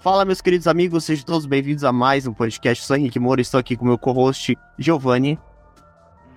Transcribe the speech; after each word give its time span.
Fala, 0.00 0.24
meus 0.24 0.40
queridos 0.40 0.66
amigos, 0.66 1.04
sejam 1.04 1.26
todos 1.26 1.44
bem-vindos 1.44 1.84
a 1.84 1.92
mais 1.92 2.26
um 2.26 2.32
podcast. 2.32 2.82
Eu 2.82 2.86
sou 2.86 2.96
Henrique 2.96 3.18
Moura, 3.18 3.42
estou 3.42 3.60
aqui 3.60 3.76
com 3.76 3.84
meu 3.84 3.98
co-host 3.98 4.56
Giovanni. 4.78 5.38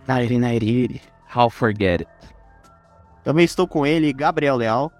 Nairi, 0.05 0.38
Nairi, 0.38 1.02
how 1.34 1.50
forget 1.50 2.02
it. 2.02 2.07
Também 3.23 3.45
estou 3.45 3.66
com 3.66 3.86
ele, 3.86 4.12
Gabriel 4.12 4.57
Leal. 4.57 4.91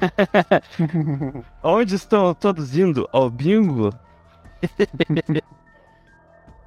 Onde 1.62 1.94
estão 1.94 2.34
todos 2.34 2.76
indo? 2.76 3.08
Ao 3.12 3.30
bingo? 3.30 3.94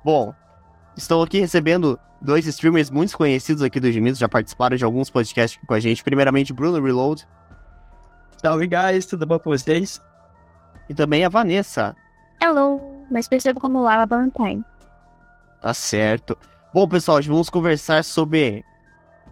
Bom, 0.01 0.33
estou 0.95 1.23
aqui 1.23 1.41
recebendo 1.41 1.99
dois 2.21 2.47
streamers 2.47 2.89
muito 2.89 3.17
conhecidos 3.17 3.61
aqui 3.61 3.81
do 3.81 3.91
Gemidos, 3.91 4.17
já 4.17 4.29
participaram 4.29 4.77
de 4.77 4.85
alguns 4.85 5.09
podcasts 5.09 5.59
com 5.67 5.73
a 5.73 5.79
gente. 5.81 6.01
Primeiramente, 6.01 6.53
Bruno 6.53 6.81
Reload. 6.81 7.27
Salve, 8.43 8.67
guys, 8.67 9.05
tudo 9.05 9.25
bom 9.25 9.39
com 9.39 9.51
vocês? 9.51 10.01
E 10.89 10.93
também 10.93 11.23
a 11.23 11.29
Vanessa. 11.29 11.95
Hello, 12.41 12.81
mas 13.09 13.25
percebo 13.25 13.57
como 13.57 13.81
Lava 13.81 14.05
Valentine. 14.05 14.61
Tá 15.61 15.73
certo. 15.73 16.37
Bom, 16.73 16.85
pessoal, 16.85 17.19
hoje 17.19 17.29
vamos 17.29 17.49
conversar 17.49 18.03
sobre 18.03 18.65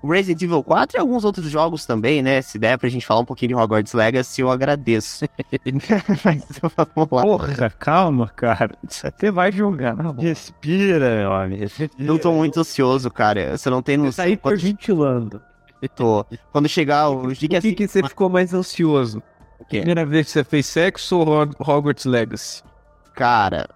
Resident 0.01 0.41
Evil 0.43 0.63
4 0.63 0.95
e 0.95 0.99
alguns 1.01 1.25
outros 1.25 1.49
jogos 1.49 1.85
também, 1.85 2.21
né? 2.21 2.41
Se 2.41 2.57
der 2.57 2.77
pra 2.77 2.87
gente 2.87 3.05
falar 3.05 3.19
um 3.19 3.25
pouquinho 3.25 3.49
de 3.49 3.55
Hogwarts 3.55 3.91
Legacy, 3.91 4.39
eu 4.39 4.49
agradeço. 4.49 5.25
Mas 6.23 6.45
vamos 6.61 7.11
lá. 7.11 7.21
Porra, 7.21 7.69
calma, 7.71 8.29
cara. 8.29 8.77
Você 8.87 9.29
vai 9.29 9.51
jogar. 9.51 9.93
Respira, 10.19 11.17
meu 11.17 11.33
amigo. 11.33 11.61
Respira. 11.63 11.91
Eu 11.99 12.17
tô 12.17 12.31
muito 12.31 12.61
ansioso, 12.61 13.11
cara. 13.11 13.57
Você 13.57 13.69
não 13.69 13.81
tem 13.81 13.97
Você 13.97 14.05
noção. 14.05 14.23
tá 14.25 14.37
Quando, 14.37 14.53
hiperventilando. 14.55 15.41
Tô. 15.89 16.25
Quando 16.51 16.67
chegar 16.69 17.09
o 17.09 17.21
Por 17.21 17.33
diga 17.33 17.59
que, 17.61 17.67
assim. 17.67 17.75
que 17.75 17.87
você 17.87 18.03
ficou 18.07 18.29
mais 18.29 18.53
ansioso? 18.53 19.21
Primeira 19.67 20.05
vez 20.05 20.27
que 20.27 20.31
você 20.33 20.43
fez 20.43 20.65
sexo 20.65 21.17
ou 21.19 21.27
Hog- 21.27 21.55
Hogwarts 21.59 22.05
Legacy? 22.05 22.63
Cara, 23.13 23.69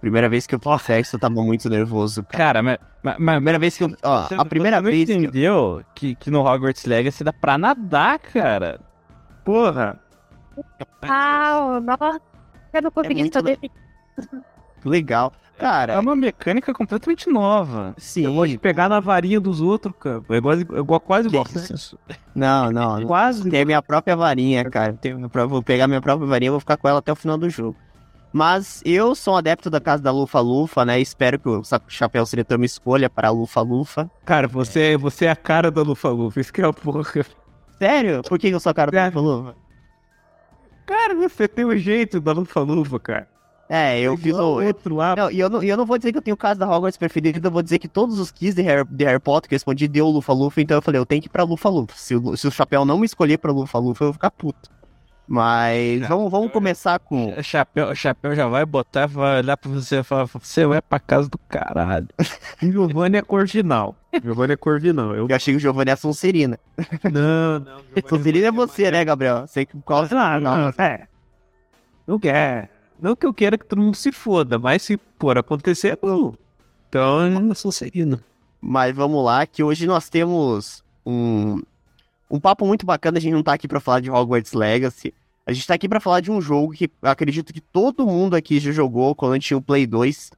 primeira 0.00 0.28
vez 0.28 0.46
que 0.46 0.54
eu 0.54 0.60
fiz 0.60 0.82
sexo, 0.82 1.16
eu 1.16 1.20
tava 1.20 1.34
muito 1.42 1.68
nervoso. 1.70 2.22
Cara. 2.24 2.38
Cara, 2.60 2.62
mas. 2.62 2.78
mas, 3.02 3.16
mas 3.18 3.34
Primeira 3.36 3.58
vez 3.58 3.76
que 3.76 3.84
eu. 3.84 3.96
Ó, 4.02 4.22
você- 4.28 4.34
a 4.34 4.44
primeira 4.44 4.76
você 4.78 4.82
não 4.82 4.90
vez. 4.90 5.06
que 5.06 5.12
eu- 5.12 5.16
entendeu 5.18 5.84
que, 5.94 6.14
que 6.14 6.30
no 6.30 6.40
Hogwarts 6.46 6.84
Legacy 6.84 7.24
dá 7.24 7.32
pra 7.32 7.56
nadar, 7.58 8.18
cara. 8.18 8.80
Porra. 9.44 9.98
Ah, 11.02 11.80
nossa. 11.82 12.20
Eu 12.72 12.82
não 12.82 12.90
consegui 12.90 13.20
muito 13.22 13.38
Legal. 14.84 15.32
É 15.58 15.60
Cara, 15.60 16.00
uma 16.00 16.16
mecânica 16.16 16.74
completamente 16.74 17.30
nova. 17.30 17.94
sim. 17.96 18.24
Eu 18.24 18.34
vou 18.34 18.46
te 18.48 18.58
pegar 18.58 18.88
na 18.88 18.98
varinha 18.98 19.38
dos 19.38 19.60
outros, 19.60 19.94
cara. 20.00 20.20
É 20.28 20.36
igual, 20.36 20.54
é 20.54 20.60
igual 20.60 20.98
quase 20.98 21.28
igual 21.28 21.44
Que 21.44 21.58
sexo. 21.58 21.96
Não, 22.34 22.72
não. 22.72 23.06
Quase 23.06 23.48
Tem 23.48 23.60
a 23.62 23.64
minha 23.64 23.80
própria 23.82 24.16
varinha, 24.16 24.68
cara. 24.68 24.92
Tenho 24.94 25.28
Vou 25.48 25.62
pegar 25.62 25.86
minha 25.86 26.00
própria 26.00 26.26
varinha 26.26 26.48
e 26.48 26.50
vou 26.50 26.58
ficar 26.60 26.76
com 26.76 26.88
ela 26.88 26.98
até 26.98 27.12
o 27.12 27.16
final 27.16 27.38
do 27.38 27.48
jogo. 27.48 27.76
Mas 28.32 28.82
eu 28.84 29.14
sou 29.14 29.34
um 29.34 29.36
adepto 29.36 29.68
da 29.68 29.78
casa 29.78 30.02
da 30.02 30.10
Lufa 30.10 30.40
Lufa, 30.40 30.84
né? 30.86 30.98
Espero 30.98 31.38
que 31.38 31.48
o 31.48 31.62
Chapéu 31.86 32.24
Seletor 32.24 32.58
me 32.58 32.64
escolha 32.66 33.08
para 33.10 33.28
a 33.28 33.30
Lufa 33.30 33.60
Lufa. 33.60 34.10
Cara, 34.24 34.48
você, 34.48 34.96
você 34.96 35.26
é 35.26 35.30
a 35.30 35.36
cara 35.36 35.70
da 35.70 35.82
Lufa 35.82 36.08
Lufa. 36.08 36.40
Isso 36.40 36.52
que 36.52 36.62
é 36.62 36.64
a 36.64 36.72
porra. 36.72 37.02
Sério? 37.78 38.22
Por 38.22 38.38
que 38.38 38.48
eu 38.48 38.58
sou 38.58 38.70
a 38.70 38.74
cara 38.74 38.90
da 38.90 39.02
É. 39.02 39.04
Lufa 39.06 39.20
Lufa? 39.20 39.54
Cara, 40.86 41.14
você 41.14 41.46
tem 41.46 41.64
o 41.64 41.76
jeito 41.76 42.20
da 42.20 42.32
Lufa 42.32 42.60
Lufa, 42.60 42.98
cara. 42.98 43.28
É, 43.74 43.98
eu 43.98 44.18
fiz 44.18 44.26
Igual 44.26 44.52
o. 44.52 44.60
o 44.60 44.66
outro 44.66 44.94
lá. 44.94 45.16
Não, 45.16 45.30
e 45.30 45.40
eu 45.40 45.48
não, 45.48 45.62
eu 45.62 45.78
não 45.78 45.86
vou 45.86 45.96
dizer 45.96 46.12
que 46.12 46.18
eu 46.18 46.22
tenho 46.22 46.36
casa 46.36 46.60
da 46.60 46.68
Hogwarts 46.68 46.98
preferida, 46.98 47.40
eu 47.42 47.50
vou 47.50 47.62
dizer 47.62 47.78
que 47.78 47.88
todos 47.88 48.18
os 48.18 48.30
keys 48.30 48.54
de 48.54 48.60
Harry, 48.60 48.86
de 48.86 49.04
Harry 49.06 49.18
Potter 49.18 49.48
que 49.48 49.54
eu 49.54 49.56
respondi 49.56 49.88
deu 49.88 50.06
Lufa 50.08 50.30
Lufa, 50.30 50.60
então 50.60 50.76
eu 50.76 50.82
falei, 50.82 51.00
eu 51.00 51.06
tenho 51.06 51.22
que 51.22 51.28
ir 51.28 51.30
pra 51.30 51.42
Lufa 51.42 51.70
Lufa. 51.70 51.94
Se 51.96 52.14
o, 52.14 52.36
se 52.36 52.46
o 52.46 52.50
Chapéu 52.50 52.84
não 52.84 52.98
me 52.98 53.06
escolher 53.06 53.38
pra 53.38 53.50
Lufa 53.50 53.78
Lufa, 53.78 54.04
eu 54.04 54.08
vou 54.08 54.12
ficar 54.12 54.30
puto. 54.30 54.70
Mas 55.26 56.06
vamos, 56.06 56.30
vamos 56.30 56.52
começar 56.52 56.98
com. 56.98 57.32
O 57.32 57.42
chapéu, 57.42 57.88
o 57.88 57.94
chapéu 57.94 58.34
já 58.34 58.46
vai 58.46 58.66
botar, 58.66 59.06
vai 59.06 59.38
olhar 59.38 59.56
pra 59.56 59.70
você 59.70 60.00
e 60.00 60.02
falar: 60.02 60.26
Você 60.26 60.66
vai 60.66 60.82
pra 60.82 61.00
casa 61.00 61.30
do 61.30 61.38
caralho. 61.38 62.08
Giovanni 62.60 63.16
é 63.16 63.22
corvinal. 63.22 63.96
Giovanni 64.22 64.52
é 64.52 64.56
corvinal. 64.56 65.14
Eu... 65.14 65.26
Eu 65.26 65.34
achei 65.34 65.54
que 65.54 65.56
o 65.56 65.60
Giovanni 65.60 65.88
é 65.88 65.94
a 65.94 65.96
Sonserina. 65.96 66.58
Não, 67.10 67.60
não. 67.60 67.78
Sonserina 68.06 68.48
é 68.48 68.52
você, 68.52 68.90
né, 68.90 69.02
Gabriel? 69.02 69.46
Sei 69.46 69.64
que 69.64 69.80
qual. 69.80 70.06
Ah, 70.10 70.38
não, 70.38 70.68
é. 70.76 71.06
Não 72.06 72.18
quer. 72.18 72.81
Não 73.02 73.16
que 73.16 73.26
eu 73.26 73.34
queira 73.34 73.58
que 73.58 73.66
todo 73.66 73.82
mundo 73.82 73.96
se 73.96 74.12
foda, 74.12 74.60
mas 74.60 74.82
se 74.82 74.96
for 75.18 75.36
acontecer, 75.36 75.98
não. 76.00 76.38
Então, 76.88 77.26
eu 77.26 77.40
não 77.40 77.52
sou 77.52 77.72
serino. 77.72 78.22
Mas 78.60 78.94
vamos 78.94 79.24
lá, 79.24 79.44
que 79.44 79.60
hoje 79.60 79.88
nós 79.88 80.08
temos 80.08 80.84
um, 81.04 81.60
um 82.30 82.38
papo 82.38 82.64
muito 82.64 82.86
bacana. 82.86 83.18
A 83.18 83.20
gente 83.20 83.32
não 83.32 83.42
tá 83.42 83.54
aqui 83.54 83.66
pra 83.66 83.80
falar 83.80 83.98
de 83.98 84.08
Hogwarts 84.08 84.52
Legacy. 84.52 85.12
A 85.44 85.52
gente 85.52 85.66
tá 85.66 85.74
aqui 85.74 85.88
pra 85.88 85.98
falar 85.98 86.20
de 86.20 86.30
um 86.30 86.40
jogo 86.40 86.72
que 86.72 86.88
acredito 87.02 87.52
que 87.52 87.60
todo 87.60 88.06
mundo 88.06 88.36
aqui 88.36 88.60
já 88.60 88.70
jogou 88.70 89.16
quando 89.16 89.32
a 89.32 89.34
gente 89.34 89.48
tinha 89.48 89.58
o 89.58 89.62
Play 89.62 89.84
2. 89.84 90.30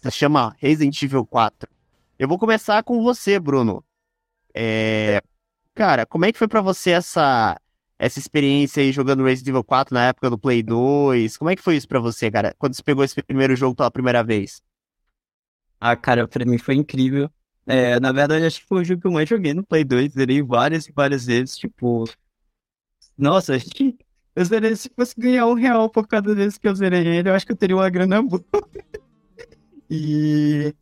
Se 0.00 0.10
chama 0.12 0.54
Resident 0.58 1.02
Evil 1.02 1.26
4. 1.26 1.68
Eu 2.16 2.28
vou 2.28 2.38
começar 2.38 2.80
com 2.84 3.02
você, 3.02 3.40
Bruno. 3.40 3.82
É... 4.54 5.20
Cara, 5.74 6.06
como 6.06 6.26
é 6.26 6.30
que 6.30 6.38
foi 6.38 6.46
pra 6.46 6.60
você 6.60 6.92
essa, 6.92 7.60
essa 7.98 8.18
experiência 8.18 8.82
aí 8.82 8.92
jogando 8.92 9.24
Resident 9.24 9.48
Evil 9.48 9.64
4 9.64 9.94
na 9.94 10.06
época 10.06 10.30
do 10.30 10.38
Play 10.38 10.62
2? 10.62 11.36
Como 11.36 11.50
é 11.50 11.56
que 11.56 11.62
foi 11.62 11.76
isso 11.76 11.88
pra 11.88 12.00
você, 12.00 12.30
cara? 12.30 12.54
Quando 12.58 12.74
você 12.74 12.82
pegou 12.82 13.04
esse 13.04 13.20
primeiro 13.22 13.54
jogo 13.56 13.74
pela 13.74 13.90
primeira 13.90 14.22
vez? 14.22 14.62
Ah, 15.80 15.96
cara, 15.96 16.26
pra 16.26 16.44
mim 16.44 16.58
foi 16.58 16.74
incrível. 16.74 17.30
É, 17.66 17.98
na 17.98 18.12
verdade, 18.12 18.44
acho 18.44 18.60
que 18.60 18.66
foi 18.66 18.82
o 18.82 18.84
jogo 18.84 19.00
que 19.00 19.06
eu 19.06 19.12
mais 19.12 19.28
joguei 19.28 19.54
no 19.54 19.64
Play 19.64 19.84
2. 19.84 20.12
Zerei 20.12 20.42
várias 20.42 20.86
e 20.86 20.92
várias 20.92 21.26
vezes, 21.26 21.56
tipo... 21.56 22.04
Nossa, 23.16 23.54
eu 24.36 24.44
zerei, 24.44 24.74
se 24.76 24.90
fosse 24.94 25.14
ganhar 25.16 25.46
um 25.46 25.54
real 25.54 25.88
por 25.88 26.06
cada 26.06 26.34
vez 26.34 26.58
que 26.58 26.66
eu 26.66 26.74
zerei 26.74 27.06
ele, 27.06 27.28
eu 27.28 27.34
acho 27.34 27.46
que 27.46 27.52
eu 27.52 27.56
teria 27.56 27.76
uma 27.76 27.88
grana 27.90 28.22
boa. 28.22 28.44
E... 29.90 30.74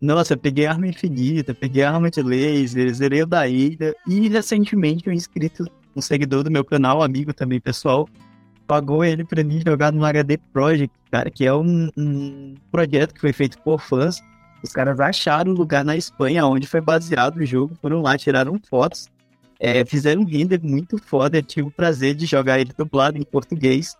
Nossa, 0.00 0.34
eu 0.34 0.38
peguei 0.38 0.66
arma 0.66 0.86
infinita, 0.86 1.54
peguei 1.54 1.82
arma 1.82 2.10
de 2.10 2.22
laser, 2.22 2.92
zerei 2.92 3.22
o 3.22 3.26
da 3.26 3.48
ilha. 3.48 3.94
E 4.06 4.28
recentemente 4.28 5.08
um 5.08 5.12
inscrito, 5.12 5.64
um 5.98 6.02
seguidor 6.02 6.42
do 6.42 6.50
meu 6.50 6.64
canal, 6.64 7.02
amigo 7.02 7.32
também, 7.32 7.60
pessoal, 7.60 8.08
pagou 8.66 9.04
ele 9.04 9.24
pra 9.24 9.42
mim 9.42 9.62
jogar 9.64 9.92
no 9.92 10.04
HD 10.04 10.38
Project, 10.52 10.94
cara, 11.10 11.30
que 11.30 11.44
é 11.44 11.54
um, 11.54 11.90
um 11.96 12.54
projeto 12.70 13.14
que 13.14 13.20
foi 13.20 13.32
feito 13.32 13.58
por 13.62 13.80
fãs. 13.80 14.22
Os 14.62 14.72
caras 14.72 14.98
acharam 15.00 15.52
um 15.52 15.54
lugar 15.54 15.84
na 15.84 15.96
Espanha 15.96 16.44
onde 16.46 16.66
foi 16.66 16.80
baseado 16.80 17.38
o 17.38 17.46
jogo, 17.46 17.76
foram 17.80 18.02
lá, 18.02 18.18
tiraram 18.18 18.60
fotos, 18.68 19.08
é, 19.58 19.84
fizeram 19.84 20.22
um 20.22 20.24
render 20.24 20.60
muito 20.62 20.98
foda. 20.98 21.38
Eu 21.38 21.42
tive 21.42 21.68
o 21.68 21.70
prazer 21.70 22.14
de 22.14 22.26
jogar 22.26 22.60
ele 22.60 22.72
dublado 22.76 23.18
em 23.18 23.22
português. 23.22 23.96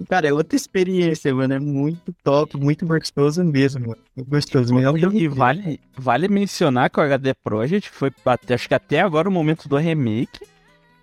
E, 0.00 0.04
cara, 0.04 0.28
é 0.28 0.32
outra 0.32 0.56
experiência, 0.56 1.34
mano. 1.34 1.54
É 1.54 1.58
muito 1.58 2.14
top, 2.22 2.56
muito 2.56 2.86
gostoso 2.86 3.42
mesmo, 3.44 3.88
mano. 3.88 4.02
Gostoso 4.28 4.74
mesmo. 4.74 4.96
E 4.96 5.04
incrível. 5.04 5.36
vale, 5.36 5.80
vale 5.96 6.28
mencionar 6.28 6.90
que 6.90 7.00
o 7.00 7.02
HD 7.02 7.34
Project 7.34 7.90
foi, 7.90 8.12
até, 8.24 8.54
acho 8.54 8.68
que 8.68 8.74
até 8.74 9.00
agora 9.00 9.28
o 9.28 9.32
momento 9.32 9.68
do 9.68 9.76
remake, 9.76 10.40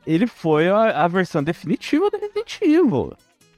ele 0.06 0.28
foi 0.28 0.70
a, 0.70 1.04
a 1.04 1.08
versão 1.08 1.44
definitiva 1.44 2.10
do 2.10 2.18
Resident 2.18 2.62
Evil. 2.62 3.14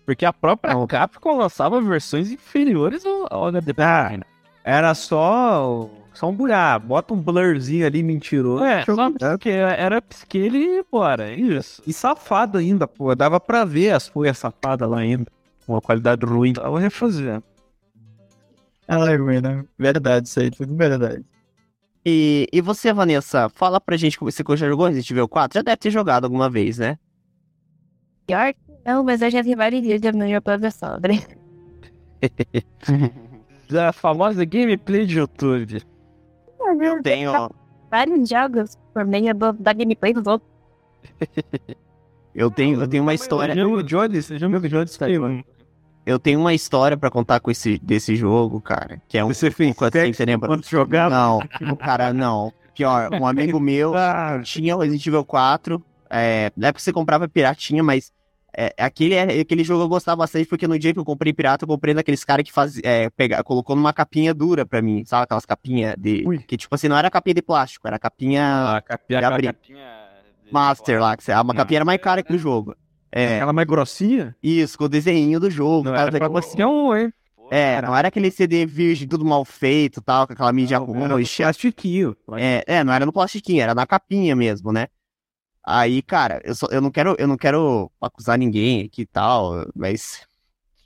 Porque 0.06 0.26
a 0.26 0.32
própria 0.32 0.74
Não. 0.74 0.88
Capcom 0.88 1.38
lançava 1.38 1.82
versões 1.82 2.32
inferiores 2.32 3.06
ao, 3.06 3.28
ao 3.30 3.48
HD 3.48 3.74
Ah. 3.78 4.18
Era 4.64 4.94
só, 4.94 5.90
só 6.14 6.30
um 6.30 6.34
buraco. 6.34 6.88
Bota 6.88 7.14
um 7.14 7.22
blurzinho 7.22 7.86
ali 7.86 8.02
mentiroso. 8.04 8.64
É, 8.64 8.86
só 8.86 9.12
porque 9.12 9.50
era 9.50 9.98
upscale 9.98 10.80
e 10.80 10.84
bora, 10.90 11.30
é 11.30 11.36
isso. 11.36 11.82
E 11.86 11.92
safado 11.92 12.58
ainda, 12.58 12.88
pô. 12.88 13.14
Dava 13.16 13.40
pra 13.40 13.66
ver 13.66 13.92
as 13.92 14.08
folhas 14.08 14.38
safadas 14.38 14.90
lá 14.90 15.00
ainda. 15.00 15.26
Com 15.66 15.74
uma 15.74 15.82
qualidade 15.82 16.26
ruim. 16.26 16.54
Tava 16.54 16.80
refazendo. 16.80 17.44
Ai, 18.88 19.18
mano. 19.18 19.68
Verdade, 19.78 20.28
isso 20.28 20.40
aí, 20.40 20.50
tudo 20.50 20.74
verdade. 20.76 21.26
E, 22.10 22.48
e 22.54 22.62
você, 22.62 22.94
Vanessa, 22.94 23.50
fala 23.50 23.82
pra 23.82 23.98
gente 23.98 24.18
como 24.18 24.32
você 24.32 24.42
já 24.56 24.70
jogou 24.70 24.86
Resident 24.86 25.12
Evil 25.12 25.28
4? 25.28 25.60
Já 25.60 25.62
deve 25.62 25.76
ter 25.76 25.92
jogado 25.92 26.24
alguma 26.24 26.50
vez, 26.50 26.78
né? 26.78 26.98
Pior 28.26 28.54
que 28.54 28.60
não, 28.86 29.04
mas 29.04 29.22
eu 29.22 29.30
já 29.30 29.42
vi 29.42 29.54
vários 29.56 29.82
vídeos 29.82 30.00
da 30.00 30.14
minha 30.14 30.42
própria 30.42 30.72
sogra. 30.72 31.14
Da 33.70 33.92
famosa 33.92 34.46
gameplay 34.46 35.06
de 35.06 35.20
YouTube. 35.20 35.84
Eu 36.82 37.04
tenho. 37.04 37.50
Vários 37.92 38.30
jogos 38.30 38.78
por 38.94 39.04
meio 39.06 39.36
do- 39.36 39.52
da 39.52 39.74
gameplay 39.74 40.14
dos 40.14 40.24
outros. 40.26 40.50
Eu 42.34 42.50
tenho, 42.50 42.80
eu 42.82 42.88
tenho 42.88 43.04
uma 43.04 43.14
história. 43.14 43.54
Jogo 43.54 43.84
de 43.84 43.90
Jones, 43.90 44.28
jogo 44.28 44.62
de 44.62 44.70
Jones, 44.70 44.98
mano. 45.20 45.44
Eu 46.08 46.18
tenho 46.18 46.40
uma 46.40 46.54
história 46.54 46.96
pra 46.96 47.10
contar 47.12 47.40
com 47.42 47.52
esse 47.52 47.78
desse 47.80 48.16
jogo, 48.16 48.62
cara. 48.62 49.02
Que 49.10 49.18
é 49.18 49.26
um. 49.26 49.28
Você 49.28 49.52
fez 49.52 49.76
pouco 49.76 49.86
assim, 49.98 50.14
você 50.14 50.24
lembra? 50.26 50.48
enquanto 50.48 50.70
jogava? 50.70 51.14
Não, 51.14 51.76
cara, 51.76 52.14
não. 52.14 52.54
Pior, 52.74 53.10
um 53.14 53.28
amigo 53.28 53.60
meu 53.60 53.94
Ah, 53.98 54.40
tinha 54.42 54.76
o 54.76 54.80
Resident 54.80 55.06
Evil 55.06 55.26
4. 55.26 55.84
É, 56.10 56.50
na 56.56 56.68
época 56.68 56.82
você 56.82 56.94
comprava 56.94 57.28
piratinha, 57.28 57.84
mas 57.84 58.14
é, 58.56 58.74
aquele, 58.78 59.20
aquele 59.20 59.64
jogo 59.64 59.84
eu 59.84 59.90
gostava 59.90 60.16
bastante 60.18 60.48
porque 60.48 60.66
no 60.68 60.80
dia 60.80 60.94
que 60.94 61.00
eu 61.00 61.04
comprei 61.04 61.34
pirata, 61.34 61.66
eu 61.66 61.68
comprei 61.68 61.94
daqueles 61.94 62.24
caras 62.24 62.46
que 62.46 62.54
faz, 62.54 62.80
é, 62.84 63.10
pega, 63.10 63.44
colocou 63.44 63.76
numa 63.76 63.92
capinha 63.92 64.34
dura 64.34 64.66
pra 64.66 64.82
mim, 64.82 65.04
sabe? 65.06 65.24
Aquelas 65.26 65.46
capinhas 65.46 65.96
de. 65.98 66.24
Ui. 66.26 66.38
Que 66.40 66.56
tipo 66.56 66.74
assim, 66.74 66.88
não 66.88 66.98
era 66.98 67.12
capinha 67.12 67.34
de 67.34 67.42
plástico, 67.42 67.86
era 67.88 68.00
capinha 68.00 68.78
A 68.78 68.82
capinha, 68.82 69.28
abri. 69.28 69.48
capinha 69.48 69.86
de- 70.46 70.54
Master 70.54 71.02
lá. 71.02 71.18
Que 71.18 71.24
você, 71.26 71.34
uma 71.34 71.44
Não. 71.44 71.56
capinha 71.56 71.80
era 71.80 71.86
mais 71.86 72.00
cara 72.00 72.24
que 72.24 72.34
o 72.34 72.38
jogo. 72.38 72.74
É, 73.12 73.38
Aquela 73.38 73.54
mais 73.54 73.68
grossinha? 73.68 74.36
isso, 74.42 74.78
com 74.78 74.86
o 74.86 74.90
desenho 74.90 75.40
do 75.40 75.50
jogo. 75.50 75.86
Não 75.86 75.96
era 75.96 76.12
pra 76.12 76.30
qualquer 76.30 76.66
um, 76.66 76.96
hein? 76.96 77.14
É, 77.50 77.82
não 77.82 77.96
era 77.96 78.10
aquele 78.10 78.30
CD 78.30 78.66
virgem, 78.66 79.08
tudo 79.08 79.24
mal 79.24 79.46
feito 79.46 80.02
tal, 80.02 80.28
com 80.28 80.34
aquela 80.34 80.52
mídia 80.52 80.80
Não, 80.80 80.86
ruim. 80.86 81.26
plastiquinho. 81.38 82.16
É, 82.34 82.64
é, 82.68 82.84
não 82.84 82.94
era 82.94 83.06
no 83.06 83.14
plastiquinho, 83.14 83.62
era 83.62 83.74
na 83.74 83.88
capinha 83.88 84.36
mesmo, 84.36 84.72
né? 84.72 84.88
Aí, 85.66 86.02
cara, 86.02 86.42
eu, 86.44 86.56
só, 86.56 86.68
eu 86.72 86.82
não 86.82 86.92
quero, 86.92 87.16
eu 87.18 87.28
não 87.28 87.38
quero 87.38 87.92
acusar 88.02 88.38
ninguém 88.38 88.86
aqui 88.86 89.02
e 89.02 89.06
tal, 89.06 89.66
mas. 89.76 90.26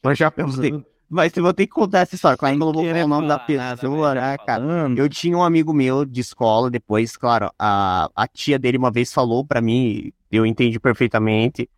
Mas 0.04 0.18
já 0.18 0.32
pensei. 0.32 0.84
Mas 1.08 1.36
eu 1.36 1.44
vou 1.44 1.54
ter 1.54 1.68
que 1.68 1.74
contar 1.74 2.00
essa 2.00 2.16
história. 2.16 2.38
Claro 2.38 2.58
não 2.58 2.72
vou 2.72 2.86
falar 2.86 3.04
o 3.04 3.08
nome 3.08 3.28
da 3.28 3.38
nada, 3.38 3.76
pessoa, 3.76 4.14
velho, 4.14 4.22
né, 4.26 4.38
cara? 4.38 4.64
Eu 4.96 5.10
tinha 5.10 5.38
um 5.38 5.44
amigo 5.44 5.74
meu 5.74 6.06
de 6.06 6.22
escola, 6.22 6.72
depois, 6.72 7.18
claro, 7.18 7.52
a, 7.60 8.10
a 8.16 8.28
tia 8.28 8.58
dele 8.58 8.78
uma 8.78 8.90
vez 8.90 9.12
falou 9.12 9.46
pra 9.46 9.62
mim, 9.62 10.14
eu 10.32 10.46
entendi 10.46 10.80
perfeitamente. 10.80 11.70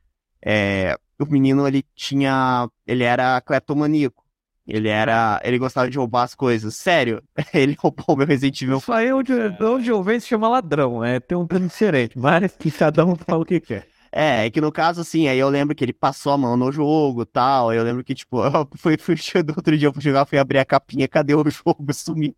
É, 0.45 0.97
o 1.19 1.25
menino, 1.25 1.67
ele 1.67 1.83
tinha. 1.95 2.67
Ele 2.85 3.03
era 3.03 3.39
cleptomaníaco. 3.41 4.23
Ele 4.67 4.89
era. 4.89 5.41
Ele 5.43 5.57
gostava 5.57 5.89
de 5.89 5.97
roubar 5.97 6.23
as 6.23 6.35
coisas. 6.35 6.75
Sério, 6.75 7.21
ele 7.53 7.75
roubou 7.79 8.15
meu 8.15 8.27
Resident 8.27 8.61
Evil 8.61 8.77
Isso 8.77 8.91
aí 8.91 9.11
onde, 9.11 9.33
onde 9.61 9.89
eu 9.89 10.01
vejo 10.03 10.21
se 10.21 10.27
chama 10.27 10.47
ladrão, 10.47 11.03
é 11.03 11.19
tem 11.19 11.37
um 11.37 11.45
termo 11.45 11.67
diferente, 11.67 12.17
mas 12.17 12.55
que 12.55 12.71
cada 12.71 13.05
um 13.05 13.15
fala 13.15 13.41
o 13.41 13.45
que 13.45 13.59
quer. 13.59 13.87
É, 14.15 14.45
é 14.45 14.49
que 14.51 14.61
no 14.61 14.71
caso, 14.71 15.01
assim, 15.01 15.27
aí 15.27 15.39
eu 15.39 15.49
lembro 15.49 15.75
que 15.75 15.83
ele 15.83 15.91
passou 15.91 16.31
a 16.33 16.37
mão 16.37 16.55
no 16.55 16.71
jogo 16.71 17.23
e 17.23 17.25
tal. 17.25 17.69
aí 17.69 17.77
Eu 17.77 17.83
lembro 17.83 18.03
que, 18.03 18.13
tipo, 18.13 18.43
eu 18.45 18.69
fui, 18.77 18.97
fui 18.97 19.15
do 19.43 19.53
outro 19.57 19.77
dia 19.77 19.87
eu 19.87 19.93
fui 19.93 20.01
jogar, 20.01 20.25
fui 20.25 20.37
abrir 20.37 20.59
a 20.59 20.65
capinha, 20.65 21.07
cadê 21.07 21.33
o 21.33 21.43
jogo? 21.49 21.93
Sumiu. 21.93 22.35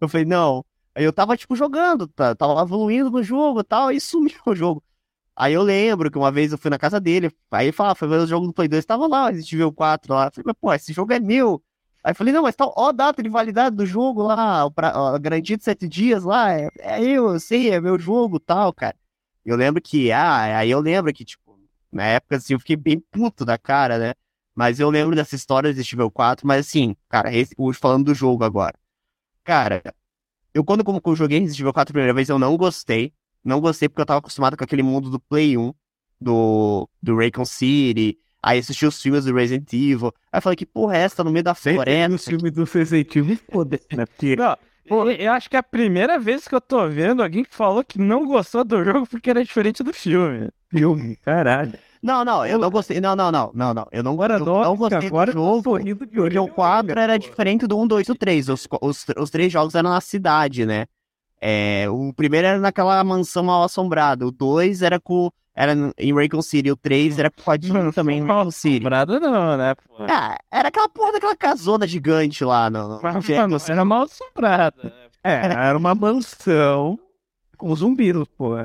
Eu 0.00 0.08
falei, 0.08 0.26
não. 0.26 0.64
Aí 0.94 1.04
eu 1.04 1.12
tava, 1.12 1.36
tipo, 1.36 1.56
jogando, 1.56 2.06
tá, 2.08 2.34
tava 2.34 2.60
evoluindo 2.62 3.10
no 3.10 3.22
jogo 3.22 3.60
e 3.60 3.64
tal, 3.64 3.88
aí 3.88 4.00
sumiu 4.00 4.36
o 4.46 4.54
jogo. 4.54 4.82
Aí 5.36 5.52
eu 5.52 5.62
lembro 5.62 6.10
que 6.10 6.18
uma 6.18 6.30
vez 6.30 6.52
eu 6.52 6.58
fui 6.58 6.70
na 6.70 6.78
casa 6.78 7.00
dele, 7.00 7.30
aí 7.50 7.66
ele 7.66 7.72
falava, 7.72 7.96
foi 7.96 8.06
ver 8.08 8.20
o 8.20 8.26
jogo 8.26 8.46
do 8.46 8.52
Play 8.52 8.68
2, 8.68 8.84
tava 8.84 9.06
lá, 9.06 9.26
Resident 9.26 9.52
Evil 9.52 9.72
4 9.72 10.14
lá. 10.14 10.26
Eu 10.26 10.32
falei, 10.32 10.44
mas 10.46 10.56
pô, 10.60 10.72
esse 10.72 10.92
jogo 10.92 11.12
é 11.12 11.18
meu. 11.18 11.62
Aí 12.04 12.12
eu 12.12 12.14
falei, 12.14 12.32
não, 12.32 12.42
mas 12.42 12.54
tá, 12.54 12.66
ó 12.66 12.88
a 12.88 12.92
data 12.92 13.22
de 13.22 13.28
validade 13.28 13.74
do 13.74 13.86
jogo 13.86 14.22
lá, 14.22 14.64
o 14.66 14.70
pra, 14.70 14.92
ó, 14.94 15.14
a 15.14 15.18
garantia 15.18 15.56
de 15.56 15.64
sete 15.64 15.88
dias 15.88 16.22
lá, 16.22 16.52
é, 16.52 16.68
é 16.80 17.02
eu, 17.02 17.30
eu 17.32 17.40
sei, 17.40 17.70
é 17.70 17.80
meu 17.80 17.98
jogo 17.98 18.38
tal, 18.38 18.72
cara. 18.72 18.96
Eu 19.44 19.56
lembro 19.56 19.80
que, 19.82 20.12
ah, 20.12 20.58
aí 20.58 20.70
eu 20.70 20.80
lembro 20.80 21.12
que, 21.12 21.24
tipo, 21.24 21.58
na 21.90 22.04
época, 22.04 22.36
assim, 22.36 22.54
eu 22.54 22.60
fiquei 22.60 22.76
bem 22.76 23.00
puto 23.00 23.44
da 23.44 23.58
cara, 23.58 23.98
né? 23.98 24.14
Mas 24.54 24.78
eu 24.80 24.88
lembro 24.90 25.16
dessa 25.16 25.34
história 25.34 25.68
Resident 25.68 25.92
Evil 25.92 26.10
4, 26.10 26.46
mas 26.46 26.66
assim, 26.66 26.96
cara, 27.08 27.34
esse, 27.34 27.54
hoje 27.58 27.78
falando 27.78 28.04
do 28.06 28.14
jogo 28.14 28.44
agora. 28.44 28.74
Cara, 29.42 29.82
eu 30.54 30.64
quando 30.64 30.84
eu 30.86 31.16
joguei 31.16 31.40
Resident 31.40 31.60
Evil 31.60 31.72
4 31.72 31.92
a 31.92 31.94
primeira 31.94 32.14
vez, 32.14 32.28
eu 32.28 32.38
não 32.38 32.56
gostei. 32.56 33.12
Não 33.44 33.60
gostei 33.60 33.88
porque 33.88 34.00
eu 34.00 34.06
tava 34.06 34.18
acostumado 34.18 34.56
com 34.56 34.64
aquele 34.64 34.82
mundo 34.82 35.10
do 35.10 35.20
Play 35.20 35.56
1, 35.56 35.72
do, 36.20 36.88
do 37.02 37.16
Raycon 37.16 37.44
City, 37.44 38.18
aí 38.42 38.58
assisti 38.58 38.86
os 38.86 39.00
filmes 39.00 39.24
do 39.24 39.34
Resident 39.34 39.70
Evil. 39.72 40.12
Aí 40.32 40.40
falei, 40.40 40.56
que 40.56 40.66
porra 40.66 40.96
é 40.96 41.00
essa, 41.00 41.16
tá 41.16 41.24
no 41.24 41.30
meio 41.30 41.44
da 41.44 41.54
floresta? 41.54 42.30
filme 42.30 42.50
do 42.50 42.64
Resident 42.64 43.14
Evil, 43.14 43.38
foda-se, 43.50 43.86
né? 43.94 44.06
Porque 44.06 44.36
Não, 44.36 44.56
eu, 44.86 45.10
eu 45.10 45.32
acho 45.32 45.48
que 45.48 45.56
é 45.56 45.58
a 45.58 45.62
primeira 45.62 46.18
vez 46.18 46.48
que 46.48 46.54
eu 46.54 46.60
tô 46.60 46.88
vendo 46.88 47.22
alguém 47.22 47.44
que 47.44 47.54
falou 47.54 47.84
que 47.84 47.98
não 47.98 48.26
gostou 48.26 48.64
do 48.64 48.82
jogo 48.84 49.06
porque 49.06 49.30
era 49.30 49.44
diferente 49.44 49.82
do 49.82 49.92
filme. 49.92 50.48
filme, 50.70 51.16
caralho. 51.16 51.72
Não, 52.02 52.22
não, 52.22 52.44
eu 52.44 52.58
não 52.58 52.70
gostei. 52.70 53.00
Não, 53.00 53.16
não, 53.16 53.32
não, 53.32 53.50
não, 53.54 53.72
não. 53.72 53.86
Eu 53.90 54.02
não, 54.02 54.12
Agora, 54.12 54.34
eu 54.34 54.44
não 54.44 54.76
gostei 54.76 55.06
agora 55.06 55.32
do 55.32 55.38
jogo. 55.38 55.78
eu 55.88 55.96
tô 55.96 56.04
de 56.04 56.20
hoje. 56.20 56.36
Porque 56.36 56.38
o 56.38 56.54
4 56.54 57.00
era 57.00 57.18
diferente 57.18 57.66
do 57.66 57.78
1, 57.80 57.86
2 57.86 58.08
e 58.08 58.12
o 58.12 58.14
3. 58.14 58.48
Os, 58.50 58.68
os, 58.82 59.06
os 59.16 59.30
três 59.30 59.50
jogos 59.50 59.74
eram 59.74 59.88
na 59.88 60.02
cidade, 60.02 60.66
né? 60.66 60.84
É, 61.46 61.86
o 61.90 62.10
primeiro 62.14 62.46
era 62.46 62.58
naquela 62.58 63.04
mansão 63.04 63.42
mal 63.42 63.64
assombrada. 63.64 64.26
O 64.26 64.30
2 64.30 64.80
era 64.80 64.98
com. 64.98 65.30
Era 65.54 65.74
em 65.98 66.12
Raycon 66.14 66.40
City. 66.40 66.70
O 66.70 66.76
3 66.76 67.18
era 67.18 67.30
com 67.30 67.52
Jill 67.60 67.92
também 67.92 68.18
em 68.20 68.26
Raycon 68.26 68.50
City. 68.50 68.76
Assombrado 68.78 69.20
não, 69.20 69.56
né? 69.58 69.74
Pô. 69.74 70.04
Ah, 70.08 70.38
era 70.50 70.68
aquela 70.68 70.88
porra 70.88 71.12
daquela 71.12 71.36
casona 71.36 71.86
gigante 71.86 72.42
lá. 72.44 72.70
No, 72.70 72.98
Mas, 73.02 73.28
mano, 73.28 73.56
era 73.68 73.84
mal 73.84 74.02
assombrado. 74.04 74.90
É, 75.22 75.30
era 75.68 75.76
uma 75.78 75.94
mansão 75.94 76.98
com 77.58 77.74
zumbis, 77.76 78.16
pô. 78.38 78.56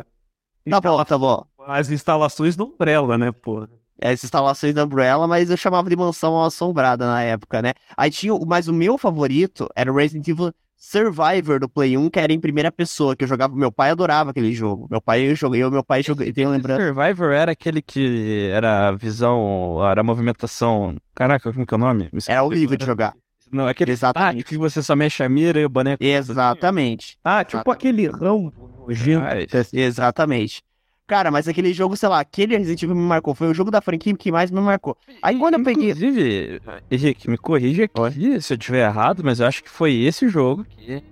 Tá 0.69 0.79
bom, 0.81 1.03
tá 1.03 1.17
bom. 1.17 1.45
As 1.67 1.89
instalações 1.91 2.55
da 2.55 2.63
Umbrella, 2.63 3.17
né, 3.17 3.31
pô? 3.31 3.67
As 4.01 4.23
instalações 4.23 4.73
da 4.73 4.85
Umbrella, 4.85 5.27
mas 5.27 5.49
eu 5.49 5.57
chamava 5.57 5.89
de 5.89 5.95
mansão 5.97 6.31
mal 6.33 6.45
assombrada 6.45 7.05
na 7.05 7.21
época, 7.23 7.61
né? 7.61 7.73
Aí 7.97 8.09
tinha. 8.09 8.33
o- 8.33 8.45
Mas 8.45 8.67
o 8.69 8.73
meu 8.73 8.97
favorito 8.97 9.69
era 9.75 9.91
o 9.91 9.95
Resident 9.95 10.25
Evil 10.27 10.53
Survivor 10.79 11.59
do 11.59 11.67
Play 11.67 11.97
1, 11.97 12.09
que 12.09 12.19
era 12.19 12.31
em 12.31 12.39
primeira 12.39 12.71
pessoa, 12.71 13.13
que 13.13 13.25
eu 13.25 13.27
jogava. 13.27 13.53
Meu 13.53 13.69
pai 13.69 13.89
adorava 13.89 14.31
aquele 14.31 14.53
jogo. 14.53 14.87
Meu 14.89 15.01
pai, 15.01 15.29
eu 15.29 15.35
joguei, 15.35 15.61
eu, 15.61 15.69
meu 15.69 15.83
pai 15.83 16.01
joguei, 16.01 16.31
tenho 16.31 16.49
lembrança. 16.49 16.81
Survivor 16.81 17.33
era 17.33 17.51
aquele 17.51 17.81
que 17.81 18.49
era 18.53 18.87
a 18.87 18.91
visão, 18.93 19.85
era 19.85 19.99
a 19.99 20.03
movimentação. 20.03 20.95
Caraca, 21.13 21.51
como 21.51 21.65
que 21.65 21.73
é 21.73 21.77
o 21.77 21.79
nome? 21.79 22.09
Me 22.13 22.21
Era 22.25 22.43
horrível 22.43 22.77
de 22.77 22.85
jogar. 22.85 23.13
Não, 23.51 23.67
aquele 23.67 23.91
Exatamente. 23.91 24.41
ah, 24.41 24.43
que 24.47 24.57
você 24.57 24.81
só 24.81 24.95
mexe 24.95 25.21
a 25.21 25.27
mira 25.27 25.59
e 25.59 25.65
o 25.65 25.69
boneco. 25.69 26.01
Exatamente. 26.01 27.17
Ah, 27.23 27.43
tipo 27.43 27.69
aquele 27.69 28.07
ramo 28.07 28.53
nojento. 28.87 29.25
Ah, 29.25 29.65
Exatamente. 29.73 30.63
Cara, 31.09 31.31
mas 31.31 31.47
aquele 31.47 31.73
jogo, 31.73 31.97
sei 31.97 32.07
lá, 32.07 32.19
aquele 32.19 32.55
Resident 32.55 32.83
Evil 32.83 32.95
me 32.95 33.01
marcou. 33.01 33.33
Foi 33.33 33.47
o 33.47 33.53
jogo 33.53 33.71
da 33.71 33.81
franquia 33.81 34.15
que 34.15 34.31
mais 34.31 34.51
me 34.51 34.61
marcou. 34.61 34.95
Aí 35.23 35.39
quando 35.39 35.55
eu 35.55 35.63
peguei. 35.63 35.89
Inclusive, 35.89 36.61
Henrique, 36.91 37.27
me 37.27 37.35
corrija 37.35 37.85
aqui 37.85 38.39
se 38.39 38.53
eu 38.53 38.57
estiver 38.57 38.87
errado, 38.87 39.23
mas 39.23 39.39
eu 39.39 39.47
acho 39.47 39.63
que 39.63 39.71
foi 39.71 39.91
esse 39.95 40.29
jogo 40.29 40.63
que, 40.65 41.03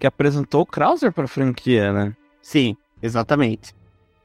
que 0.00 0.06
apresentou 0.06 0.62
o 0.62 0.66
Krauser 0.66 1.12
pra 1.12 1.28
franquia, 1.28 1.92
né? 1.92 2.16
Sim, 2.42 2.76
exatamente. 3.00 3.72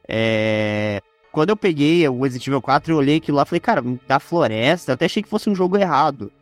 É... 0.08 1.00
Quando 1.30 1.50
eu 1.50 1.56
peguei 1.56 2.08
o 2.08 2.20
Resident 2.20 2.48
Evil 2.48 2.60
4, 2.60 2.92
eu 2.92 2.96
olhei 2.98 3.18
aquilo 3.18 3.36
lá 3.36 3.44
e 3.44 3.46
falei, 3.46 3.60
cara, 3.60 3.80
da 4.08 4.18
floresta, 4.18 4.90
eu 4.90 4.94
até 4.94 5.04
achei 5.04 5.22
que 5.22 5.28
fosse 5.28 5.48
um 5.48 5.54
jogo 5.54 5.78
errado. 5.78 6.32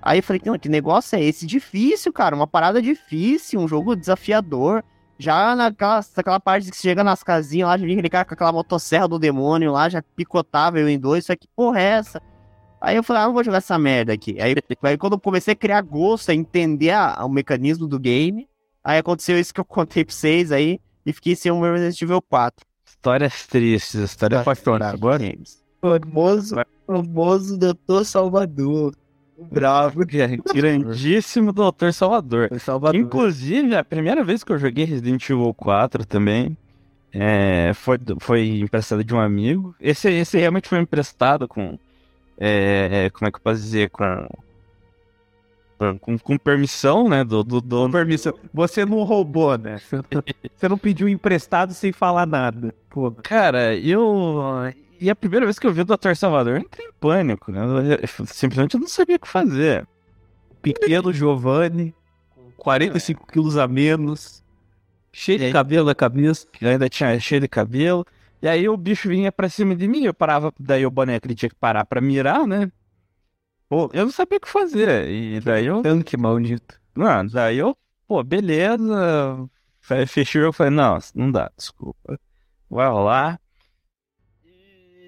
Aí 0.00 0.20
eu 0.20 0.22
falei, 0.22 0.40
não, 0.46 0.58
que 0.58 0.70
negócio 0.70 1.14
é 1.18 1.22
esse? 1.22 1.44
Difícil, 1.44 2.10
cara, 2.10 2.34
uma 2.34 2.46
parada 2.46 2.80
difícil, 2.80 3.60
um 3.60 3.68
jogo 3.68 3.94
desafiador. 3.94 4.82
Já 5.18 5.54
naquela, 5.54 6.00
naquela 6.16 6.40
parte 6.40 6.70
que 6.70 6.76
você 6.76 6.82
chega 6.88 7.04
nas 7.04 7.22
casinhas 7.22 7.68
lá, 7.68 7.76
já 7.78 7.84
vinha 7.84 7.96
aquele 7.96 8.10
cara 8.10 8.24
com 8.24 8.34
aquela 8.34 8.52
motosserra 8.52 9.06
do 9.06 9.18
demônio 9.18 9.70
lá, 9.72 9.88
já 9.88 10.02
picotava 10.16 10.78
eu 10.80 10.88
em 10.88 10.98
dois, 10.98 11.24
só 11.26 11.36
que 11.36 11.46
porra 11.54 11.80
é 11.80 11.84
essa? 11.84 12.20
Aí 12.80 12.96
eu 12.96 13.02
falei, 13.02 13.22
ah, 13.22 13.26
não 13.26 13.32
vou 13.32 13.44
jogar 13.44 13.58
essa 13.58 13.78
merda 13.78 14.12
aqui. 14.12 14.36
Aí, 14.40 14.54
aí 14.82 14.98
quando 14.98 15.12
eu 15.14 15.20
comecei 15.20 15.52
a 15.52 15.56
criar 15.56 15.80
gosto, 15.82 16.30
a 16.30 16.34
entender 16.34 16.90
a- 16.90 17.24
o 17.24 17.28
mecanismo 17.28 17.86
do 17.86 17.98
game, 17.98 18.48
aí 18.82 18.98
aconteceu 18.98 19.38
isso 19.38 19.54
que 19.54 19.60
eu 19.60 19.64
contei 19.64 20.04
pra 20.04 20.14
vocês 20.14 20.50
aí, 20.52 20.78
e 21.06 21.12
fiquei 21.12 21.34
sem 21.36 21.50
o 21.52 21.60
meu 21.60 21.72
Resident 21.72 22.02
Evil 22.02 22.20
4. 22.20 22.66
Histórias 22.84 23.46
tristes, 23.46 23.94
história 24.00 24.38
Tá. 24.38 24.42
apaixonada. 24.42 24.94
Agora. 24.94 25.22
Famoso, 25.80 26.56
famoso 26.86 27.56
Doutor 27.58 28.04
Salvador. 28.04 28.94
Bravo. 29.38 30.00
grandíssimo 30.54 31.52
Doutor 31.52 31.92
Salvador. 31.92 32.48
Salvador. 32.60 33.00
Inclusive, 33.00 33.74
a 33.74 33.84
primeira 33.84 34.22
vez 34.22 34.44
que 34.44 34.52
eu 34.52 34.58
joguei 34.58 34.84
Resident 34.84 35.28
Evil 35.28 35.52
4 35.54 36.06
também 36.06 36.56
é, 37.12 37.72
foi, 37.74 37.98
foi 38.20 38.58
emprestado 38.60 39.04
de 39.04 39.14
um 39.14 39.20
amigo. 39.20 39.74
Esse, 39.80 40.10
esse 40.10 40.36
realmente 40.36 40.68
foi 40.68 40.80
emprestado 40.80 41.46
com. 41.46 41.78
é, 42.38 43.04
é, 43.06 43.10
como 43.10 43.28
é 43.28 43.30
que 43.30 43.36
eu 43.36 43.42
posso 43.42 43.60
dizer? 43.60 43.90
Com. 43.90 44.28
Com, 46.00 46.16
com 46.18 46.38
permissão, 46.38 47.08
né? 47.08 47.22
Do, 47.24 47.44
do 47.44 47.60
dono. 47.60 47.92
Permissão. 47.92 48.32
Você 48.54 48.86
não 48.86 49.02
roubou, 49.02 49.58
né? 49.58 49.78
Você 50.56 50.68
não 50.68 50.78
pediu 50.78 51.08
emprestado 51.08 51.74
sem 51.74 51.92
falar 51.92 52.26
nada. 52.26 52.74
Pô, 52.88 53.10
Cara, 53.10 53.76
eu. 53.76 54.40
E 55.00 55.10
a 55.10 55.14
primeira 55.16 55.44
vez 55.46 55.58
que 55.58 55.66
eu 55.66 55.72
vi 55.72 55.80
o 55.80 55.84
Dr. 55.84 56.14
Salvador, 56.14 56.54
eu 56.54 56.60
entrei 56.62 56.86
em 56.86 56.92
pânico, 56.92 57.50
né? 57.52 57.60
Eu- 57.60 58.26
simplesmente 58.26 58.74
eu 58.74 58.80
não 58.80 58.88
sabia 58.88 59.16
o 59.16 59.18
que 59.20 59.28
fazer. 59.28 59.86
pequeno 60.62 61.12
Giovanni, 61.12 61.94
com 62.34 62.50
45 62.56 63.26
quilos 63.26 63.58
a 63.58 63.68
menos, 63.68 64.42
cheio 65.12 65.38
de 65.38 65.52
cabelo 65.52 65.86
na 65.86 65.94
cabeça. 65.94 66.46
Eu 66.58 66.70
ainda 66.70 66.88
tinha 66.88 67.20
cheio 67.20 67.40
de 67.42 67.48
cabelo. 67.48 68.06
E 68.40 68.48
aí 68.48 68.66
o 68.68 68.76
bicho 68.76 69.08
vinha 69.10 69.30
pra 69.30 69.48
cima 69.48 69.74
de 69.76 69.86
mim, 69.86 70.04
eu 70.04 70.14
parava, 70.14 70.52
daí 70.58 70.86
o 70.86 70.90
boneco 70.90 71.26
ele 71.26 71.34
tinha 71.34 71.50
que 71.50 71.54
parar 71.56 71.84
pra 71.84 72.00
mirar, 72.00 72.46
né? 72.46 72.70
Pô, 73.68 73.90
eu 73.92 74.04
não 74.06 74.12
sabia 74.12 74.38
o 74.38 74.40
que 74.40 74.48
fazer. 74.48 75.08
E 75.10 75.40
daí 75.40 75.66
eu. 75.66 75.82
Tanque 75.82 76.16
maldito. 76.16 76.80
Mano, 76.94 77.28
daí 77.30 77.58
eu, 77.58 77.76
pô, 78.06 78.22
beleza. 78.22 79.48
Fe- 79.82 80.06
Fechei 80.06 80.40
o 80.40 80.44
jogo 80.44 80.52
falei, 80.56 80.72
não, 80.72 80.98
não 81.14 81.30
dá, 81.30 81.50
desculpa. 81.56 82.18
Vai 82.70 82.88
rolar. 82.88 83.38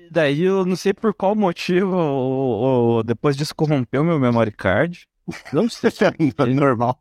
E 0.06 0.10
daí 0.10 0.42
eu 0.42 0.64
não 0.64 0.76
sei 0.76 0.94
por 0.94 1.12
qual 1.12 1.34
motivo, 1.34 1.94
o- 1.96 2.98
o- 2.98 3.02
depois 3.02 3.36
disso 3.36 3.54
corrompeu 3.54 4.04
meu 4.04 4.18
memory 4.20 4.52
card. 4.52 5.06
Não 5.52 5.68
sei. 5.68 5.90
Normal. 6.54 7.00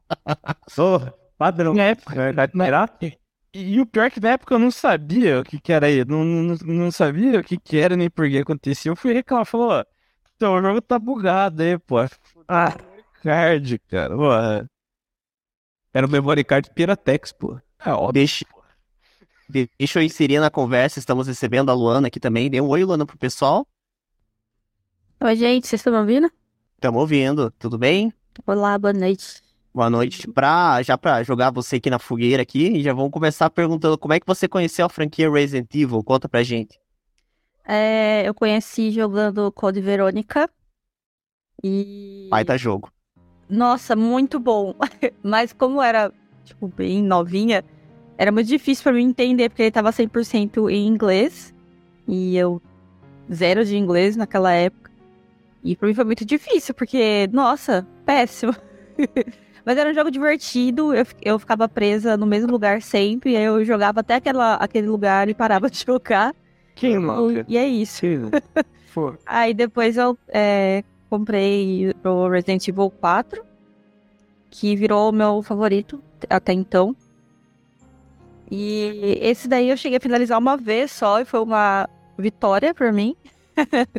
Ô, 0.78 1.00
padrão. 1.38 1.74
Na 1.74 1.84
época, 1.84 2.16
Verdade, 2.16 2.52
pirata? 2.54 3.14
E, 3.54 3.80
o 3.80 3.86
pior 3.86 4.06
é 4.06 4.10
que 4.10 4.20
na 4.20 4.32
época 4.32 4.56
eu 4.56 4.60
não 4.60 4.72
sabia 4.72 5.40
o 5.40 5.44
que 5.44 5.60
que 5.62 5.72
era 5.72 5.86
aí, 5.88 6.04
não, 6.04 6.26
não, 6.26 6.56
não 6.66 6.92
sabia 6.92 7.40
o 7.40 7.44
que 7.44 7.58
que 7.58 7.78
era 7.78 7.96
nem 7.96 8.10
por 8.10 8.28
que 8.28 8.40
acontecia. 8.40 8.92
Eu 8.92 8.96
fui 8.96 9.14
reclamar, 9.14 9.46
falou, 9.46 9.70
ó, 9.72 9.86
então 10.36 10.56
o 10.56 10.62
jogo 10.62 10.82
tá 10.82 11.00
bugado 11.00 11.62
aí, 11.62 11.78
pô. 11.80 11.98
Ah, 12.48 12.76
card, 13.24 13.80
cara, 13.88 14.16
pô. 14.16 14.34
é- 14.34 14.66
Era 15.94 16.06
o 16.08 16.10
memory 16.10 16.44
card 16.44 16.70
Piratex, 16.76 17.32
pô. 17.32 17.58
É 17.80 17.92
óbvio. 17.92 18.14
Deixa, 18.14 18.46
deixa 19.50 20.00
eu 20.00 20.04
inserir 20.04 20.40
na 20.40 20.50
conversa, 20.50 21.00
estamos 21.00 21.28
recebendo 21.28 21.70
a 21.70 21.74
Luana 21.74 22.08
aqui 22.08 22.20
também. 22.20 22.50
Dê 22.50 22.62
um 22.62 22.68
oi, 22.68 22.84
Luana, 22.84 23.06
pro 23.06 23.18
pessoal. 23.18 23.68
Oi, 25.22 25.36
gente, 25.36 25.68
vocês 25.68 25.80
estão 25.80 25.94
me 25.94 26.00
ouvindo? 26.00 26.32
Tamo 26.80 27.00
ouvindo, 27.00 27.52
tudo 27.52 27.78
bem? 27.78 28.14
Olá, 28.46 28.78
boa 28.78 28.94
noite. 28.94 29.42
Boa 29.74 29.90
noite. 29.90 30.28
Pra, 30.28 30.82
já 30.82 30.98
pra 30.98 31.24
jogar 31.24 31.52
você 31.52 31.78
aqui 31.78 31.90
na 31.90 32.00
fogueira 32.00 32.44
aqui, 32.44 32.82
já 32.82 32.94
vamos 32.94 33.12
começar 33.12 33.50
perguntando 33.50 33.98
como 33.98 34.14
é 34.14 34.20
que 34.20 34.28
você 34.28 34.48
conheceu 34.48 34.86
a 34.86 34.90
franquia 34.90 35.30
Resident 35.30 35.74
Evil? 35.74 36.04
Conta 36.04 36.30
pra 36.30 36.44
gente. 36.44 36.80
É, 37.66 38.24
eu 38.26 38.34
conheci 38.34 38.92
jogando 38.92 39.52
Code 39.52 39.82
Verônica. 39.82 40.50
E. 41.64 42.28
Baita 42.30 42.58
jogo. 42.58 42.92
Nossa, 43.50 43.96
muito 43.96 44.40
bom. 44.40 44.76
Mas 45.24 45.52
como 45.52 45.82
era, 45.82 46.12
tipo, 46.44 46.68
bem 46.68 47.02
novinha, 47.02 47.64
era 48.18 48.32
muito 48.32 48.48
difícil 48.48 48.84
pra 48.84 48.94
mim 48.94 49.04
entender, 49.04 49.50
porque 49.50 49.64
ele 49.64 49.72
tava 49.72 49.92
100% 49.92 50.70
em 50.70 50.88
inglês. 50.88 51.54
E 52.08 52.38
eu, 52.38 52.62
zero 53.32 53.66
de 53.66 53.78
inglês 53.78 54.16
naquela 54.16 54.52
época. 54.54 54.92
E 55.64 55.76
pra 55.76 55.88
mim 55.88 55.94
foi 55.94 56.06
muito 56.06 56.24
difícil, 56.24 56.74
porque, 56.76 57.28
nossa, 57.34 57.86
péssimo. 58.06 58.56
Mas 59.66 59.78
era 59.78 59.90
um 59.90 59.94
jogo 59.94 60.12
divertido, 60.12 60.94
eu, 60.94 61.04
eu 61.24 61.40
ficava 61.40 61.68
presa 61.68 62.16
no 62.16 62.28
mesmo 62.28 62.52
lugar 62.52 62.84
sempre, 62.84 63.36
aí 63.36 63.46
eu 63.46 63.66
jogava 63.66 64.02
até 64.02 64.16
aquela, 64.16 64.54
aquele 64.56 64.86
lugar 64.88 65.28
e 65.28 65.34
parava 65.34 65.70
de 65.72 65.80
jogar. 65.84 66.36
Que 66.76 66.96
louco. 66.98 67.44
E 67.48 67.58
é 67.58 67.68
isso. 67.68 68.06
Aí 69.26 69.54
depois 69.54 69.98
eu 69.98 70.18
é, 70.30 70.82
comprei 71.10 71.94
o 72.02 72.30
Resident 72.30 72.66
Evil 72.66 72.90
4, 72.90 73.44
que 74.50 74.74
virou 74.74 75.10
o 75.10 75.12
meu 75.12 75.42
favorito 75.42 76.02
até 76.30 76.54
então. 76.54 76.96
E 78.50 79.20
esse 79.22 79.48
daí 79.48 79.70
eu 79.70 79.78
cheguei 79.78 79.98
a 79.98 80.02
finalizar 80.02 80.38
uma 80.38 80.56
vez 80.56 80.92
só 80.92 81.20
e 81.20 81.26
foi 81.26 81.40
uma 81.42 81.90
vitória 82.18 82.74
pra 82.74 82.92
mim. 82.92 83.16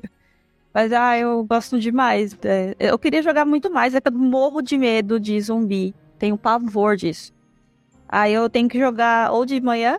Mas 0.73 0.93
ah, 0.93 1.19
eu 1.19 1.43
gosto 1.45 1.81
demais. 1.81 2.37
é, 2.45 2.77
eu 2.79 2.99
queria 2.99 3.23
jogar 3.23 3.45
muito 3.47 3.71
mais, 3.71 3.95
é 3.95 4.01
que 4.01 4.09
eu 4.09 4.13
morro 4.13 4.61
de 4.61 4.77
medo 4.77 5.19
de 5.19 5.41
zumbi. 5.41 5.95
Tenho 6.19 6.37
pavor 6.37 6.97
disso. 6.97 7.33
Aí 8.09 8.33
eu 8.33 8.49
tenho 8.49 8.69
que 8.69 8.79
jogar 8.79 9.33
ou 9.33 9.45
de 9.45 9.61
manhã, 9.61 9.99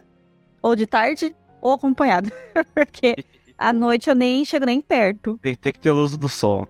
ou 0.61 0.75
de 0.75 0.85
tarde, 0.85 1.35
ou 1.61 1.73
acompanhado. 1.73 2.31
Porque 2.73 3.15
à 3.57 3.73
noite 3.73 4.09
eu 4.09 4.15
nem 4.15 4.45
chego 4.45 4.65
nem 4.65 4.81
perto. 4.81 5.37
Tem, 5.41 5.55
tem 5.55 5.73
que 5.73 5.79
ter 5.79 5.91
luz 5.91 6.15
do 6.15 6.29
sol. 6.29 6.67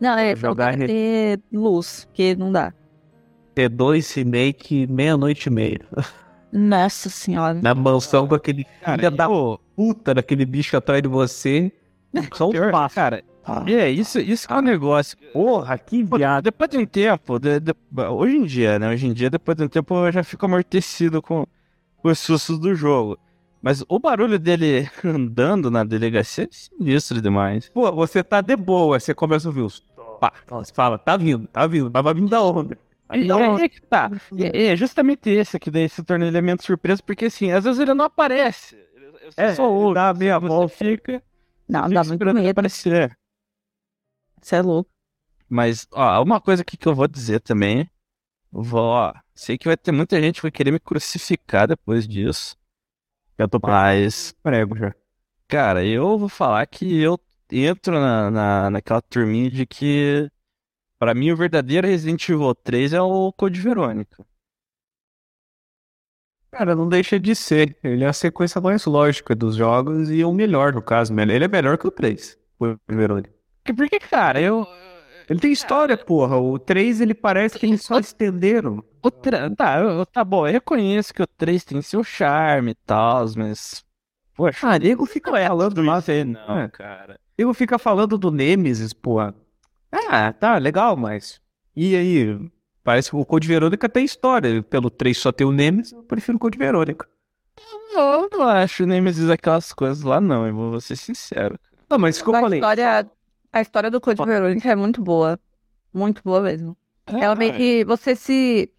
Não, 0.00 0.18
é 0.18 0.34
Jogar 0.34 0.72
jogar 0.72 0.86
ter 0.86 1.40
luz, 1.52 2.06
porque 2.06 2.34
não 2.34 2.50
dá. 2.50 2.74
T2 3.54 4.16
Remake 4.16 4.86
meia-noite 4.88 5.48
e 5.48 5.52
meia. 5.52 5.80
Nossa 6.52 7.08
senhora. 7.08 7.54
Na 7.62 7.74
mansão 7.74 8.26
com 8.28 8.34
aquele 8.34 8.66
filho 8.84 9.10
da 9.10 9.26
pô, 9.26 9.58
puta 9.74 10.14
daquele 10.14 10.44
bicho 10.44 10.76
atrás 10.76 11.02
de 11.02 11.08
você. 11.08 11.72
Só 12.34 12.48
um 12.50 12.70
passo. 12.70 12.94
cara, 12.94 13.24
é, 13.66 13.88
isso, 13.90 14.20
isso 14.20 14.46
que 14.46 14.52
é 14.52 14.56
um 14.56 14.60
negócio. 14.62 15.16
Porra, 15.32 15.78
que 15.78 16.02
viado. 16.02 16.44
depois 16.44 16.68
de 16.70 16.76
um 16.78 16.84
tempo, 16.86 17.38
de- 17.38 17.58
de- 17.58 17.74
hoje 18.10 18.36
em 18.36 18.44
dia, 18.44 18.78
né? 18.78 18.90
Hoje 18.90 19.06
em 19.06 19.12
dia, 19.12 19.30
depois 19.30 19.56
de 19.56 19.64
um 19.64 19.68
tempo, 19.68 19.94
eu 20.06 20.12
já 20.12 20.22
fico 20.22 20.44
amortecido 20.44 21.22
com, 21.22 21.46
com 22.02 22.08
os 22.08 22.18
sustos 22.18 22.58
do 22.58 22.74
jogo. 22.74 23.18
Mas 23.62 23.82
o 23.88 23.98
barulho 23.98 24.38
dele 24.38 24.90
andando 25.04 25.70
na 25.70 25.84
delegacia 25.84 26.44
é 26.44 26.48
sinistro 26.50 27.22
demais. 27.22 27.68
Pô, 27.70 27.90
você 27.92 28.22
tá 28.22 28.40
de 28.42 28.56
boa, 28.56 29.00
você 29.00 29.14
começa 29.14 29.48
a 29.48 29.50
ouvir 29.50 29.62
os. 29.62 29.82
Pá, 30.20 30.32
você 30.48 30.72
fala, 30.72 30.98
tá 30.98 31.16
vindo, 31.16 31.46
tá 31.48 31.66
vindo, 31.66 31.90
mas 31.92 32.04
vai 32.04 32.14
vir 32.14 32.28
da 32.28 32.42
onda. 32.42 32.76
E 33.12 33.30
onda. 33.32 33.62
é, 33.62 33.64
é 33.64 33.68
que 33.68 33.80
tá. 33.82 34.10
É, 34.36 34.66
é 34.68 34.76
justamente 34.76 35.28
esse 35.30 35.58
que 35.58 35.70
daí 35.70 35.88
se 35.88 36.02
torna 36.04 36.26
elemento 36.26 36.64
surpresa, 36.64 37.02
porque 37.02 37.26
assim, 37.26 37.50
às 37.50 37.64
vezes 37.64 37.80
ele 37.80 37.94
não 37.94 38.06
aparece. 38.06 38.76
Você 39.24 39.44
É, 39.44 39.54
só 39.54 39.70
ouve. 39.70 39.94
dá 39.94 40.12
meia 40.14 40.38
você 40.38 40.48
volta. 40.48 40.76
fica, 40.76 41.22
Não, 41.68 41.88
fica 41.88 41.94
dá 41.94 42.04
muito 42.04 42.30
medo. 42.30 42.50
aparecer. 42.50 43.16
Você 44.40 44.56
é 44.56 44.62
louco. 44.62 44.90
Mas, 45.48 45.86
ó, 45.92 46.22
uma 46.22 46.40
coisa 46.40 46.62
aqui 46.62 46.76
que 46.76 46.86
eu 46.88 46.94
vou 46.94 47.06
dizer 47.08 47.40
também. 47.40 47.90
eu 48.52 48.62
Vou, 48.62 48.80
ó, 48.82 49.14
sei 49.34 49.58
que 49.58 49.68
vai 49.68 49.76
ter 49.76 49.92
muita 49.92 50.20
gente 50.20 50.36
que 50.36 50.42
vai 50.42 50.50
querer 50.52 50.72
me 50.72 50.80
crucificar 50.80 51.68
depois 51.68 52.08
disso. 52.08 52.56
Eu 53.38 53.48
tô 53.48 53.60
Mas, 53.60 54.32
prego 54.42 54.76
já. 54.76 54.94
cara, 55.48 55.84
eu 55.84 56.18
vou 56.18 56.28
falar 56.28 56.66
que 56.66 57.00
eu 57.00 57.18
entro 57.50 57.94
na, 58.00 58.30
na, 58.30 58.70
naquela 58.70 59.02
turminha 59.02 59.50
de 59.50 59.66
que, 59.66 60.30
pra 61.02 61.14
mim, 61.14 61.32
o 61.32 61.36
verdadeiro 61.36 61.84
Resident 61.88 62.28
Evil 62.28 62.54
3 62.54 62.92
é 62.92 63.02
o 63.02 63.32
Code 63.32 63.60
Verônica. 63.60 64.24
Cara, 66.52 66.76
não 66.76 66.88
deixa 66.88 67.18
de 67.18 67.34
ser. 67.34 67.76
Ele 67.82 68.04
é 68.04 68.06
a 68.06 68.12
sequência 68.12 68.60
mais 68.60 68.84
lógica 68.84 69.34
dos 69.34 69.56
jogos 69.56 70.08
e 70.12 70.22
o 70.24 70.32
melhor, 70.32 70.72
no 70.72 70.80
caso. 70.80 71.12
Ele 71.18 71.44
é 71.44 71.48
melhor 71.48 71.76
que 71.76 71.88
o 71.88 71.90
3, 71.90 72.38
o 72.60 72.76
Verônica. 72.86 73.34
Porque, 73.76 73.98
cara, 73.98 74.40
eu. 74.40 74.64
Ele 75.28 75.40
tem 75.40 75.50
história, 75.50 75.96
porra. 75.96 76.36
O 76.36 76.56
3, 76.56 77.00
ele 77.00 77.14
parece 77.14 77.58
que 77.58 77.66
eles 77.66 77.82
só 77.82 77.98
estenderam. 77.98 78.84
O. 79.02 79.10
Tá, 79.10 79.78
eu- 79.80 80.06
tá 80.06 80.22
bom, 80.22 80.46
eu 80.46 80.52
reconheço 80.52 81.12
que 81.12 81.22
o 81.22 81.26
3 81.26 81.64
tem 81.64 81.82
seu 81.82 82.04
charme 82.04 82.72
e 82.72 82.74
tal, 82.86 83.24
mas. 83.36 83.84
Poxa, 84.36 84.68
Ah, 84.68 84.78
nego 84.78 85.04
fica 85.04 85.32
falando 85.32 85.82
lá. 85.82 86.00
não, 86.24 86.58
É. 86.60 86.68
cara. 86.68 87.18
Nego 87.36 87.52
fica 87.54 87.76
falando 87.76 88.16
do 88.16 88.30
Nemesis, 88.30 88.92
porra. 88.92 89.34
Ah, 89.92 90.32
tá, 90.32 90.56
legal, 90.56 90.96
mas. 90.96 91.40
E 91.76 91.94
aí? 91.94 92.50
Parece 92.82 93.10
que 93.10 93.16
o 93.16 93.24
Code 93.24 93.46
Verônica 93.46 93.88
tem 93.88 94.04
história. 94.04 94.62
Pelo 94.62 94.90
3 94.90 95.16
só 95.16 95.30
tem 95.30 95.46
o 95.46 95.52
Nemesis, 95.52 95.92
eu 95.92 96.02
prefiro 96.02 96.36
o 96.36 96.40
Code 96.40 96.58
Verônica. 96.58 97.06
Eu 97.94 98.28
não 98.32 98.48
acho 98.48 98.86
Nemesis 98.86 99.28
aquelas 99.28 99.72
coisas 99.72 100.02
lá, 100.02 100.20
não, 100.20 100.46
eu 100.46 100.54
vou 100.54 100.80
ser 100.80 100.96
sincero. 100.96 101.58
Não, 101.88 101.98
mas 101.98 102.20
que 102.20 102.28
eu 102.28 102.34
a 102.34 102.40
falei. 102.40 102.58
história, 102.58 103.10
a 103.52 103.60
história 103.60 103.90
do 103.90 104.00
Code 104.00 104.24
Verônica 104.24 104.70
é 104.70 104.74
muito 104.74 105.02
boa. 105.02 105.38
Muito 105.92 106.22
boa 106.24 106.40
mesmo. 106.40 106.76
Ela 107.06 107.34
meio 107.34 107.52
que 107.54 107.84
você 107.84 108.16
se. 108.16 108.70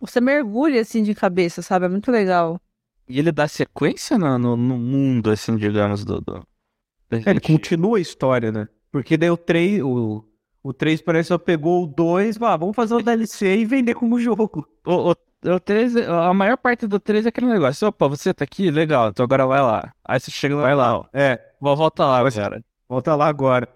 Você 0.00 0.20
mergulha 0.20 0.80
assim 0.80 1.02
de 1.02 1.14
cabeça, 1.14 1.62
sabe? 1.62 1.86
É 1.86 1.88
muito 1.88 2.10
legal. 2.10 2.60
E 3.08 3.18
ele 3.18 3.32
dá 3.32 3.48
sequência 3.48 4.18
no, 4.18 4.38
no, 4.38 4.56
no 4.56 4.76
mundo, 4.76 5.30
assim, 5.30 5.56
digamos, 5.56 6.04
do. 6.04 6.20
do... 6.20 6.46
É, 7.10 7.30
ele 7.30 7.40
continua 7.40 7.98
a 7.98 8.00
história, 8.00 8.52
né? 8.52 8.68
Porque 8.92 9.16
daí 9.16 9.30
o 9.30 9.36
3, 9.36 9.82
o, 9.82 10.24
o 10.62 10.72
3 10.72 11.02
parece 11.02 11.28
só 11.28 11.38
pegou 11.38 11.84
o 11.84 11.86
2, 11.86 12.40
ah, 12.42 12.56
vamos 12.56 12.76
fazer 12.76 12.94
o 12.94 13.02
DLC 13.02 13.58
e 13.58 13.64
vender 13.64 13.94
como 13.94 14.20
jogo. 14.20 14.66
O, 14.84 15.12
o, 15.12 15.16
o 15.54 15.60
3, 15.60 15.96
a 15.96 16.34
maior 16.34 16.56
parte 16.56 16.86
do 16.86 16.98
3 17.00 17.26
é 17.26 17.28
aquele 17.30 17.46
negócio. 17.46 17.88
Opa, 17.88 18.08
você 18.08 18.34
tá 18.34 18.44
aqui? 18.44 18.70
Legal, 18.70 19.08
então 19.08 19.24
agora 19.24 19.46
vai 19.46 19.60
lá. 19.60 19.92
Aí 20.04 20.20
você 20.20 20.30
chega 20.30 20.56
lá, 20.56 20.62
vai 20.62 20.74
lá, 20.74 20.98
ó. 20.98 21.04
É, 21.12 21.38
Vou 21.60 21.76
voltar 21.76 22.06
lá, 22.06 22.30
cara. 22.30 22.64
volta 22.88 23.14
lá 23.14 23.26
agora. 23.26 23.68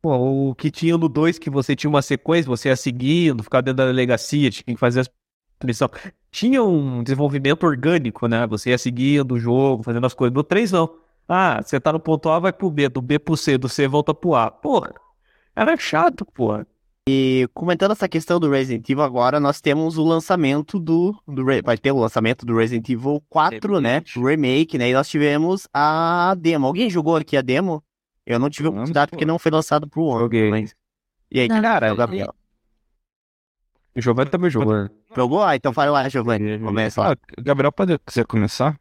Pô, 0.00 0.50
o 0.50 0.54
que 0.56 0.70
tinha 0.70 0.98
no 0.98 1.08
2 1.08 1.38
que 1.38 1.48
você 1.48 1.76
tinha 1.76 1.88
uma 1.88 2.02
sequência, 2.02 2.48
você 2.48 2.68
ia 2.68 2.76
seguindo, 2.76 3.44
ficar 3.44 3.60
dentro 3.60 3.76
da 3.78 3.86
delegacia, 3.86 4.50
tinha 4.50 4.64
que 4.64 4.76
fazer 4.76 5.00
as 5.00 5.10
missões. 5.64 5.90
Tinha 6.30 6.62
um 6.64 7.02
desenvolvimento 7.04 7.62
orgânico, 7.64 8.26
né? 8.26 8.44
Você 8.48 8.70
ia 8.70 8.78
seguindo 8.78 9.32
o 9.32 9.38
jogo, 9.38 9.84
fazendo 9.84 10.04
as 10.04 10.14
coisas. 10.14 10.34
No 10.34 10.42
3 10.42 10.72
não. 10.72 10.92
Ah, 11.28 11.62
você 11.62 11.78
tá 11.78 11.92
no 11.92 12.00
ponto 12.00 12.28
A, 12.28 12.40
vai 12.40 12.52
pro 12.52 12.70
B, 12.70 12.88
do 12.88 13.00
B 13.00 13.18
pro 13.18 13.36
C, 13.36 13.56
do 13.56 13.68
C 13.68 13.86
volta 13.86 14.12
pro 14.12 14.34
A. 14.34 14.50
Porra, 14.50 14.92
era 15.54 15.76
chato, 15.76 16.24
porra. 16.24 16.66
E 17.08 17.48
comentando 17.52 17.90
essa 17.90 18.08
questão 18.08 18.38
do 18.38 18.48
Resident 18.48 18.88
Evil 18.88 19.02
agora, 19.02 19.40
nós 19.40 19.60
temos 19.60 19.98
o 19.98 20.04
lançamento 20.04 20.78
do, 20.78 21.16
do 21.26 21.44
vai 21.44 21.76
ter 21.76 21.90
o 21.90 21.98
lançamento 21.98 22.46
do 22.46 22.56
Resident 22.56 22.88
Evil 22.88 23.20
4, 23.28 23.80
né? 23.80 23.94
Remake. 23.94 24.18
O 24.18 24.26
remake, 24.26 24.78
né? 24.78 24.90
E 24.90 24.92
nós 24.94 25.08
tivemos 25.08 25.66
a 25.74 26.36
demo. 26.38 26.66
Alguém 26.66 26.88
jogou 26.88 27.16
aqui 27.16 27.36
a 27.36 27.42
demo? 27.42 27.82
Eu 28.24 28.38
não 28.38 28.48
tive 28.48 28.68
oportunidade 28.68 29.10
porque 29.10 29.24
não 29.24 29.38
foi 29.38 29.50
lançado 29.50 29.88
pro 29.88 30.04
One. 30.04 30.20
Joguei. 30.20 30.50
Mas... 30.50 30.74
E 31.28 31.40
aí, 31.40 31.48
cara, 31.48 31.92
o 31.92 31.96
Gabriel. 31.96 32.32
O 33.96 34.00
Giovanni 34.00 34.30
também 34.30 34.48
jogou. 34.48 34.88
Jogou? 35.14 35.42
Ah, 35.42 35.56
então 35.56 35.72
fala 35.72 35.90
lá, 35.90 36.08
Giovanni. 36.08 36.58
Começa 36.60 37.00
lá. 37.00 37.12
Ah, 37.12 37.42
Gabriel, 37.42 37.72
pode 37.72 37.98
quiser 37.98 38.24
começar? 38.24 38.78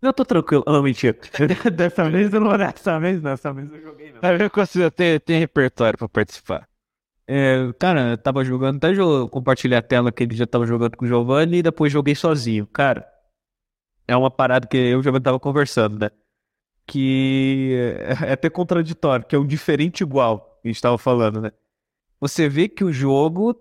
Eu 0.00 0.12
tô 0.12 0.24
tranquilo. 0.24 0.62
Ah, 0.66 0.72
Não, 0.72 0.82
mentira. 0.82 1.16
dessa 1.74 2.08
vez 2.08 2.32
eu 2.32 2.40
não 2.40 2.56
dessa 2.56 2.98
vez, 3.00 3.20
não, 3.22 3.30
dessa 3.32 3.52
vez 3.52 3.72
eu 3.72 3.80
joguei 3.82 4.12
não. 4.12 4.20
Tá 4.20 4.32
vendo 4.32 4.50
que 4.50 4.56
você 4.58 4.90
tem, 4.90 5.18
tem 5.20 5.38
repertório 5.40 5.98
pra 5.98 6.08
participar. 6.08 6.68
É, 7.26 7.70
cara, 7.78 8.10
eu 8.12 8.18
tava 8.18 8.44
jogando, 8.44 8.76
até 8.78 8.92
jo- 8.94 9.28
compartilhei 9.28 9.76
a 9.76 9.82
tela 9.82 10.10
que 10.10 10.22
ele 10.22 10.34
já 10.34 10.46
tava 10.46 10.66
jogando 10.66 10.96
com 10.96 11.04
o 11.04 11.08
Giovanni 11.08 11.58
e 11.58 11.62
depois 11.62 11.92
joguei 11.92 12.14
sozinho. 12.14 12.66
Cara, 12.68 13.06
é 14.06 14.16
uma 14.16 14.30
parada 14.30 14.66
que 14.66 14.76
eu 14.76 14.82
e 14.82 14.96
o 14.96 15.02
Giovanni 15.02 15.22
tava 15.24 15.38
conversando, 15.40 15.98
né? 15.98 16.10
Que 16.86 17.74
é, 18.22 18.28
é 18.30 18.32
até 18.32 18.48
contraditório, 18.48 19.26
que 19.26 19.36
é 19.36 19.38
um 19.38 19.46
diferente 19.46 20.00
igual, 20.00 20.58
que 20.62 20.68
a 20.68 20.72
gente 20.72 20.80
tava 20.80 20.96
falando, 20.96 21.40
né? 21.40 21.52
Você 22.20 22.48
vê 22.48 22.66
que 22.68 22.82
o 22.82 22.92
jogo, 22.92 23.54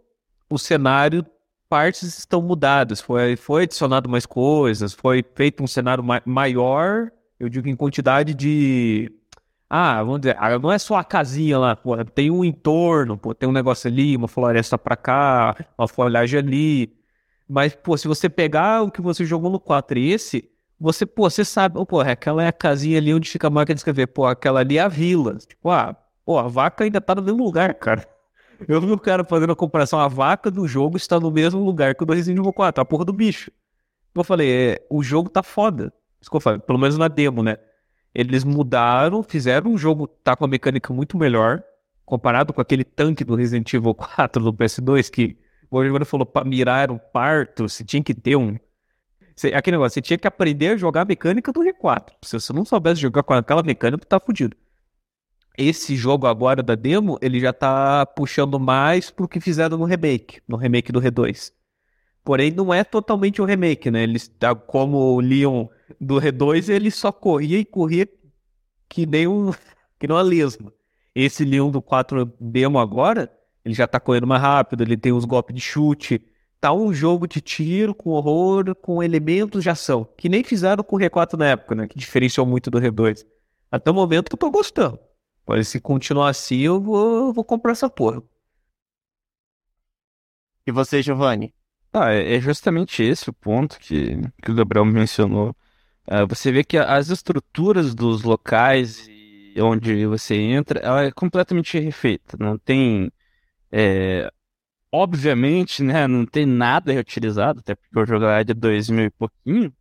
o 0.50 0.58
cenário, 0.58 1.26
partes 1.70 2.18
estão 2.18 2.42
mudadas. 2.42 3.02
Foi, 3.02 3.36
foi 3.36 3.64
adicionado 3.64 4.10
mais 4.10 4.26
coisas, 4.26 4.94
foi 4.94 5.24
feito 5.36 5.64
um 5.64 5.68
cenário 5.68 6.04
ma- 6.04 6.22
maior, 6.26 7.12
eu 7.40 7.50
digo 7.50 7.68
em 7.68 7.76
quantidade 7.76 8.34
de 8.34 9.12
ah, 9.70 10.02
vamos 10.04 10.22
dizer, 10.22 10.38
ah, 10.40 10.58
não 10.60 10.72
é 10.72 10.80
só 10.80 10.96
a 10.96 11.04
casinha 11.04 11.60
lá, 11.60 11.76
pô, 11.76 12.04
tem 12.06 12.32
um 12.32 12.44
entorno, 12.46 13.18
pô, 13.18 13.34
tem 13.36 13.50
um 13.50 13.52
negócio 13.52 13.90
ali, 13.90 14.16
uma 14.16 14.28
floresta 14.28 14.78
pra 14.78 14.96
cá, 14.96 15.56
uma 15.78 15.88
folhagem 15.88 16.40
ali. 16.40 16.94
Mas, 17.48 17.76
pô, 17.76 17.98
se 17.98 18.08
você 18.08 18.30
pegar 18.30 18.84
o 18.84 18.92
que 18.92 19.02
você 19.02 19.26
jogou 19.26 19.50
no 19.50 19.60
4 19.60 19.98
e 20.00 20.12
esse, 20.12 20.50
você, 20.80 21.06
pô, 21.06 21.30
você 21.30 21.44
sabe, 21.46 21.84
pô, 21.86 22.00
aquela 22.02 22.44
é 22.44 22.48
a 22.48 22.54
casinha 22.54 22.98
ali 22.98 23.14
onde 23.14 23.30
fica 23.30 23.48
a 23.48 23.50
marca 23.50 23.74
de 23.74 23.80
escrever, 23.80 24.08
pô, 24.08 24.26
aquela 24.26 24.60
ali 24.62 24.78
é 24.78 24.82
a 24.82 24.88
vila. 24.88 25.36
Tipo, 25.38 25.70
ah, 25.70 25.96
Pô, 26.26 26.38
a 26.38 26.48
vaca 26.50 26.84
ainda 26.84 27.00
tá 27.00 27.16
no 27.16 27.22
mesmo 27.22 27.42
lugar, 27.42 27.74
cara. 27.76 28.06
Eu 28.68 28.82
vi 28.82 28.92
o 28.92 28.98
cara 28.98 29.24
fazendo 29.24 29.52
a 29.52 29.56
comparação, 29.56 30.00
a 30.00 30.08
vaca 30.08 30.50
do 30.50 30.68
jogo 30.68 30.98
está 30.98 31.20
no 31.20 31.30
mesmo 31.30 31.64
lugar 31.64 31.94
que 31.94 32.04
o 32.04 32.06
do 32.06 32.14
Resident 32.14 32.40
Evil 32.40 32.54
4, 32.54 32.82
a 32.82 32.86
porra 32.86 33.06
do 33.06 33.14
bicho. 33.14 33.52
Eu 34.16 34.24
falei, 34.24 34.50
é, 34.52 34.86
o 34.90 35.04
jogo 35.04 35.30
tá 35.30 35.44
foda. 35.44 35.94
Pelo 36.66 36.80
menos 36.80 36.98
na 36.98 37.08
demo, 37.08 37.44
né? 37.44 37.58
Eles 38.16 38.44
mudaram, 38.44 39.22
fizeram 39.22 39.72
um 39.72 39.78
jogo 39.78 40.08
tá 40.08 40.36
com 40.36 40.44
uma 40.44 40.50
mecânica 40.50 40.92
muito 40.92 41.18
melhor, 41.18 41.62
comparado 42.04 42.52
com 42.52 42.60
aquele 42.60 42.84
tanque 42.84 43.24
do 43.24 43.36
Resident 43.36 43.72
Evil 43.74 43.94
4 43.94 44.44
do 44.44 44.54
PS2, 44.54 45.12
que 45.12 45.38
o 45.70 45.78
Oliveira 45.78 46.06
falou, 46.06 46.26
pra 46.26 46.44
mirar 46.44 46.90
um 46.90 46.98
parto, 46.98 47.70
você 47.70 47.84
tinha 47.84 48.02
que 48.02 48.14
ter 48.14 48.36
um. 48.36 48.58
Você, 49.36 49.50
aquele 49.50 49.78
negócio, 49.78 49.94
você 49.94 50.02
tinha 50.02 50.18
que 50.18 50.28
aprender 50.28 50.70
a 50.70 50.78
jogar 50.78 51.02
a 51.02 51.06
mecânica 51.06 51.52
do 51.52 51.60
R4. 51.60 52.14
Se 52.24 52.40
você 52.40 52.52
não 52.52 52.66
soubesse 52.66 53.02
jogar 53.02 53.22
com 53.22 53.34
aquela 53.34 53.62
mecânica, 53.62 54.04
tá 54.06 54.20
fudido 54.20 54.58
esse 55.58 55.96
jogo 55.96 56.28
agora 56.28 56.62
da 56.62 56.76
demo, 56.76 57.18
ele 57.22 57.40
já 57.40 57.52
tá 57.52 58.06
puxando 58.06 58.60
mais 58.60 59.10
pro 59.10 59.28
que 59.28 59.40
fizeram 59.40 59.78
no 59.78 59.86
remake, 59.86 60.40
no 60.48 60.56
remake 60.56 60.92
do 60.92 61.02
R2. 61.02 61.52
Porém, 62.24 62.52
não 62.52 62.74
é 62.74 62.84
totalmente 62.84 63.42
um 63.42 63.46
remake, 63.46 63.90
né? 63.90 64.04
Eles, 64.04 64.28
tá, 64.28 64.54
como 64.54 64.98
o 65.16 65.20
Leon 65.20 65.68
do 66.00 66.16
R2, 66.16 66.70
ele 66.70 66.92
só 66.92 67.12
corria 67.12 67.58
e 67.58 67.66
corria 67.66 68.08
que 68.88 69.06
nem 69.06 69.28
um, 69.28 69.52
que 69.98 70.08
nem 70.08 70.16
uma 70.16 70.22
lesma. 70.22 70.72
Esse 71.16 71.44
Leon 71.44 71.72
do 71.72 71.82
4 71.82 72.32
demo 72.40 72.78
agora, 72.78 73.32
ele 73.66 73.74
já 73.74 73.88
tá 73.88 74.00
correndo 74.00 74.28
mais 74.28 74.42
rápido, 74.42 74.84
ele 74.84 74.96
tem 74.96 75.12
os 75.12 75.26
golpes 75.26 75.56
de 75.56 75.62
chute. 75.62 76.22
Tá 76.60 76.74
um 76.74 76.94
jogo 76.94 77.28
de 77.28 77.40
tiro 77.42 77.96
com 77.96 78.12
horror, 78.12 78.76
com 78.76 79.02
elementos 79.02 79.64
de 79.64 79.70
ação, 79.70 80.08
que 80.18 80.28
nem 80.28 80.44
fizeram 80.44 80.84
com 80.84 80.98
o 80.98 81.00
R4 81.00 81.38
na 81.38 81.48
época, 81.48 81.76
né? 81.76 81.88
Que 81.88 81.98
diferenciou 81.98 82.46
muito 82.46 82.70
do 82.70 82.80
R2. 82.80 83.26
Até 83.72 83.90
o 83.90 83.94
momento 83.94 84.34
eu 84.34 84.38
tô 84.38 84.52
gostando. 84.52 85.00
Mas 85.48 85.68
se 85.70 85.80
continuar 85.80 86.30
assim, 86.30 86.60
eu 86.60 86.82
vou, 86.82 87.28
eu 87.28 87.34
vou 87.34 87.44
comprar 87.44 87.72
essa 87.72 87.90
porra. 87.90 88.22
E 90.66 90.72
você, 90.72 91.02
Giovanni? 91.02 91.54
Ah, 91.94 92.12
é 92.12 92.40
justamente 92.40 93.02
esse 93.02 93.30
o 93.30 93.34
ponto 93.34 93.80
que, 93.80 94.18
que 94.44 94.52
o 94.52 94.56
Gabriel 94.56 94.86
mencionou. 94.86 95.56
Uh, 96.06 96.28
você 96.28 96.52
vê 96.52 96.64
que 96.64 96.78
as 96.78 97.10
estruturas 97.10 97.96
dos 97.96 98.24
locais 98.24 99.08
onde 99.62 100.06
você 100.06 100.36
entra, 100.36 100.80
ela 100.80 101.04
é 101.04 101.12
completamente 101.12 101.80
refeita. 101.80 102.38
Não 102.40 102.58
tem. 102.58 103.12
É, 103.72 104.32
obviamente, 104.92 105.84
né? 105.84 106.08
Não 106.08 106.26
tem 106.26 106.46
nada 106.46 106.92
reutilizado, 106.92 107.60
até 107.60 107.76
porque 107.76 108.00
o 108.00 108.06
jogo 108.06 108.26
é 108.26 108.44
de 108.44 108.54
2000 108.54 109.06
e 109.06 109.10
pouquinho, 109.10 109.74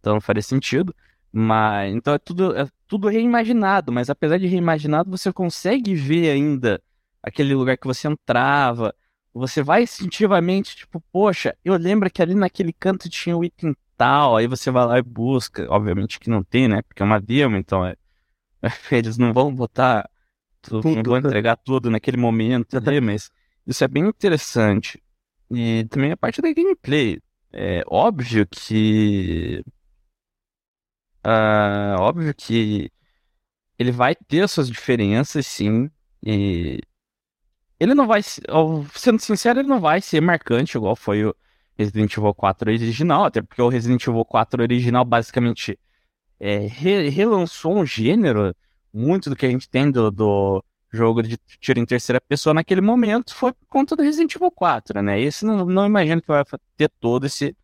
então 0.00 0.14
não 0.14 0.20
faria 0.20 0.42
sentido. 0.42 0.94
Mas 1.32 1.94
então 1.94 2.12
é 2.12 2.18
tudo, 2.18 2.54
é 2.54 2.68
tudo 2.86 3.08
reimaginado, 3.08 3.90
mas 3.90 4.10
apesar 4.10 4.38
de 4.38 4.46
reimaginado, 4.46 5.10
você 5.10 5.32
consegue 5.32 5.94
ver 5.94 6.30
ainda 6.30 6.82
aquele 7.22 7.54
lugar 7.54 7.78
que 7.78 7.86
você 7.86 8.06
entrava. 8.06 8.94
Você 9.32 9.62
vai 9.62 9.84
instintivamente, 9.84 10.76
tipo, 10.76 11.02
poxa, 11.10 11.56
eu 11.64 11.74
lembro 11.76 12.10
que 12.10 12.20
ali 12.20 12.34
naquele 12.34 12.72
canto 12.72 13.08
tinha 13.08 13.34
o 13.34 13.42
item 13.42 13.74
tal, 13.96 14.36
aí 14.36 14.46
você 14.46 14.70
vai 14.70 14.84
lá 14.84 14.98
e 14.98 15.02
busca. 15.02 15.66
Obviamente 15.70 16.20
que 16.20 16.28
não 16.28 16.44
tem, 16.44 16.68
né? 16.68 16.82
Porque 16.82 17.02
é 17.02 17.06
uma 17.06 17.18
demo, 17.18 17.56
então 17.56 17.86
é... 17.86 17.96
eles 18.92 19.16
não 19.16 19.32
vão 19.32 19.54
botar, 19.54 20.08
tudo, 20.60 20.88
não 20.90 21.02
vão 21.02 21.16
entregar 21.16 21.56
tudo 21.56 21.90
naquele 21.90 22.18
momento, 22.18 22.78
né? 22.78 23.00
mas 23.00 23.30
isso 23.66 23.82
é 23.82 23.88
bem 23.88 24.04
interessante. 24.06 25.02
E 25.50 25.86
também 25.88 26.12
a 26.12 26.16
parte 26.16 26.42
da 26.42 26.52
gameplay. 26.52 27.20
É 27.54 27.82
óbvio 27.86 28.46
que 28.46 29.62
Uh, 31.24 32.00
óbvio 32.00 32.34
que 32.34 32.90
ele 33.78 33.92
vai 33.92 34.14
ter 34.14 34.48
suas 34.48 34.68
diferenças, 34.68 35.46
sim. 35.46 35.90
E 36.22 36.80
ele 37.78 37.94
não 37.94 38.06
vai, 38.06 38.22
sendo 38.22 39.20
sincero, 39.20 39.60
ele 39.60 39.68
não 39.68 39.80
vai 39.80 40.00
ser 40.00 40.20
marcante 40.20 40.76
igual 40.76 40.94
foi 40.94 41.24
o 41.24 41.34
Resident 41.76 42.16
Evil 42.16 42.34
4 42.34 42.70
original, 42.70 43.24
até 43.24 43.42
porque 43.42 43.60
o 43.60 43.68
Resident 43.68 44.06
Evil 44.06 44.24
4 44.24 44.62
original 44.62 45.04
basicamente 45.04 45.78
é, 46.38 46.58
re 46.66 47.08
relançou 47.08 47.76
um 47.76 47.86
gênero. 47.86 48.54
Muito 48.92 49.30
do 49.30 49.36
que 49.36 49.46
a 49.46 49.50
gente 49.50 49.68
tem 49.70 49.90
do, 49.90 50.10
do 50.10 50.62
jogo 50.92 51.22
de 51.22 51.38
tiro 51.58 51.80
em 51.80 51.86
terceira 51.86 52.20
pessoa 52.20 52.52
naquele 52.52 52.82
momento 52.82 53.34
foi 53.34 53.52
por 53.52 53.66
conta 53.66 53.96
do 53.96 54.02
Resident 54.02 54.34
Evil 54.34 54.50
4, 54.50 55.00
né? 55.02 55.20
Esse 55.20 55.46
não, 55.46 55.64
não 55.64 55.86
imagino 55.86 56.20
que 56.20 56.28
vai 56.28 56.44
ter 56.76 56.90
todo 57.00 57.24
esse 57.26 57.56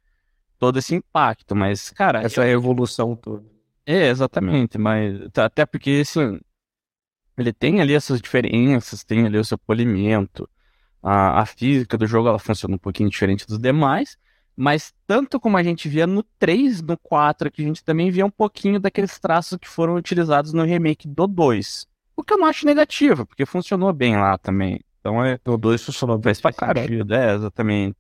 todo 0.59 0.79
esse 0.79 0.95
impacto, 0.95 1.55
mas, 1.55 1.91
cara. 1.91 2.23
Essa 2.23 2.47
eu... 2.47 2.59
evolução 2.59 3.15
toda. 3.15 3.45
É, 3.87 4.09
exatamente, 4.09 4.77
mas 4.77 5.19
até 5.35 5.65
porque, 5.65 6.03
assim, 6.03 6.39
ele 7.39 7.53
tem 7.53 7.81
ali 7.81 7.95
essas 7.95 8.21
diferenças, 8.21 9.03
tem 9.03 9.25
ali 9.25 9.39
o 9.39 9.45
seu 9.45 9.57
polimento, 9.57 10.49
a, 11.03 11.41
a 11.41 11.47
física 11.47 11.97
do 11.97 12.07
jogo 12.07 12.29
ela 12.29 12.39
funciona 12.39 12.75
um 12.75 12.79
pouquinho 12.79 13.09
diferente 13.09 13.47
dos 13.47 13.59
demais, 13.59 14.19
mas 14.55 14.93
tanto 15.07 15.39
como 15.39 15.57
a 15.57 15.63
gente 15.63 15.89
via 15.89 16.07
no 16.07 16.23
3, 16.39 16.83
no 16.83 16.99
4, 16.99 17.51
que 17.51 17.63
a 17.63 17.65
gente 17.65 17.85
também 17.85 18.11
via 18.11 18.27
um 18.27 18.31
pouquinho 18.31 18.81
daqueles 18.81 19.19
traços 19.19 19.57
que 19.57 19.69
foram 19.69 19.95
utilizados 19.95 20.53
no 20.53 20.65
remake 20.65 21.07
do 21.07 21.27
2. 21.27 21.87
O 22.17 22.25
que 22.25 22.33
eu 22.33 22.39
não 22.39 22.47
acho 22.47 22.67
negativo, 22.67 23.25
porque 23.25 23.47
funcionou 23.47 23.93
bem 23.93 24.17
lá 24.17 24.37
também. 24.37 24.81
Então 24.99 25.25
é. 25.25 25.39
O 25.47 25.57
2 25.57 25.85
funcionou 25.85 26.19
bem 26.19 26.35
pra 26.35 26.53
caralho. 26.53 27.07
É, 27.15 27.35
exatamente. 27.37 27.97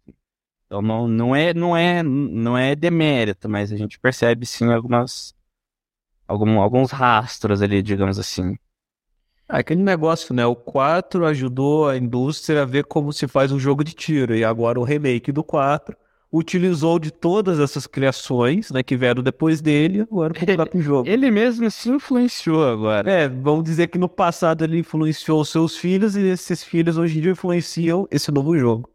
Então 0.68 0.82
não, 0.82 1.08
não, 1.08 1.34
é, 1.34 1.54
não, 1.54 1.74
é, 1.74 2.02
não 2.02 2.56
é 2.56 2.76
demérito, 2.76 3.48
mas 3.48 3.72
a 3.72 3.76
gente 3.76 3.98
percebe 3.98 4.44
sim 4.44 4.70
algumas, 4.70 5.34
algum, 6.26 6.60
alguns 6.60 6.90
rastros 6.90 7.62
ali, 7.62 7.82
digamos 7.82 8.18
assim. 8.18 8.54
É 9.48 9.56
aquele 9.56 9.82
negócio, 9.82 10.34
né? 10.34 10.44
O 10.44 10.54
4 10.54 11.24
ajudou 11.24 11.88
a 11.88 11.96
indústria 11.96 12.62
a 12.62 12.66
ver 12.66 12.84
como 12.84 13.14
se 13.14 13.26
faz 13.26 13.50
um 13.50 13.58
jogo 13.58 13.82
de 13.82 13.94
tiro. 13.94 14.36
E 14.36 14.44
agora 14.44 14.78
o 14.78 14.84
remake 14.84 15.32
do 15.32 15.42
4 15.42 15.96
utilizou 16.30 16.98
de 16.98 17.10
todas 17.10 17.58
essas 17.58 17.86
criações, 17.86 18.70
né, 18.70 18.82
que 18.82 18.94
vieram 18.94 19.22
depois 19.22 19.62
dele, 19.62 20.02
agora 20.02 20.34
pro 20.34 20.54
próprio 20.54 20.82
jogo. 20.82 21.08
Ele 21.08 21.30
mesmo 21.30 21.70
se 21.70 21.88
influenciou 21.88 22.68
agora. 22.68 23.10
É, 23.10 23.26
vamos 23.26 23.64
dizer 23.64 23.86
que 23.86 23.96
no 23.96 24.06
passado 24.06 24.62
ele 24.62 24.80
influenciou 24.80 25.40
os 25.40 25.48
seus 25.48 25.78
filhos 25.78 26.14
e 26.14 26.26
esses 26.26 26.62
filhos 26.62 26.98
hoje 26.98 27.18
em 27.18 27.22
dia 27.22 27.30
influenciam 27.30 28.06
esse 28.10 28.30
novo 28.30 28.54
jogo. 28.58 28.90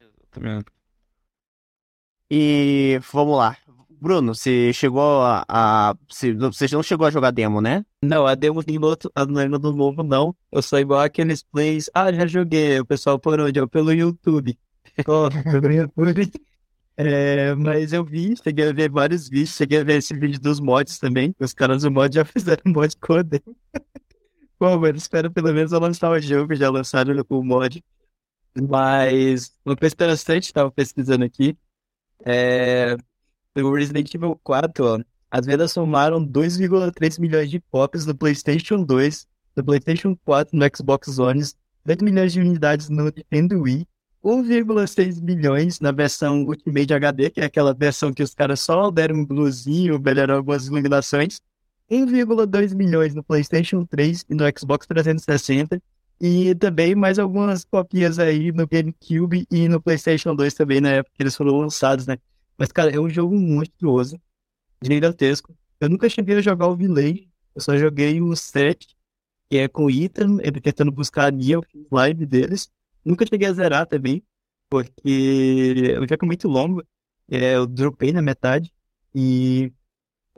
Exatamente. 0.00 0.77
E 2.30 3.00
vamos 3.12 3.36
lá. 3.36 3.56
Bruno, 4.00 4.34
você 4.34 4.72
chegou 4.72 5.22
a. 5.22 5.44
a 5.48 5.94
você, 6.08 6.32
você 6.32 6.68
não 6.72 6.82
chegou 6.82 7.06
a 7.06 7.10
jogar 7.10 7.32
demo, 7.32 7.60
né? 7.60 7.84
Não, 8.02 8.26
a 8.26 8.34
demo 8.34 8.62
do 8.62 8.86
outro, 8.86 9.10
a 9.14 9.24
demo 9.24 9.58
do 9.58 9.72
novo 9.72 10.02
não. 10.02 10.34
Eu 10.52 10.62
sou 10.62 10.78
igual 10.78 11.00
aqueles 11.00 11.42
plays. 11.42 11.90
Ah, 11.92 12.12
já 12.12 12.26
joguei. 12.26 12.78
O 12.78 12.86
pessoal 12.86 13.18
por 13.18 13.40
onde? 13.40 13.58
Eu 13.58 13.68
pelo 13.68 13.92
YouTube. 13.92 14.58
Oh, 15.06 15.28
pelo 15.30 15.72
YouTube. 15.72 16.32
É, 16.96 17.54
mas 17.54 17.92
eu 17.92 18.04
vi, 18.04 18.34
cheguei 18.36 18.68
a 18.68 18.72
ver 18.72 18.90
vários 18.90 19.28
vídeos, 19.28 19.54
cheguei 19.54 19.78
a 19.78 19.84
ver 19.84 19.98
esse 19.98 20.12
vídeo 20.12 20.40
dos 20.40 20.58
mods 20.58 20.98
também. 20.98 21.32
Os 21.38 21.54
caras 21.54 21.82
do 21.82 21.90
mod 21.92 22.12
já 22.12 22.24
fizeram 22.26 22.62
mod 22.66 22.96
com 22.96 23.12
a 23.12 23.22
demo. 23.22 23.56
Pô, 24.58 24.76
mano, 24.76 24.96
espero 24.96 25.30
pelo 25.30 25.52
menos 25.54 25.70
eu 25.70 25.78
lançar 25.78 26.10
o 26.10 26.18
jogo, 26.18 26.56
já 26.56 26.68
lançaram 26.68 27.14
o 27.28 27.44
mod. 27.44 27.84
Mas 28.60 29.52
uma 29.64 29.76
coisa 29.76 29.94
interessante, 29.94 30.44
estava 30.44 30.72
pesquisando 30.72 31.24
aqui, 31.24 31.56
é, 32.24 32.96
o 33.56 33.74
Resident 33.74 34.12
Evil 34.14 34.38
4, 34.42 34.84
ó, 34.84 35.00
as 35.30 35.46
vendas 35.46 35.72
somaram 35.72 36.24
2,3 36.24 37.20
milhões 37.20 37.50
de 37.50 37.60
copies 37.70 38.06
no 38.06 38.14
PlayStation 38.14 38.82
2, 38.82 39.26
no 39.56 39.64
PlayStation 39.64 40.16
4, 40.24 40.56
no 40.56 40.64
Xbox 40.74 41.18
One, 41.18 41.42
2 41.84 41.98
milhões 42.02 42.32
de 42.32 42.40
unidades 42.40 42.88
no 42.88 43.04
Nintendo 43.04 43.62
Wii, 43.62 43.86
1,6 44.24 45.22
milhões 45.22 45.80
na 45.80 45.92
versão 45.92 46.42
Ultimate 46.44 46.92
HD, 46.92 47.30
que 47.30 47.40
é 47.40 47.44
aquela 47.44 47.72
versão 47.72 48.12
que 48.12 48.22
os 48.22 48.34
caras 48.34 48.60
só 48.60 48.90
deram 48.90 49.16
um 49.16 49.24
bluesinho, 49.24 50.00
melhoraram 50.00 50.36
algumas 50.36 50.66
iluminações, 50.66 51.40
1,2 51.90 52.74
milhões 52.74 53.14
no 53.14 53.22
PlayStation 53.22 53.84
3 53.86 54.24
e 54.28 54.34
no 54.34 54.44
Xbox 54.56 54.86
360, 54.86 55.80
e 56.20 56.54
também 56.54 56.94
mais 56.94 57.18
algumas 57.18 57.64
copias 57.64 58.18
aí 58.18 58.50
no 58.52 58.66
GameCube 58.66 59.46
e 59.50 59.68
no 59.68 59.80
PlayStation 59.80 60.34
2 60.34 60.54
também, 60.54 60.80
na 60.80 60.90
época 60.90 61.14
que 61.16 61.22
eles 61.22 61.36
foram 61.36 61.58
lançados, 61.58 62.06
né? 62.06 62.18
Mas, 62.56 62.72
cara, 62.72 62.90
é 62.90 62.98
um 62.98 63.08
jogo 63.08 63.36
monstruoso, 63.36 64.20
gigantesco. 64.82 65.56
Eu 65.80 65.88
nunca 65.88 66.08
cheguei 66.08 66.36
a 66.36 66.40
jogar 66.42 66.66
o 66.68 66.76
Village, 66.76 67.30
eu 67.54 67.60
só 67.60 67.76
joguei 67.76 68.20
o 68.20 68.34
7, 68.34 68.96
que 69.50 69.58
é 69.58 69.68
com 69.68 69.86
o 69.86 69.90
Ethan, 69.90 70.38
ele 70.42 70.60
tentando 70.60 70.90
buscar 70.92 71.26
a 71.26 71.30
Nia, 71.30 71.60
live 71.90 72.26
deles. 72.26 72.70
Nunca 73.04 73.26
cheguei 73.26 73.48
a 73.48 73.52
zerar 73.52 73.86
também, 73.86 74.22
porque 74.68 75.96
o 75.98 76.08
jogo 76.08 76.24
é 76.24 76.26
muito 76.26 76.48
longo, 76.48 76.84
é, 77.30 77.54
eu 77.56 77.66
dropei 77.66 78.12
na 78.12 78.22
metade. 78.22 78.72
E 79.14 79.72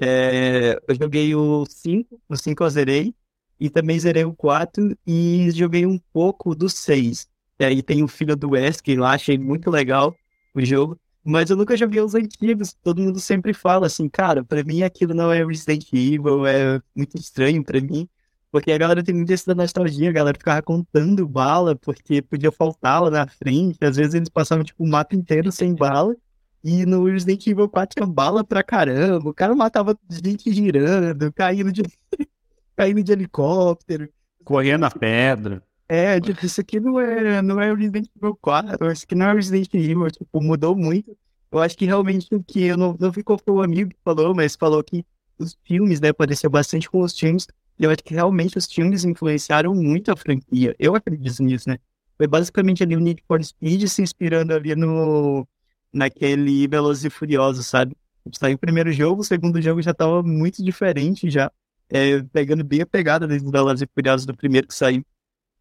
é, 0.01 0.79
eu 0.89 0.95
joguei 0.95 1.35
o 1.35 1.65
5, 1.67 2.21
o 2.29 2.37
5 2.37 2.65
eu 2.65 2.71
zerei, 2.71 3.15
e 3.61 3.69
também 3.69 3.99
zerei 3.99 4.25
o 4.25 4.33
4 4.33 4.97
e 5.07 5.51
joguei 5.53 5.85
um 5.87 5.99
pouco 6.13 6.55
do 6.55 6.69
6. 6.69 7.29
E 7.59 7.65
aí 7.65 7.83
tem 7.83 8.03
o 8.03 8.09
filho 8.09 8.35
do 8.35 8.51
Wesker 8.51 8.99
lá, 8.99 9.13
achei 9.13 9.37
muito 9.39 9.71
legal 9.71 10.17
o 10.55 10.65
jogo. 10.65 10.99
Mas 11.23 11.51
eu 11.51 11.57
nunca 11.57 11.77
joguei 11.77 12.01
os 12.01 12.15
antigos. 12.15 12.75
Todo 12.83 13.03
mundo 13.03 13.21
sempre 13.21 13.53
fala 13.53 13.87
assim, 13.87 14.09
cara, 14.09 14.43
pra 14.43 14.65
mim 14.65 14.83
aquilo 14.83 15.13
não 15.13 15.31
é 15.31 15.45
Resident 15.45 15.87
Evil, 15.93 16.47
é 16.47 16.81
muito 16.97 17.17
estranho 17.19 17.63
pra 17.63 17.81
mim. 17.81 18.09
Porque 18.51 18.73
a 18.73 18.79
galera 18.79 19.03
tem 19.03 19.15
muito 19.15 19.33
isso 19.33 19.47
da 19.47 19.55
nostalgia, 19.55 20.09
a 20.09 20.13
galera 20.13 20.37
ficava 20.37 20.63
contando 20.63 21.29
bala, 21.29 21.77
porque 21.77 22.21
podia 22.23 22.51
faltar 22.51 23.03
lá 23.03 23.11
na 23.11 23.27
frente. 23.29 23.79
Às 23.83 23.97
vezes 23.97 24.15
eles 24.15 24.29
passavam, 24.29 24.65
tipo, 24.65 24.83
o 24.83 24.89
mapa 24.89 25.15
inteiro 25.15 25.53
sem 25.53 25.75
bala. 25.75 26.17
E 26.65 26.85
no 26.85 27.05
Resident 27.05 27.47
Evil 27.47 27.69
4 27.69 27.95
tinha 27.95 28.07
bala 28.07 28.43
pra 28.43 28.63
caramba. 28.63 29.31
O 29.31 29.35
cara 29.35 29.55
matava 29.55 29.97
gente 30.11 30.53
girando, 30.53 31.33
caindo 31.33 31.71
de, 31.73 31.83
caindo 32.81 33.03
de 33.03 33.13
helicóptero. 33.13 34.09
Correndo 34.43 34.85
a 34.85 34.91
pedra. 34.91 35.63
É, 35.87 36.19
tipo, 36.19 36.47
isso 36.47 36.61
aqui 36.61 36.81
não 36.81 36.99
é, 36.99 37.43
não 37.43 37.61
é 37.61 37.71
o 37.71 37.75
Resident 37.75 38.07
Evil 38.17 38.39
4, 38.41 38.91
isso 38.93 39.05
aqui 39.05 39.15
não 39.15 39.27
é 39.27 39.33
o 39.33 39.37
Resident 39.37 39.75
Evil, 39.75 40.11
tipo, 40.11 40.41
mudou 40.41 40.75
muito. 40.75 41.15
Eu 41.53 41.59
acho 41.59 41.77
que 41.77 41.85
realmente 41.85 42.33
o 42.35 42.43
que 42.43 42.63
eu 42.63 42.77
não, 42.77 42.97
não 42.99 43.13
ficou 43.13 43.37
foi 43.37 43.53
o 43.53 43.63
amigo 43.63 43.91
que 43.91 43.97
falou, 44.05 44.35
mas 44.35 44.55
falou 44.55 44.83
que 44.83 45.05
os 45.39 45.59
filmes, 45.65 46.01
né, 46.01 46.13
pareceu 46.13 46.49
bastante 46.49 46.89
com 46.89 47.01
os 47.01 47.19
filmes. 47.19 47.47
E 47.79 47.85
eu 47.85 47.91
acho 47.91 48.05
que 48.05 48.15
realmente 48.15 48.57
os 48.57 48.67
filmes 48.67 49.05
influenciaram 49.05 49.75
muito 49.75 50.13
a 50.13 50.17
franquia. 50.17 50.75
Eu 50.79 50.95
acredito 50.95 51.43
nisso, 51.43 51.69
né? 51.69 51.77
Foi 52.17 52.27
basicamente 52.27 52.83
ali 52.83 52.95
o 52.97 53.01
Need 53.01 53.23
for 53.27 53.43
Speed 53.43 53.89
se 53.89 54.03
inspirando 54.03 54.55
ali 54.55 54.75
no 54.77 55.47
naquele 55.93 56.69
Velozes 56.69 57.05
e 57.05 57.11
Furiosos, 57.11 57.67
sabe? 57.67 57.97
Saiu 58.33 58.55
o 58.55 58.59
primeiro 58.59 58.93
jogo, 58.93 59.23
o 59.23 59.25
segundo 59.25 59.61
jogo 59.61 59.83
já 59.83 59.93
tava 59.93 60.23
muito 60.23 60.63
diferente 60.63 61.29
já, 61.29 61.51
é, 61.91 62.23
pegando 62.33 62.65
bem 62.65 62.83
a 62.83 62.87
pegada 62.87 63.27
dos 63.27 63.43
Velozes 63.43 63.83
e 63.83 63.89
Furiosos 63.93 64.27
do 64.27 64.37
primeiro 64.37 64.69
que 64.69 64.75
saiu. 64.75 65.05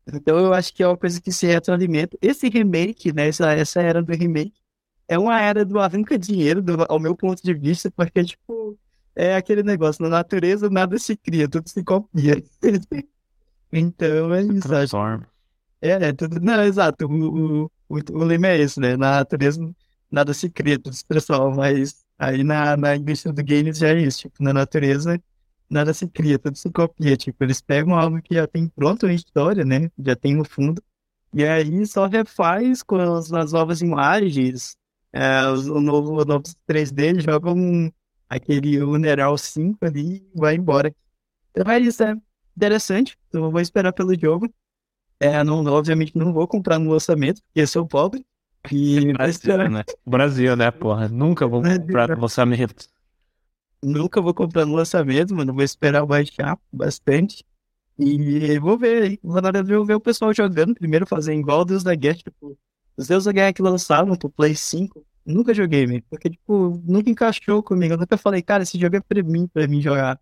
Então 0.08 0.38
eu 0.38 0.54
acho 0.54 0.74
que 0.74 0.84
é 0.84 0.88
uma 0.88 0.98
coisa 0.98 1.22
que 1.22 1.32
se 1.32 1.46
retroalimenta. 1.46 2.18
Esse 2.22 2.50
remake, 2.50 3.14
né, 3.14 3.28
essa, 3.28 3.52
essa 3.54 3.82
era 3.82 4.02
do 4.02 4.12
remake, 4.14 4.54
é 5.08 5.18
uma 5.18 5.40
era 5.40 5.66
do 5.66 5.80
arranca 5.80 6.18
dinheiro, 6.18 6.62
do, 6.62 6.86
ao 6.88 7.00
meu 7.00 7.16
ponto 7.16 7.42
de 7.44 7.54
vista, 7.54 7.92
porque, 7.92 8.24
tipo, 8.24 8.78
é 9.16 9.36
aquele 9.36 9.64
negócio, 9.64 10.04
na 10.04 10.10
natureza 10.10 10.70
nada 10.70 10.98
se 10.98 11.16
cria, 11.18 11.50
tudo 11.50 11.68
se 11.68 11.84
copia. 11.84 12.42
então 13.72 14.34
é 14.34 14.44
isso, 14.44 14.76
acho. 14.76 14.98
É, 15.82 15.92
é 15.92 16.14
tudo, 16.14 16.40
não, 16.40 16.64
exato, 16.64 17.06
o, 17.08 17.64
o, 17.64 17.72
o, 17.90 18.00
o 18.12 18.24
lema 18.24 18.48
é 18.48 18.60
esse, 18.60 18.80
né, 18.80 18.98
na 18.98 19.18
natureza 19.18 19.60
nada 20.12 20.34
se 20.34 20.50
cria, 20.50 20.80
tudo 20.80 20.94
se 20.96 21.06
transforma, 21.06 21.56
mas 21.56 22.04
aí 22.18 22.44
na, 22.44 22.76
na 22.76 22.96
indústria 22.96 23.34
do 23.34 23.44
games 23.44 23.78
já 23.78 23.90
é 23.90 24.02
isso, 24.02 24.20
tipo, 24.22 24.44
na 24.44 24.54
natureza 24.54 25.22
nada 25.70 25.94
se 25.94 26.08
cria, 26.08 26.40
tudo 26.40 26.58
se 26.58 26.70
copia. 26.72 27.16
Tipo, 27.16 27.44
eles 27.44 27.62
pegam 27.62 27.96
algo 27.96 28.22
que 28.22 28.36
já 28.36 28.48
tem 28.48 28.68
pronto 28.68 29.06
a 29.06 29.14
história, 29.14 29.64
né? 29.64 29.90
Já 30.00 30.16
tem 30.16 30.36
no 30.36 30.44
fundo. 30.44 30.82
E 31.34 31.46
aí 31.46 31.86
só 31.86 32.08
refaz 32.08 32.82
com 32.82 32.96
as, 32.96 33.32
as 33.32 33.52
novas 33.52 33.82
imagens, 33.82 34.76
é, 35.14 35.48
os, 35.48 35.68
o 35.68 35.80
novo, 35.80 36.22
o 36.22 36.26
novo 36.26 36.44
3D, 36.68 37.22
jogam 37.22 37.92
aquele 38.28 38.82
Uneral 38.82 39.38
5 39.38 39.86
ali 39.86 40.18
e 40.18 40.40
vai 40.40 40.56
embora. 40.56 40.94
Então 41.52 41.72
é 41.72 41.80
isso, 41.80 42.04
é 42.04 42.16
interessante. 42.58 43.18
Eu 43.32 43.52
vou 43.52 43.62
esperar 43.62 43.94
pelo 43.94 44.18
jogo. 44.20 44.52
É, 45.20 45.44
não, 45.44 45.66
obviamente 45.66 46.18
não 46.18 46.32
vou 46.32 46.48
comprar 46.48 46.80
no 46.80 46.92
lançamento, 46.92 47.42
porque 47.44 47.62
eu 47.62 47.68
sou 47.68 47.86
pobre. 47.86 48.26
E 48.72 49.14
Brasil, 49.14 49.58
né? 49.70 49.84
Brasil, 50.06 50.56
né, 50.56 50.72
porra? 50.72 51.08
Nunca 51.08 51.48
vou 51.48 51.62
comprar 51.62 52.10
no 52.10 52.22
lançamento. 52.22 52.88
Nunca 53.82 54.22
vou 54.22 54.34
comprar 54.34 54.66
no 54.66 54.76
lançamento, 54.76 55.34
mano. 55.34 55.54
Vou 55.54 55.64
esperar 55.64 56.06
baixar 56.06 56.58
bastante. 56.72 57.46
E 57.98 58.58
vou 58.60 58.78
ver 58.78 59.04
aí. 59.04 59.20
Vou, 59.24 59.86
ver 59.86 59.96
o 59.96 60.00
pessoal 60.00 60.34
jogando. 60.34 60.74
Primeiro 60.74 61.06
fazer 61.06 61.34
igual 61.34 61.66
Deus 61.66 61.84
da 61.84 61.96
Guerra. 61.96 62.18
Tipo, 62.18 62.58
os 62.98 63.08
Deus 63.08 63.26
da 63.26 63.32
Guerra 63.32 63.54
que 63.54 63.62
lançaram 63.62 64.16
pro 64.16 64.30
Play 64.30 64.56
5. 64.56 65.06
Nunca 65.26 65.54
joguei, 65.54 65.86
mesmo. 65.86 66.04
Porque, 66.10 66.30
tipo, 66.30 66.82
nunca 66.86 67.10
encaixou 67.10 67.62
comigo. 67.64 67.94
Eu 67.94 67.98
nunca 67.98 68.18
falei, 68.18 68.42
cara, 68.42 68.64
esse 68.64 68.80
jogo 68.80 68.96
é 68.96 69.02
pra 69.02 69.24
mim, 69.24 69.48
pra 69.48 69.68
mim 69.68 69.82
jogar. 69.82 70.20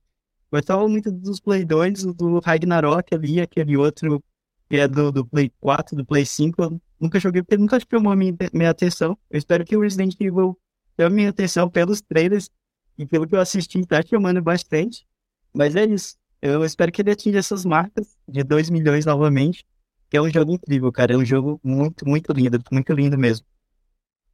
Gostava 0.52 0.88
muito 0.88 1.12
dos 1.12 1.40
Play 1.40 1.66
2, 1.66 2.04
do 2.06 2.40
Ragnarok 2.40 3.14
ali, 3.14 3.42
aquele 3.42 3.76
outro 3.76 4.24
que 4.70 4.78
é 4.78 4.88
do, 4.88 5.12
do 5.12 5.26
Play 5.26 5.52
4, 5.60 5.96
do 5.96 6.06
Play 6.06 6.26
5. 6.26 6.62
Eu 6.62 6.82
nunca 7.00 7.20
joguei 7.20 7.42
porque 7.42 7.58
nunca 7.58 7.80
chamou 7.80 8.16
minha, 8.16 8.36
minha 8.54 8.70
atenção. 8.70 9.18
Eu 9.30 9.38
espero 9.38 9.66
que 9.66 9.76
o 9.76 9.82
Resident 9.82 10.16
Evil 10.20 10.58
chame 11.00 11.16
minha 11.16 11.30
atenção 11.30 11.70
pelos 11.70 12.02
trailers 12.02 12.50
e 12.98 13.06
pelo 13.06 13.28
que 13.28 13.36
eu 13.36 13.40
assisti, 13.42 13.86
tá 13.86 14.02
chamando 14.02 14.42
bastante. 14.42 15.06
Mas 15.54 15.76
é 15.76 15.86
isso. 15.86 16.16
Eu 16.42 16.64
espero 16.64 16.92
que 16.92 17.02
ele 17.02 17.12
atinja 17.12 17.40
essas 17.40 17.66
marcas 17.66 18.16
de 18.28 18.44
2 18.44 18.70
milhões 18.70 19.06
novamente. 19.06 19.66
Que 20.10 20.16
é 20.18 20.22
um 20.22 20.30
jogo 20.30 20.52
incrível, 20.54 20.92
cara. 20.92 21.14
É 21.14 21.18
um 21.18 21.26
jogo 21.26 21.60
muito, 21.64 22.08
muito 22.08 22.32
lindo. 22.32 22.60
Muito 22.72 22.94
lindo 22.94 23.18
mesmo. 23.18 23.46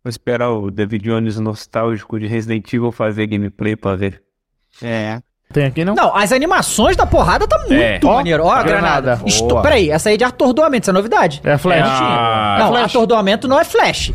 Vou 0.04 0.10
esperar 0.10 0.52
o 0.52 0.70
David 0.70 1.04
Jones 1.06 1.40
nostálgico 1.40 2.20
de 2.20 2.28
Resident 2.28 2.72
Evil 2.74 2.92
fazer 2.92 3.26
gameplay 3.26 3.76
pra 3.76 3.96
ver. 3.96 4.22
É. 4.82 5.22
Tem 5.52 5.66
aqui 5.66 5.86
não? 5.86 5.94
Não, 5.96 6.16
as 6.16 6.32
animações 6.32 6.98
da 6.98 7.06
porrada 7.06 7.48
tá 7.48 7.58
muito 7.60 7.74
É. 7.74 8.00
maneiro. 8.04 8.44
Ó, 8.44 8.52
a 8.52 8.64
granada. 8.64 9.16
granada. 9.24 9.62
Peraí, 9.62 9.90
essa 9.90 10.10
aí 10.10 10.16
é 10.16 10.18
de 10.18 10.24
atordoamento, 10.24 10.84
isso 10.86 10.90
é 10.90 10.94
novidade. 10.94 11.42
É 11.44 11.58
flash. 11.58 11.82
Ah, 11.88 12.58
não, 12.60 12.68
flash. 12.70 12.92
atordoamento 12.92 13.48
não 13.48 13.60
é 13.60 13.64
flash. 13.64 14.12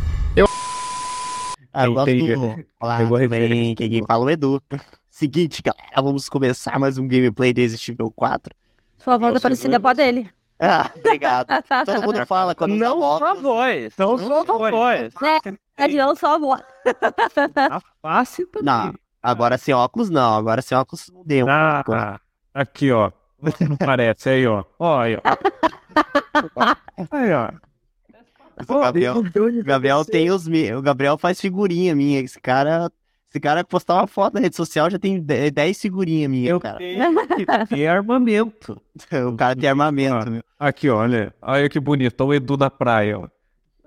Ah, 1.71 1.85
eu 1.85 1.93
gosto 1.93 2.11
do... 2.15 2.65
Olá, 2.79 2.97
tudo 2.97 3.29
bem? 3.29 3.75
Quem 3.75 4.03
fala 4.05 4.23
é 4.23 4.25
o 4.25 4.29
Edu. 4.31 4.61
Seguinte, 5.09 5.61
galera, 5.61 6.01
vamos 6.01 6.27
começar 6.27 6.79
mais 6.79 6.97
um 6.97 7.07
gameplay 7.07 7.53
de 7.53 7.61
Resident 7.61 7.89
Evil 7.89 8.11
4. 8.11 8.55
Sua 8.97 9.17
voz 9.17 9.35
é 9.35 9.39
parecida 9.39 9.75
eu- 9.75 9.81
com 9.81 9.87
a 9.87 9.93
dele. 9.93 10.29
Ah, 10.59 10.91
obrigado. 10.95 11.47
Todo 11.85 12.01
mundo 12.03 12.25
fala 12.25 12.53
quando 12.55 12.75
Não 12.75 12.99
tá 12.99 13.17
só 13.19 13.35
voz. 13.35 13.93
Não 13.97 14.17
só 14.17 14.65
a 14.65 14.71
voz. 14.71 15.13
É 15.77 15.87
de 15.87 15.95
não 15.95 16.15
só 16.15 16.35
a 16.35 16.37
voz. 16.37 16.61
A 17.55 17.81
face 18.01 18.45
também. 18.47 18.65
Não, 18.65 18.93
agora 19.23 19.57
sem 19.57 19.73
óculos 19.73 20.09
não. 20.09 20.35
Agora 20.35 20.61
sem 20.61 20.77
óculos 20.77 21.09
não 21.13 21.23
deu. 21.23 21.47
Ah, 21.49 22.19
aqui, 22.53 22.91
ó. 22.91 23.11
Não 23.41 23.77
parece, 23.77 24.29
aí, 24.29 24.45
ó. 24.47 24.65
Ó, 24.77 24.99
aí, 24.99 25.15
ó. 25.15 25.21
Aí, 27.11 27.31
ó. 27.31 27.51
O 28.67 28.79
Gabriel, 28.79 29.17
o 29.17 29.63
Gabriel 29.63 30.05
tem 30.05 30.29
os 30.31 30.47
O 30.47 30.81
Gabriel 30.81 31.17
faz 31.17 31.39
figurinha 31.39 31.95
minha. 31.95 32.19
Esse 32.19 32.39
cara. 32.39 32.91
Esse 33.29 33.39
cara 33.39 33.63
postar 33.63 33.93
uma 33.93 34.07
foto 34.07 34.33
na 34.33 34.39
rede 34.39 34.55
social 34.55 34.89
já 34.89 34.97
tem 34.97 35.21
10 35.21 35.79
figurinhas 35.79 36.31
minhas, 36.31 36.49
Eu 36.49 36.59
cara. 36.59 36.79
ter 37.67 37.87
armamento. 37.87 38.81
O 39.31 39.37
cara 39.37 39.55
tem 39.55 39.69
armamento, 39.69 40.15
Ah. 40.27 40.29
meu. 40.31 40.43
Aqui, 40.57 40.89
olha. 40.89 41.31
Olha 41.39 41.69
que 41.69 41.79
bonito. 41.79 42.19
O 42.25 42.33
Edu 42.33 42.57
da 42.57 42.71
praia, 42.71 43.19
ó. 43.19 43.27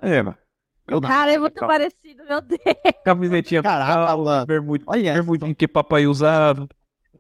Aí, 0.00 0.12
ó. 0.20 1.00
Cara, 1.00 1.32
é 1.32 1.38
muito 1.38 1.58
parecido, 1.58 2.22
meu 2.28 2.40
Deus. 2.40 2.60
Camisetinha 3.04 3.62
Caraca, 3.64 4.16
mano. 4.16 4.46
Olha, 4.86 5.12
bermudinha 5.14 5.54
que 5.54 5.66
papai 5.66 6.06
usava. 6.06 6.68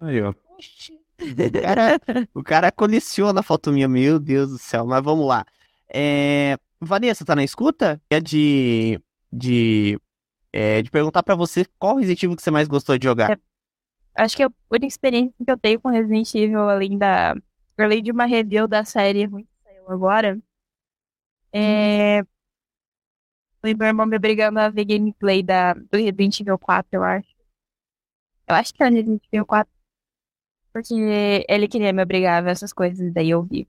Aí, 0.00 0.22
ó. 0.22 0.30
o 0.30 1.60
cara, 1.60 2.00
o 2.34 2.42
cara 2.42 2.70
coleciona 2.72 3.42
foto 3.42 3.72
minha, 3.72 3.88
meu 3.88 4.18
Deus 4.20 4.50
do 4.50 4.58
céu. 4.58 4.86
Mas 4.86 5.02
vamos 5.02 5.26
lá. 5.26 5.44
É... 5.92 6.56
Vanessa, 6.80 7.24
tá 7.24 7.36
na 7.36 7.44
escuta? 7.44 8.00
É 8.10 8.20
de. 8.20 9.00
De. 9.32 9.98
É, 10.52 10.82
de 10.82 10.90
perguntar 10.90 11.22
pra 11.22 11.34
você 11.34 11.64
qual 11.78 11.96
Resident 11.96 12.22
Evil 12.22 12.36
que 12.36 12.42
você 12.42 12.50
mais 12.50 12.68
gostou 12.68 12.98
de 12.98 13.04
jogar. 13.04 13.38
Acho 14.14 14.36
que 14.36 14.42
a 14.42 14.50
única 14.70 14.86
experiência 14.86 15.32
que 15.42 15.50
eu 15.50 15.56
tenho 15.56 15.80
com 15.80 15.88
Resident 15.88 16.34
Evil, 16.34 16.68
além 16.68 16.98
da. 16.98 17.34
Além 17.78 18.02
de 18.02 18.10
uma 18.10 18.26
review 18.26 18.68
da 18.68 18.84
série 18.84 19.24
ruim 19.24 19.44
que 19.44 19.62
saiu 19.64 19.90
agora, 19.90 20.38
é. 21.52 22.22
Foi 23.60 23.74
meu 23.74 23.86
irmão 23.86 24.06
me 24.06 24.16
obrigando 24.16 24.58
a 24.58 24.68
ver 24.68 24.84
gameplay 24.84 25.42
da, 25.42 25.74
do 25.74 25.96
Resident 25.96 26.40
Evil 26.40 26.58
4, 26.58 26.88
eu 26.92 27.04
acho. 27.04 27.28
Eu 28.48 28.54
acho 28.56 28.74
que 28.74 28.82
era 28.82 28.92
Resident 28.92 29.22
Evil 29.30 29.46
4. 29.46 29.72
Porque 30.72 31.44
ele 31.48 31.68
queria 31.68 31.92
me 31.92 32.02
obrigar 32.02 32.38
a 32.38 32.40
ver 32.40 32.50
essas 32.50 32.72
coisas, 32.72 33.12
daí 33.12 33.30
eu 33.30 33.42
vi. 33.42 33.68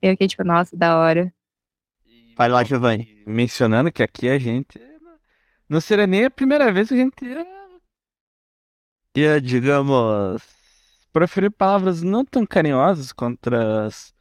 Eu 0.00 0.12
fiquei 0.12 0.28
tipo, 0.28 0.44
nossa, 0.44 0.76
da 0.76 0.98
hora. 0.98 1.32
Vai 2.36 2.48
lá, 2.48 2.62
Giovanni. 2.62 3.22
Mencionando 3.26 3.90
que 3.90 4.02
aqui 4.02 4.28
a 4.28 4.38
gente. 4.38 4.78
Não 5.68 5.80
seria 5.80 6.06
nem 6.06 6.24
a 6.24 6.30
primeira 6.30 6.70
vez 6.72 6.88
que 6.88 6.94
a 6.94 6.96
gente 6.98 7.24
ia. 7.24 7.46
ia, 9.16 9.40
digamos. 9.40 10.42
proferir 11.12 11.50
palavras 11.50 12.02
não 12.02 12.24
tão 12.24 12.44
carinhosas 12.46 13.10
contra 13.10 13.86
as, 13.86 14.14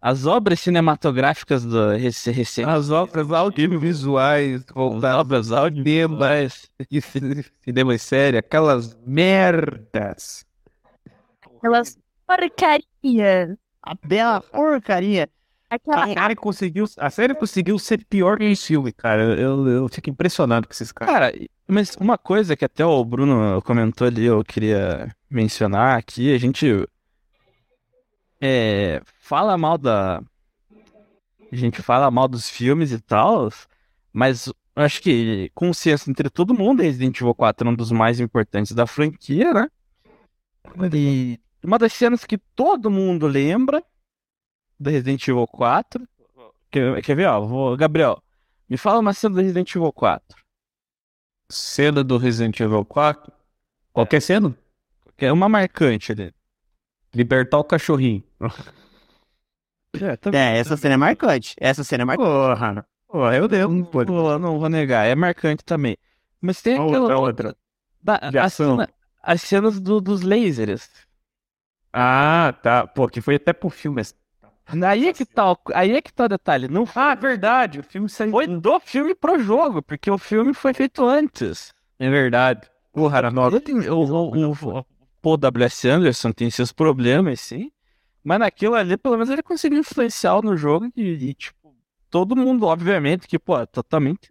as 0.00 0.24
obras 0.24 0.60
cinematográficas 0.60 1.64
do 1.64 1.90
rec- 1.96 2.26
recente. 2.26 2.68
As 2.68 2.90
obras 2.90 3.30
audiovisuais 3.32 4.62
As 4.62 4.72
voltadas 4.74 5.18
obras 5.18 5.52
audiovisuais. 5.52 6.70
cine- 7.02 7.44
cinema 7.60 7.94
e 7.94 7.98
série, 7.98 8.38
aquelas 8.38 8.94
merdas. 9.04 10.46
Aquelas 11.56 11.98
porcarias. 12.24 13.58
A 13.82 13.94
bela 14.06 14.40
porcaria. 14.40 15.28
Aquela. 15.70 16.04
A 16.04 16.14
série 16.14 16.36
conseguiu, 16.36 16.84
a 16.96 17.10
série 17.10 17.34
conseguiu 17.34 17.78
ser 17.78 18.04
pior 18.06 18.38
que 18.38 18.50
o 18.50 18.56
filme, 18.56 18.92
cara. 18.92 19.22
Eu, 19.38 19.66
eu 19.68 19.88
fico 19.88 20.08
impressionado 20.08 20.66
com 20.66 20.72
esses 20.72 20.90
caras. 20.90 21.12
Cara, 21.12 21.32
mas 21.66 21.94
uma 21.96 22.16
coisa 22.16 22.56
que 22.56 22.64
até 22.64 22.84
o 22.84 23.04
Bruno 23.04 23.60
comentou 23.62 24.06
ali, 24.06 24.24
eu 24.24 24.42
queria 24.42 25.14
mencionar 25.30 25.98
aqui, 25.98 26.34
a 26.34 26.38
gente 26.38 26.86
é, 28.40 29.02
fala 29.20 29.58
mal 29.58 29.76
da. 29.76 30.22
A 31.50 31.56
gente 31.56 31.82
fala 31.82 32.10
mal 32.10 32.28
dos 32.28 32.48
filmes 32.48 32.92
e 32.92 33.00
tal, 33.00 33.50
mas 34.12 34.52
acho 34.76 35.02
que 35.02 35.50
consenso 35.54 36.10
entre 36.10 36.30
todo 36.30 36.54
mundo, 36.54 36.82
Resident 36.82 37.20
Evil 37.20 37.34
4 37.34 37.66
é 37.66 37.70
um 37.70 37.74
dos 37.74 37.90
mais 37.90 38.20
importantes 38.20 38.72
da 38.72 38.86
franquia, 38.86 39.52
né? 39.52 39.68
E 40.94 41.38
uma 41.62 41.78
das 41.78 41.92
cenas 41.92 42.24
que 42.24 42.38
todo 42.38 42.90
mundo 42.90 43.26
lembra 43.26 43.82
do 44.78 44.90
Resident 44.90 45.26
Evil 45.26 45.46
4. 45.46 46.06
Quer, 46.70 47.02
quer 47.02 47.14
ver, 47.16 47.26
ó? 47.26 47.40
Vou, 47.40 47.76
Gabriel, 47.76 48.22
me 48.68 48.76
fala 48.76 48.98
uma 49.00 49.12
cena 49.12 49.34
do 49.36 49.40
Resident 49.40 49.70
Evil 49.74 49.92
4. 49.92 50.38
Cena 51.50 52.04
do 52.04 52.18
Resident 52.18 52.58
Evil 52.60 52.84
4. 52.84 53.32
Qualquer 53.92 54.20
cena? 54.20 54.56
Que 55.16 55.26
é 55.26 55.32
uma 55.32 55.48
marcante 55.48 56.12
ali. 56.12 56.32
Libertar 57.14 57.58
o 57.58 57.64
cachorrinho. 57.64 58.22
É, 60.00 60.16
tá 60.16 60.30
É, 60.34 60.58
essa 60.58 60.76
cena 60.76 60.94
é 60.94 60.96
marcante. 60.98 61.56
Essa 61.58 61.82
cena 61.82 62.02
é 62.02 62.04
marcante. 62.04 62.28
Porra. 62.28 62.86
Porra, 63.08 63.36
eu 63.36 63.48
devo. 63.48 63.72
Não 63.72 63.84
vou, 64.06 64.38
não 64.38 64.58
vou 64.58 64.68
negar, 64.68 65.06
é 65.06 65.14
marcante 65.14 65.64
também. 65.64 65.96
Mas 66.40 66.60
tem 66.60 66.74
aquela 66.74 67.16
outra. 67.18 67.56
da- 68.02 68.18
de 68.30 68.38
ação. 68.38 68.76
cena- 68.76 68.88
as 69.22 69.40
cenas 69.42 69.80
do- 69.80 70.00
dos 70.00 70.20
lasers. 70.20 70.88
Ah, 71.92 72.54
tá. 72.62 72.86
Pô, 72.86 73.08
que 73.08 73.20
foi 73.22 73.36
até 73.36 73.52
pro 73.54 73.70
filme. 73.70 74.02
Aí 74.86 75.08
é 75.08 75.12
que 75.12 75.24
tá, 75.24 75.52
o- 75.52 75.58
aí 75.74 75.92
é 75.92 76.02
que 76.02 76.12
tá 76.12 76.24
o 76.24 76.28
detalhe. 76.28 76.68
Não 76.68 76.84
Ah, 76.94 77.14
verdade. 77.14 77.80
O 77.80 77.82
filme 77.82 78.08
saiu. 78.08 78.30
foi 78.30 78.46
do 78.46 78.80
filme 78.80 79.14
pro 79.14 79.38
jogo, 79.38 79.82
porque 79.82 80.10
o 80.10 80.18
filme 80.18 80.52
foi 80.52 80.74
feito 80.74 81.04
antes. 81.04 81.72
É 81.98 82.08
verdade. 82.10 82.68
Porra, 82.92 83.18
era 83.18 83.30
nova. 83.30 83.56
O, 83.90 83.92
o, 83.94 84.50
o, 84.52 84.78
o 84.80 84.86
Paul 85.22 85.36
W.S. 85.36 85.88
Anderson 85.88 86.32
tem 86.32 86.50
seus 86.50 86.72
problemas, 86.72 87.40
sim. 87.40 87.70
Mas 88.22 88.38
naquilo 88.40 88.74
ali, 88.74 88.96
pelo 88.96 89.14
menos, 89.16 89.30
ele 89.30 89.42
conseguiu 89.42 89.78
influenciar 89.78 90.42
no 90.42 90.56
jogo 90.56 90.90
e, 90.94 91.02
e, 91.30 91.34
tipo, 91.34 91.74
todo 92.10 92.36
mundo, 92.36 92.66
obviamente, 92.66 93.26
que, 93.26 93.38
pô, 93.38 93.66
totalmente, 93.66 94.28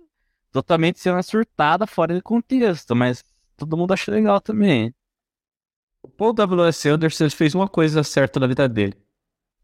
totalmente 0.52 1.00
sendo 1.00 1.21
surtada 1.23 1.88
fora 1.88 2.13
de 2.13 2.21
contexto, 2.21 2.95
mas 2.95 3.23
todo 3.56 3.76
mundo 3.76 3.93
acha 3.93 4.12
legal 4.12 4.39
também. 4.39 4.93
O 6.04 6.08
Paul 6.10 6.34
W.S. 6.34 6.88
Anderson 6.89 7.30
fez 7.30 7.56
uma 7.56 7.67
coisa 7.67 8.04
certa 8.04 8.39
na 8.39 8.47
vida 8.47 8.67
dele. 8.69 8.95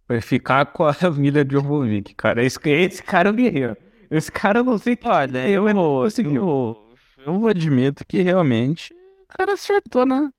Foi 0.07 0.21
ficar 0.21 0.65
com 0.67 0.83
a 0.85 0.93
família 0.93 1.43
de 1.45 1.53
Jovovich, 1.53 2.13
cara. 2.15 2.43
Esse, 2.43 2.59
esse 2.69 3.03
cara 3.03 3.29
é 3.29 3.31
um 3.31 3.35
guerreiro. 3.35 3.77
Esse 4.11 4.31
cara 4.31 4.59
eu 4.59 4.63
não 4.63 4.77
sei 4.77 4.95
que. 4.95 5.07
Olha, 5.07 5.49
eu, 5.49 5.67
eu, 5.67 6.07
eu, 6.17 6.95
eu 7.25 7.47
admito 7.47 8.05
que 8.05 8.21
realmente 8.21 8.93
o 8.93 9.37
cara 9.37 9.53
acertou, 9.53 10.05
né? 10.05 10.29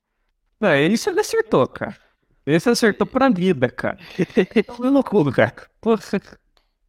É, 0.61 0.83
esse 0.83 1.09
ele 1.09 1.19
acertou, 1.19 1.67
cara. 1.67 1.97
Esse 2.45 2.69
acertou 2.69 3.07
pra 3.07 3.29
vida, 3.29 3.69
cara. 3.69 3.97
É 4.83 4.89
loucura, 4.89 5.31
cara. 5.31 5.69
Porra. 5.81 6.01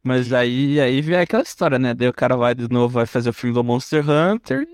Mas 0.03 0.31
aí, 0.31 0.79
aí 0.79 1.01
vem 1.01 1.17
aquela 1.17 1.43
história, 1.43 1.77
né? 1.77 1.93
Daí 1.93 2.07
o 2.07 2.13
cara 2.13 2.37
vai 2.37 2.55
de 2.55 2.69
novo, 2.69 2.93
vai 2.93 3.05
fazer 3.05 3.29
o 3.29 3.33
filme 3.33 3.53
do 3.53 3.63
Monster 3.63 4.07
Hunter. 4.09 4.67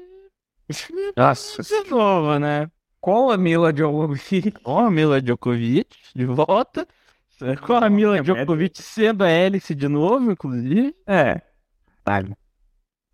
Nossa. 1.15 1.63
De 1.63 1.89
novo, 1.89 2.37
né? 2.37 2.69
Com 3.01 3.31
a 3.31 3.37
Mila 3.37 3.75
Jovovich. 3.75 4.51
Com 4.63 4.79
a 4.79 4.91
Mila 4.91 5.21
Djokovic 5.21 5.95
de 6.15 6.25
volta. 6.25 6.87
Com 7.65 7.73
a 7.73 7.89
Mila 7.89 8.21
Djokovic 8.21 8.81
sendo 8.81 9.23
a 9.23 9.29
hélice 9.29 9.73
de 9.75 9.87
novo, 9.87 10.31
inclusive. 10.31 10.95
É. 11.07 11.41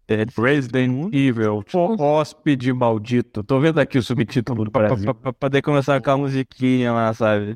É, 0.07 0.25
Resident 0.35 1.13
Evil. 1.13 1.63
Hóspede 1.99 2.73
maldito. 2.73 3.43
Tô 3.43 3.59
vendo 3.59 3.79
aqui 3.79 3.97
o 3.97 4.03
subtítulo 4.03 4.65
do 4.65 4.71
pra, 4.71 4.87
Brasil. 4.87 5.13
pra- 5.13 5.31
poder 5.33 5.61
começar 5.61 5.93
a 5.93 5.97
aquela 5.97 6.17
musiquinha 6.17 6.91
lá, 6.91 7.13
sabe? 7.13 7.55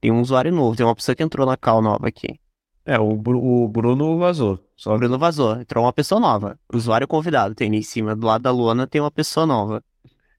Tem 0.00 0.10
um 0.12 0.20
usuário 0.20 0.52
novo, 0.52 0.76
tem 0.76 0.86
uma 0.86 0.94
pessoa 0.94 1.14
que 1.16 1.22
entrou 1.22 1.44
na 1.46 1.56
call 1.56 1.82
nova 1.82 2.06
aqui. 2.08 2.38
É, 2.86 2.98
o, 2.98 3.14
Bru- 3.16 3.42
o 3.44 3.68
Bruno 3.68 4.18
vazou. 4.18 4.58
Só 4.76 4.94
O 4.94 4.98
Bruno 4.98 5.18
vazou, 5.18 5.60
entrou 5.60 5.84
uma 5.84 5.92
pessoa 5.92 6.20
nova. 6.20 6.58
Usuário 6.72 7.06
convidado, 7.08 7.54
tem 7.54 7.68
ali 7.68 7.78
em 7.78 7.82
cima, 7.82 8.14
do 8.16 8.26
lado 8.26 8.42
da 8.42 8.50
Luana 8.50 8.86
tem 8.86 9.00
uma 9.00 9.10
pessoa 9.10 9.44
nova. 9.44 9.82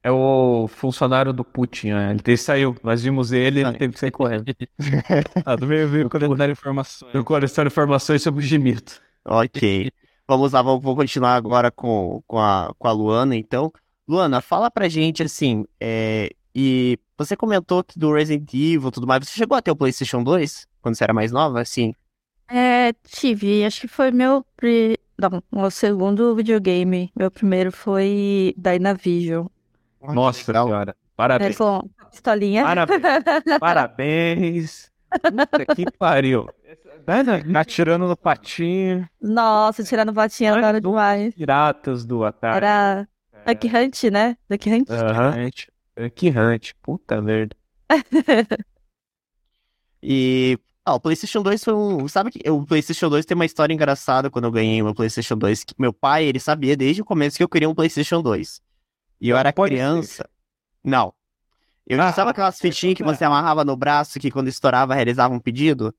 É 0.02 0.10
o 0.10 0.66
funcionário 0.68 1.32
do 1.32 1.44
Putin. 1.44 1.92
né? 1.92 2.16
Ele 2.24 2.36
saiu. 2.36 2.76
Nós 2.82 3.02
vimos 3.02 3.32
ele, 3.32 3.60
ele 3.60 3.78
teve 3.78 3.94
que 3.94 4.00
sair 4.00 4.10
correndo. 4.10 4.44
ah, 5.44 5.56
do 5.56 5.66
meio 5.66 5.88
veio 5.88 6.10
coletar 6.10 6.50
informações. 6.50 7.14
Eu 7.14 7.24
coleciono 7.24 7.68
informações 7.68 8.22
sobre 8.22 8.42
o 8.42 8.46
Gimito. 8.46 9.00
Ok. 9.24 9.90
Vamos 10.26 10.52
lá, 10.52 10.62
vamos, 10.62 10.82
vou 10.82 10.96
continuar 10.96 11.34
agora 11.34 11.70
com, 11.70 12.22
com, 12.26 12.38
a, 12.38 12.72
com 12.78 12.88
a 12.88 12.92
Luana, 12.92 13.36
então. 13.36 13.72
Luana, 14.08 14.40
fala 14.40 14.70
pra 14.70 14.88
gente, 14.88 15.22
assim, 15.22 15.64
é, 15.80 16.30
e 16.54 16.98
você 17.16 17.36
comentou 17.36 17.84
que 17.84 17.98
do 17.98 18.12
Resident 18.12 18.52
Evil 18.52 18.88
e 18.88 18.90
tudo 18.92 19.06
mais, 19.06 19.26
você 19.26 19.36
chegou 19.36 19.56
a 19.56 19.62
ter 19.62 19.70
o 19.70 19.76
PlayStation 19.76 20.22
2? 20.22 20.66
Quando 20.80 20.94
você 20.96 21.04
era 21.04 21.14
mais 21.14 21.30
nova, 21.32 21.60
assim? 21.60 21.94
É, 22.48 22.92
tive. 23.04 23.64
Acho 23.64 23.82
que 23.82 23.88
foi 23.88 24.10
meu. 24.10 24.44
Pri... 24.56 24.98
Não, 25.18 25.42
o 25.64 25.70
segundo 25.70 26.34
videogame. 26.34 27.10
Meu 27.14 27.30
primeiro 27.30 27.70
foi 27.70 28.54
Dynavision. 28.56 29.46
Nossa 30.02 30.50
Legal. 30.50 30.66
senhora. 30.66 30.90
É, 30.92 30.94
Parabéns. 31.14 31.56
com 31.56 31.88
a 31.98 32.04
pistolinha. 32.06 32.64
Parabéns. 32.64 33.00
Parabéns. 33.60 34.92
Puta 35.10 35.74
que 35.74 35.90
pariu. 35.92 36.48
Atirando 37.54 38.08
no 38.08 38.16
patinho. 38.16 39.08
Nossa, 39.20 39.84
tirando 39.84 40.12
batinha 40.12 40.56
na 40.56 40.68
hora 40.68 40.80
demais. 40.80 41.34
Piratas 41.34 42.04
do 42.04 42.24
Atari. 42.24 42.56
Era 42.56 43.08
Duck 43.46 43.66
Hunt, 43.66 44.04
né? 44.04 44.36
Duck 44.48 44.70
Hunt. 44.70 44.88
Que 46.14 46.30
hunt. 46.30 46.72
Puta 46.82 47.20
merda. 47.20 47.54
E. 50.02 50.58
Ah, 50.84 50.94
o 50.94 51.00
PlayStation 51.00 51.42
2 51.42 51.62
foi 51.62 51.74
um. 51.74 52.08
Sabe 52.08 52.32
que 52.32 52.50
o 52.50 52.66
PlayStation 52.66 53.08
2 53.08 53.24
tem 53.24 53.36
uma 53.36 53.44
história 53.44 53.72
engraçada 53.72 54.28
quando 54.28 54.46
eu 54.46 54.50
ganhei 54.50 54.82
o 54.82 54.86
meu 54.86 54.94
PlayStation 54.94 55.36
2. 55.36 55.62
Que 55.62 55.74
meu 55.78 55.92
pai, 55.92 56.24
ele 56.24 56.40
sabia 56.40 56.76
desde 56.76 57.02
o 57.02 57.04
começo 57.04 57.36
que 57.36 57.42
eu 57.44 57.48
queria 57.48 57.70
um 57.70 57.74
PlayStation 57.74 58.20
2. 58.20 58.60
E 59.22 59.28
eu 59.28 59.34
Não 59.34 59.40
era 59.40 59.52
criança. 59.52 60.28
Não. 60.82 61.14
Eu 61.86 62.00
Ah, 62.02 62.12
sabe 62.12 62.32
aquelas 62.32 62.58
fitinhas 62.60 62.96
que 62.96 63.04
você 63.04 63.24
amarrava 63.24 63.64
no 63.64 63.76
braço 63.76 64.18
que 64.18 64.32
quando 64.32 64.48
estourava 64.48 64.96
realizava 64.96 65.32
um 65.32 65.38
pedido? 65.38 65.94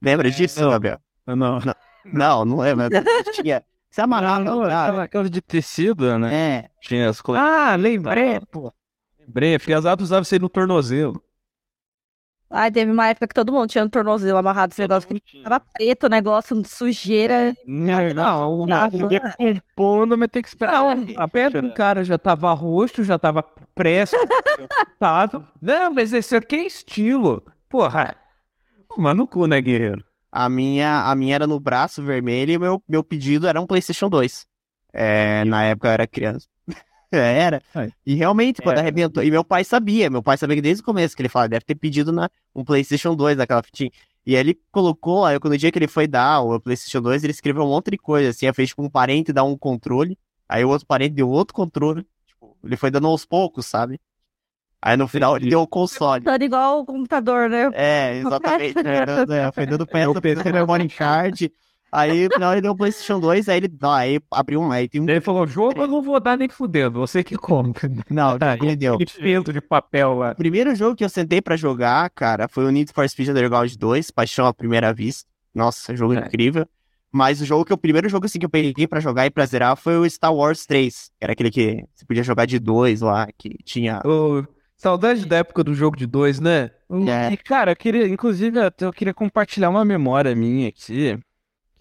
Lembra 0.00 0.30
disso, 0.30 0.60
não. 0.60 0.70
Gabriel? 0.70 1.00
Não. 1.26 1.60
Não, 2.04 2.44
não 2.44 2.58
lembra. 2.58 2.88
Tinha. 3.34 3.64
Você 3.90 4.00
amarrava 4.02 4.44
no 4.44 4.60
braço. 4.60 4.88
aquela, 4.90 5.02
aquela 5.02 5.28
de 5.28 5.40
tecido, 5.42 6.16
né? 6.16 6.32
É. 6.32 6.70
Tinha 6.80 7.10
as 7.10 7.20
cole... 7.20 7.40
Ah, 7.40 7.74
lembrei, 7.74 8.38
pô. 8.52 8.72
Lembrei, 9.18 9.58
Fiasado 9.58 10.04
usava 10.04 10.22
isso 10.22 10.32
aí 10.32 10.40
no 10.40 10.48
tornozelo. 10.48 11.20
Ai, 12.52 12.68
teve 12.70 12.90
uma 12.90 13.06
época 13.06 13.28
que 13.28 13.34
todo 13.34 13.52
mundo 13.52 13.68
tinha 13.68 13.84
um 13.84 13.88
tornozelo 13.88 14.36
amarrado, 14.36 14.72
esse 14.72 14.80
negócio 14.80 15.08
que 15.08 15.42
tava 15.42 15.60
preto 15.60 16.06
o 16.06 16.08
negócio, 16.08 16.60
sujeira. 16.66 17.54
Não, 17.64 18.12
não, 18.12 18.66
Nossa. 18.66 18.96
não. 18.96 19.12
ia 19.12 19.20
compondo, 19.20 20.18
mas 20.18 20.28
tem 20.32 20.42
que 20.42 20.48
esperar. 20.48 20.96
Não, 20.96 21.04
a 21.16 21.28
perna 21.28 21.62
do 21.62 21.72
cara 21.72 22.02
já 22.02 22.18
tava 22.18 22.52
roxo, 22.52 23.04
já 23.04 23.16
tava 23.16 23.44
preso. 23.72 24.16
tava. 24.98 25.48
Não, 25.62 25.94
mas 25.94 26.12
esse 26.12 26.34
aqui 26.34 26.56
é 26.56 26.66
estilo. 26.66 27.40
Porra. 27.68 28.16
Mano, 28.98 29.22
no 29.22 29.26
cu, 29.28 29.46
né, 29.46 29.60
guerreiro? 29.60 30.04
A 30.32 30.48
minha, 30.48 31.08
a 31.08 31.14
minha 31.14 31.36
era 31.36 31.46
no 31.46 31.60
braço 31.60 32.02
vermelho 32.02 32.52
e 32.52 32.58
meu, 32.58 32.82
meu 32.88 33.04
pedido 33.04 33.46
era 33.46 33.60
um 33.60 33.66
PlayStation 33.66 34.08
2. 34.08 34.44
É, 34.92 35.44
na 35.44 35.64
época 35.64 35.86
eu 35.86 35.92
era 35.92 36.06
criança. 36.06 36.48
era. 37.18 37.62
Ai. 37.74 37.92
E 38.06 38.14
realmente, 38.14 38.62
quando 38.62 38.78
É. 38.78 38.80
arrebentou. 38.80 39.22
E 39.22 39.30
meu 39.30 39.44
pai 39.44 39.64
sabia, 39.64 40.08
meu 40.10 40.22
pai 40.22 40.36
sabia 40.36 40.56
que 40.56 40.62
desde 40.62 40.82
o 40.82 40.84
começo 40.84 41.14
que 41.16 41.22
ele 41.22 41.28
falava, 41.28 41.48
deve 41.48 41.64
ter 41.64 41.74
pedido 41.74 42.12
na, 42.12 42.28
um 42.54 42.64
PlayStation 42.64 43.14
2 43.14 43.36
naquela 43.36 43.62
fitinha. 43.62 43.90
E 44.26 44.34
aí 44.34 44.40
ele 44.40 44.58
colocou, 44.70 45.24
aí 45.24 45.38
quando 45.40 45.54
o 45.54 45.58
dia 45.58 45.72
que 45.72 45.78
ele 45.78 45.88
foi 45.88 46.06
dar 46.06 46.40
o 46.42 46.60
PlayStation 46.60 47.00
2, 47.00 47.24
ele 47.24 47.32
escreveu 47.32 47.64
um 47.64 47.68
monte 47.68 47.90
de 47.90 47.98
coisa, 47.98 48.30
assim, 48.30 48.52
fez 48.52 48.68
tipo 48.68 48.82
um 48.82 48.90
parente 48.90 49.32
dar 49.32 49.44
um 49.44 49.56
controle, 49.56 50.18
aí 50.48 50.64
o 50.64 50.68
outro 50.68 50.86
parente 50.86 51.14
deu 51.14 51.28
outro 51.28 51.54
controle. 51.54 52.06
Tipo, 52.26 52.56
ele 52.62 52.76
foi 52.76 52.90
dando 52.90 53.06
aos 53.06 53.24
poucos, 53.24 53.66
sabe? 53.66 53.98
Aí 54.82 54.96
no 54.96 55.06
final 55.06 55.36
ele 55.36 55.50
deu 55.50 55.60
o 55.60 55.66
console. 55.66 56.24
Dando 56.24 56.42
igual 56.42 56.80
o 56.80 56.86
computador, 56.86 57.50
né? 57.50 57.70
É, 57.74 58.16
exatamente. 58.20 58.76
É, 58.86 59.46
é, 59.48 59.52
foi 59.52 59.66
dando 59.66 59.86
peça 59.86 60.20
pro 60.20 60.52
memory 60.52 60.88
card. 60.88 61.52
Aí 61.92 62.24
no 62.28 62.34
final 62.34 62.52
ele 62.52 62.60
deu 62.60 62.72
o 62.72 62.76
PlayStation 62.76 63.18
2, 63.18 63.48
aí 63.48 63.56
ele 63.56 63.70
não, 63.80 63.90
aí 63.90 64.20
abriu 64.30 64.60
um. 64.60 64.70
Aí 64.70 64.88
tem 64.88 65.00
um. 65.00 65.08
Ele 65.08 65.20
falou: 65.20 65.46
jogo 65.46 65.80
eu 65.82 65.86
não 65.88 66.00
vou 66.02 66.20
dar 66.20 66.36
nem 66.38 66.48
fudendo, 66.48 67.00
você 67.00 67.24
que 67.24 67.36
compra. 67.36 67.90
Não, 68.08 68.38
Tá, 68.38 68.54
ele 68.56 68.76
deu. 68.76 68.96
De 68.96 69.60
papel 69.60 70.14
lá. 70.14 70.32
O 70.32 70.36
primeiro 70.36 70.74
jogo 70.74 70.94
que 70.94 71.04
eu 71.04 71.08
sentei 71.08 71.40
pra 71.42 71.56
jogar, 71.56 72.08
cara, 72.10 72.46
foi 72.48 72.64
o 72.64 72.70
Need 72.70 72.92
for 72.92 73.08
Speed 73.08 73.28
Underground 73.30 73.72
2, 73.74 74.10
Paixão 74.10 74.46
à 74.46 74.54
Primeira 74.54 74.92
Vista. 74.92 75.28
Nossa, 75.54 75.96
jogo 75.96 76.14
É. 76.14 76.18
incrível. 76.18 76.66
Mas 77.12 77.40
o 77.40 77.44
jogo 77.44 77.64
que 77.64 77.72
o 77.72 77.76
primeiro 77.78 78.08
jogo 78.08 78.26
assim 78.26 78.38
que 78.38 78.46
eu 78.46 78.50
peguei 78.50 78.86
pra 78.86 79.00
jogar 79.00 79.26
e 79.26 79.30
pra 79.30 79.44
zerar 79.44 79.74
foi 79.76 79.96
o 79.98 80.08
Star 80.08 80.32
Wars 80.32 80.64
3. 80.64 81.10
Era 81.20 81.32
aquele 81.32 81.50
que 81.50 81.84
você 81.92 82.04
podia 82.06 82.22
jogar 82.22 82.46
de 82.46 82.60
dois 82.60 83.00
lá, 83.00 83.26
que 83.36 83.56
tinha. 83.64 84.00
Ô, 84.04 84.44
saudade 84.76 85.26
da 85.26 85.38
época 85.38 85.64
do 85.64 85.74
jogo 85.74 85.96
de 85.96 86.06
dois, 86.06 86.38
né? 86.38 86.70
É. 87.08 87.32
E, 87.32 87.36
cara, 87.36 87.72
eu 87.72 87.76
queria, 87.76 88.06
inclusive, 88.06 88.56
eu 88.80 88.92
queria 88.92 89.12
compartilhar 89.12 89.70
uma 89.70 89.84
memória 89.84 90.32
minha 90.36 90.68
aqui. 90.68 91.18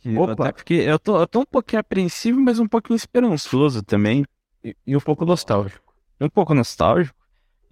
Que 0.02 0.18
Opa. 0.18 0.54
porque 0.54 0.74
eu 0.74 0.98
tô, 0.98 1.20
eu 1.20 1.28
tô 1.28 1.42
um 1.42 1.46
pouquinho 1.46 1.80
apreensivo, 1.80 2.40
mas 2.40 2.60
um 2.60 2.68
pouquinho 2.68 2.96
esperançoso 2.96 3.84
também. 3.84 4.26
E, 4.64 4.76
e 4.86 4.96
um 4.96 5.00
pouco 5.00 5.26
nostálgico. 5.26 5.94
Um 6.20 6.30
pouco 6.30 6.54
nostálgico. 6.54 7.16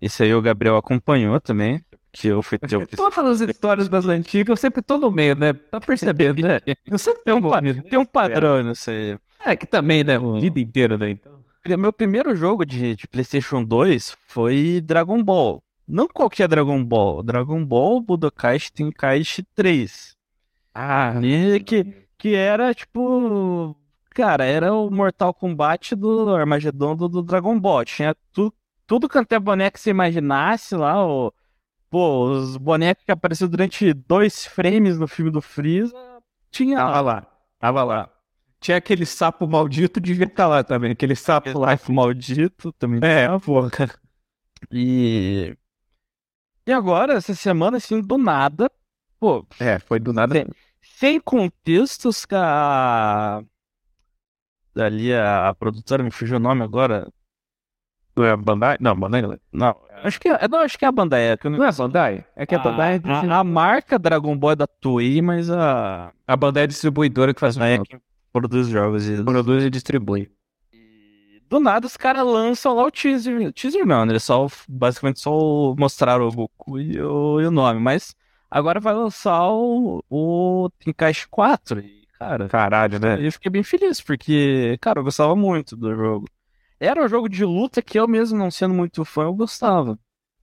Isso 0.02 0.24
aí 0.24 0.34
o 0.34 0.42
Gabriel 0.42 0.78
acompanhou 0.78 1.40
também. 1.40 1.84
Que 2.12 2.30
eu 2.30 2.42
fui 2.42 2.58
ter. 2.58 2.74
Eu 2.74 2.88
tô 2.88 3.12
falando 3.12 3.34
as 3.34 3.42
histórias 3.42 3.90
das 3.90 4.06
antigas, 4.06 4.50
eu 4.50 4.58
sempre 4.58 4.82
tô 4.82 4.98
no 4.98 5.12
meio, 5.12 5.36
né? 5.36 5.54
Tá 5.54 5.80
percebendo, 5.80 6.42
né? 6.42 6.60
Eu 6.86 6.98
sempre 6.98 7.22
Tem 7.24 7.34
um, 7.34 7.42
tenho 7.42 7.78
um 7.78 7.82
tem 7.82 8.00
um 8.00 8.06
padrão 8.06 8.64
nisso 8.64 8.90
aí. 8.90 9.18
É 9.46 9.56
que 9.56 9.68
também, 9.68 10.04
né? 10.04 10.16
A 10.16 10.40
vida 10.40 10.60
inteira, 10.60 10.98
né? 10.98 11.12
Então. 11.12 11.38
Meu 11.78 11.92
primeiro 11.92 12.36
jogo 12.36 12.66
de, 12.66 12.96
de 12.96 13.08
PlayStation 13.08 13.64
2 13.64 14.16
foi 14.28 14.82
Dragon 14.82 15.22
Ball. 15.22 15.62
Não 15.88 16.08
qualquer 16.08 16.48
Dragon 16.48 16.84
Ball. 16.84 17.22
Dragon 17.22 17.64
Ball 17.64 18.02
Budokai 18.02 18.58
Tenkaichi 18.74 19.44
3. 19.54 20.16
Ah, 20.74 21.14
E 21.22 21.60
que, 21.60 22.07
que 22.18 22.36
era 22.36 22.74
tipo. 22.74 23.76
Cara, 24.12 24.44
era 24.46 24.74
o 24.74 24.90
Mortal 24.90 25.34
Kombat 25.34 25.96
do 25.96 26.36
Armagedon 26.36 26.96
do, 26.96 27.08
do 27.08 27.22
Dragon 27.22 27.60
Ball. 27.60 27.86
Tinha 27.86 28.16
tu, 28.32 28.52
tudo 28.88 29.08
quanto 29.08 29.32
é 29.34 29.40
boneco 29.40 29.76
que 29.78 29.80
você 29.82 29.92
imaginasse 29.92 30.76
lá. 30.76 31.06
O, 31.06 31.32
pô, 31.90 32.30
os 32.32 32.58
bonecos 32.58 33.04
que 33.04 33.12
apareceram 33.12 33.52
durante 33.52 33.94
dois 33.94 34.46
frames 34.46 34.98
no 34.98 35.08
filme 35.08 35.30
do 35.30 35.42
Freeza. 35.42 35.94
Tinha 36.50 36.78
tava 36.78 37.02
lá. 37.02 37.28
Tava 37.60 37.84
lá. 37.84 38.10
Tinha 38.60 38.78
aquele 38.78 39.06
sapo 39.06 39.48
maldito, 39.48 40.00
devia 40.00 40.26
estar 40.26 40.48
lá 40.48 40.64
também. 40.64 40.92
Aquele 40.92 41.16
sapo 41.16 41.60
lá. 41.60 41.74
Life 41.74 41.92
maldito 41.92 42.72
também. 42.74 43.00
É, 43.04 43.28
porra. 43.40 43.70
E. 44.72 45.56
E 46.66 46.72
agora, 46.72 47.14
essa 47.14 47.36
semana, 47.36 47.78
assim, 47.78 48.02
do 48.02 48.18
nada. 48.18 48.70
Pô, 49.20 49.46
É, 49.60 49.80
foi 49.80 50.00
do 50.00 50.12
nada. 50.12 50.36
Sim. 50.36 50.48
Sem 51.00 51.20
contextos, 51.20 52.26
que 52.26 52.36
a. 52.36 53.42
Ali 54.76 55.14
a, 55.14 55.50
a 55.50 55.56
produtora, 55.56 56.04
me 56.04 56.12
fugiu 56.12 56.38
o 56.38 56.40
nome 56.40 56.64
agora. 56.64 57.12
Não 58.16 58.24
é 58.26 58.32
a 58.32 58.38
Bandai? 58.38 58.78
Não, 58.80 58.96
Bandai 58.96 59.22
não. 59.22 59.40
Não, 59.52 59.76
acho 60.04 60.20
que 60.20 60.28
é, 60.28 60.48
não, 60.48 60.60
acho 60.60 60.78
que 60.78 60.86
é 60.86 60.88
a 60.88 60.92
Bandai. 60.92 61.32
É, 61.32 61.38
que 61.38 61.50
não- 61.50 61.58
Não 61.60 61.66
é 61.66 61.70
a 61.70 61.72
Bandai? 61.72 62.26
É 62.36 62.46
que 62.46 62.56
a 62.56 62.60
Bandai 62.60 62.96
é 63.04 63.28
a, 63.32 63.40
a 63.40 63.44
marca 63.44 63.98
Dragon 64.00 64.36
Ball 64.38 64.52
é 64.52 64.56
da 64.56 64.68
Toei, 64.68 65.22
mas 65.22 65.50
a, 65.52 66.12
A 66.28 66.36
Bandai 66.36 66.64
é 66.64 66.68
distribuidora 66.68 67.34
que 67.34 67.40
faz 67.40 67.58
o 67.58 67.62
a 67.62 67.68
é 67.68 67.78
quem 67.80 68.00
produz 68.34 68.68
jogos. 68.68 69.08
E, 69.08 69.24
Produz 69.24 69.64
e 69.64 69.70
distribui. 69.70 70.32
e 70.74 71.42
do 71.50 71.60
nada 71.60 71.86
os 71.88 71.96
caras 71.98 72.26
lançam 72.26 72.76
lá 72.76 72.84
o 72.86 72.92
teaser. 72.92 73.52
Teaser 73.54 73.86
não, 73.86 74.04
né? 74.06 74.14
Eles 74.14 74.24
só, 74.24 74.48
basicamente 74.68 75.20
só 75.20 75.32
mostraram 75.78 76.28
o 76.28 76.32
Goku 76.32 76.80
e 76.80 77.00
o, 77.02 77.40
e 77.42 77.46
o 77.46 77.52
nome. 77.52 77.80
Mas 77.80 78.16
agora 78.50 78.80
vai 78.80 78.94
lançar 78.94 79.50
o, 79.50 80.04
o 80.10 80.70
Tenkaichi 80.80 81.28
4. 81.28 81.80
E, 81.80 82.08
cara, 82.18 82.48
Caralho, 82.48 83.00
né? 83.00 83.26
eu 83.26 83.32
fiquei 83.32 83.52
bem 83.52 83.64
feliz, 83.64 84.02
porque, 84.02 84.78
cara, 84.82 85.00
eu 85.00 85.04
gostava 85.04 85.36
muito 85.36 85.76
do 85.76 85.96
jogo. 85.96 86.28
Era 86.80 87.04
um 87.04 87.08
jogo 87.08 87.28
de 87.28 87.44
luta 87.44 87.82
que 87.82 88.00
eu 88.00 88.08
mesmo, 88.08 88.38
não 88.38 88.52
sendo 88.52 88.74
muito 88.74 89.04
fã, 89.04 89.24
eu 89.24 89.34
gostava. 89.34 89.98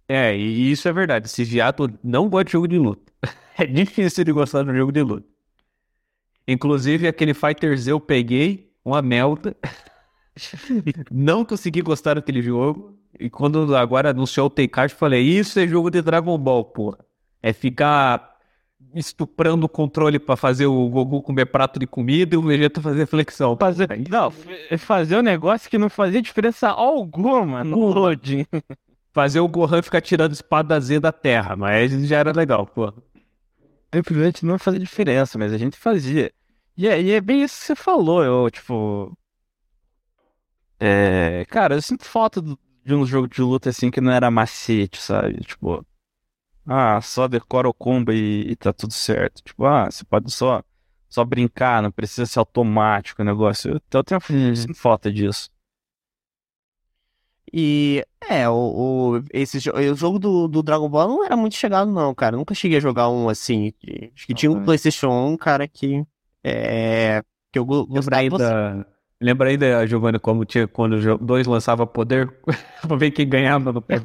É, 0.08 0.36
e 0.36 0.70
isso 0.70 0.88
é 0.88 0.92
verdade. 0.92 1.26
Esse 1.26 1.44
viado 1.44 1.92
não 2.02 2.28
gosta 2.28 2.44
de 2.44 2.52
jogo 2.52 2.68
de 2.68 2.78
luta. 2.78 3.12
É 3.56 3.64
difícil 3.64 4.24
de 4.24 4.32
gostar 4.32 4.64
de 4.64 4.70
um 4.72 4.74
jogo 4.74 4.90
de 4.90 5.00
luta. 5.00 5.28
Inclusive, 6.46 7.06
aquele 7.06 7.32
Fighter 7.32 7.76
Z 7.78 7.92
eu 7.92 8.00
peguei, 8.00 8.72
uma 8.84 9.00
melta. 9.00 9.56
não 11.08 11.44
consegui 11.44 11.80
gostar 11.80 12.14
daquele 12.14 12.42
jogo. 12.42 12.98
E 13.18 13.30
quando 13.30 13.76
agora 13.76 14.10
anunciou 14.10 14.48
o 14.48 14.50
Tenkaichi, 14.50 14.94
eu 14.94 14.98
falei, 14.98 15.22
isso 15.22 15.60
é 15.60 15.68
jogo 15.68 15.88
de 15.88 16.02
Dragon 16.02 16.36
Ball, 16.36 16.64
porra. 16.64 16.98
É 17.46 17.52
ficar 17.52 18.38
estuprando 18.94 19.66
o 19.66 19.68
controle 19.68 20.18
pra 20.18 20.34
fazer 20.34 20.64
o 20.64 20.88
Goku 20.88 21.20
comer 21.20 21.44
prato 21.44 21.78
de 21.78 21.86
comida 21.86 22.34
e 22.34 22.38
o 22.38 22.42
Vegeta 22.42 22.80
fazer 22.80 23.06
flexão. 23.06 23.54
Fazer, 23.54 23.86
não, 24.08 24.30
fazer 24.78 25.18
um 25.18 25.22
negócio 25.22 25.68
que 25.68 25.76
não 25.76 25.90
fazia 25.90 26.22
diferença 26.22 26.70
alguma 26.70 27.62
no 27.62 27.86
loading. 27.92 28.46
Fazer 29.12 29.40
o 29.40 29.48
Gohan 29.48 29.82
ficar 29.82 30.00
tirando 30.00 30.32
espada 30.32 30.80
Z 30.80 31.00
da 31.00 31.12
terra, 31.12 31.54
mas 31.54 31.92
já 32.08 32.18
era 32.18 32.32
legal, 32.32 32.66
porra. 32.66 32.94
Simplesmente 33.94 34.46
não 34.46 34.58
fazia 34.58 34.80
diferença, 34.80 35.38
mas 35.38 35.52
a 35.52 35.58
gente 35.58 35.76
fazia. 35.76 36.32
E 36.74 36.88
é, 36.88 37.00
e 37.00 37.12
é 37.12 37.20
bem 37.20 37.42
isso 37.42 37.60
que 37.60 37.66
você 37.66 37.76
falou, 37.76 38.24
eu, 38.24 38.50
tipo. 38.50 39.16
É. 40.80 41.44
Cara, 41.50 41.74
eu 41.74 41.82
sinto 41.82 42.06
falta 42.06 42.42
de 42.42 42.94
um 42.94 43.04
jogo 43.04 43.28
de 43.28 43.42
luta 43.42 43.68
assim 43.68 43.90
que 43.90 44.00
não 44.00 44.10
era 44.10 44.30
macete, 44.30 45.00
sabe? 45.00 45.40
Tipo. 45.44 45.84
Ah, 46.66 47.00
só 47.00 47.28
decora 47.28 47.68
o 47.68 47.74
combo 47.74 48.12
e, 48.12 48.50
e 48.50 48.56
tá 48.56 48.72
tudo 48.72 48.92
certo. 48.92 49.42
Tipo, 49.42 49.66
ah, 49.66 49.90
você 49.90 50.04
pode 50.04 50.32
só, 50.32 50.62
só 51.08 51.24
brincar, 51.24 51.82
não 51.82 51.90
precisa 51.90 52.26
ser 52.26 52.38
automático 52.38 53.20
o 53.22 53.24
negócio. 53.24 53.72
Eu, 53.72 53.80
eu 53.92 54.04
tenho 54.04 54.20
eu 54.48 54.56
sinto 54.56 54.74
falta 54.74 55.12
disso. 55.12 55.50
E 57.52 58.04
é, 58.28 58.48
o, 58.48 58.54
o, 58.54 59.24
esse, 59.32 59.70
o 59.70 59.94
jogo 59.94 60.18
do, 60.18 60.48
do 60.48 60.62
Dragon 60.62 60.88
Ball 60.88 61.06
não 61.06 61.24
era 61.24 61.36
muito 61.36 61.54
chegado, 61.54 61.90
não, 61.92 62.14
cara. 62.14 62.36
Nunca 62.36 62.54
cheguei 62.54 62.78
a 62.78 62.80
jogar 62.80 63.08
um 63.08 63.28
assim. 63.28 63.72
Acho 64.14 64.26
que 64.26 64.34
tinha 64.34 64.50
um. 64.50 64.64
PlayStation 64.64 65.08
1, 65.08 65.36
cara, 65.36 65.68
que. 65.68 66.04
É. 66.42 67.22
Que 67.52 67.58
eu 67.58 67.64
gostava. 67.64 68.16
ainda, 68.16 68.86
lembra 69.24 69.48
ainda, 69.48 69.86
Giovanni, 69.86 70.18
como 70.18 70.44
tinha, 70.44 70.68
quando 70.68 70.94
os 70.94 71.18
dois 71.20 71.46
lançavam 71.46 71.86
poder 71.86 72.30
pra 72.86 72.96
ver 72.96 73.10
quem 73.10 73.28
ganhava 73.28 73.72
no 73.72 73.80
pé. 73.80 73.96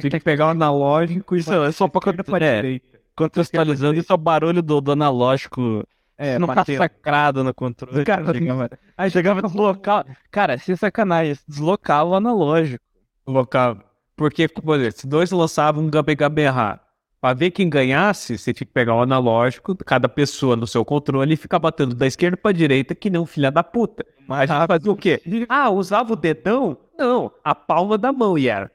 Tinha 0.00 0.10
que 0.10 0.20
pegar 0.20 0.46
o 0.46 0.50
analógico 0.50 1.34
e 1.34 1.40
Isso 1.40 1.52
é 1.52 1.72
só 1.72 1.88
pra 1.88 2.12
pra 2.12 2.44
é, 2.44 2.80
contextualizando, 3.16 3.98
isso 3.98 4.12
é 4.12 4.14
o 4.14 4.18
barulho 4.18 4.62
do, 4.62 4.80
do 4.80 4.92
analógico 4.92 5.82
É, 6.16 6.38
não 6.38 6.46
massacrado 6.46 7.42
no 7.42 7.54
controle. 7.54 8.04
Cara, 8.04 8.32
chegava, 8.32 8.70
aí 8.96 9.10
chegava 9.10 9.42
deslocar. 9.42 10.06
Cara, 10.30 10.58
sem 10.58 10.76
sacanagem, 10.76 11.36
deslocava 11.48 12.10
o 12.10 12.14
analógico. 12.14 12.84
Colocava. 13.24 13.82
Porque, 14.14 14.48
por 14.48 14.78
exemplo, 14.78 14.98
se 14.98 15.06
dois 15.06 15.30
lançavam 15.30 15.84
um 15.84 15.88
Gabegaberra, 15.88 16.80
pra 17.20 17.34
ver 17.34 17.50
quem 17.50 17.68
ganhasse, 17.68 18.38
você 18.38 18.52
tinha 18.54 18.66
que 18.66 18.72
pegar 18.72 18.94
o 18.94 19.02
analógico, 19.02 19.74
cada 19.76 20.08
pessoa 20.08 20.56
no 20.56 20.66
seu 20.66 20.84
controle 20.84 21.34
e 21.34 21.36
ficar 21.36 21.58
batendo 21.58 21.94
da 21.94 22.06
esquerda 22.06 22.36
pra 22.36 22.52
direita, 22.52 22.94
que 22.94 23.10
não 23.10 23.26
filha 23.26 23.50
da 23.50 23.62
puta. 23.62 24.04
Mas 24.26 24.50
Ah, 24.50 24.66
fazia 24.66 24.92
o 24.92 24.96
quê? 24.96 25.20
Ah, 25.48 25.70
usava 25.70 26.12
o 26.12 26.16
dedão? 26.16 26.76
Não, 26.98 27.32
a 27.44 27.54
palma 27.54 27.96
da 27.96 28.12
mão 28.12 28.36
e 28.36 28.48
era. 28.48 28.70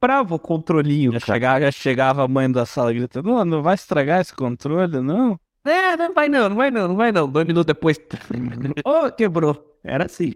Bravo 0.00 0.34
o 0.34 0.38
controlinho, 0.38 1.12
Já 1.12 1.20
chegava, 1.20 1.60
já 1.60 1.70
chegava 1.70 2.24
a 2.24 2.28
mãe 2.28 2.50
da 2.50 2.66
sala 2.66 2.92
gritando: 2.92 3.28
não, 3.30 3.44
não 3.44 3.62
vai 3.62 3.74
estragar 3.74 4.20
esse 4.20 4.34
controle, 4.34 5.00
não. 5.00 5.38
É, 5.64 5.96
não 5.96 6.12
vai 6.12 6.28
não, 6.28 6.48
não 6.50 6.56
vai 6.56 6.70
não, 6.70 6.88
não 6.88 6.96
vai 6.96 7.10
não. 7.10 7.26
Dois 7.28 7.46
minutos 7.46 7.64
depois. 7.64 7.98
Ô, 8.84 9.10
quebrou. 9.10 9.78
Era 9.82 10.04
assim. 10.04 10.34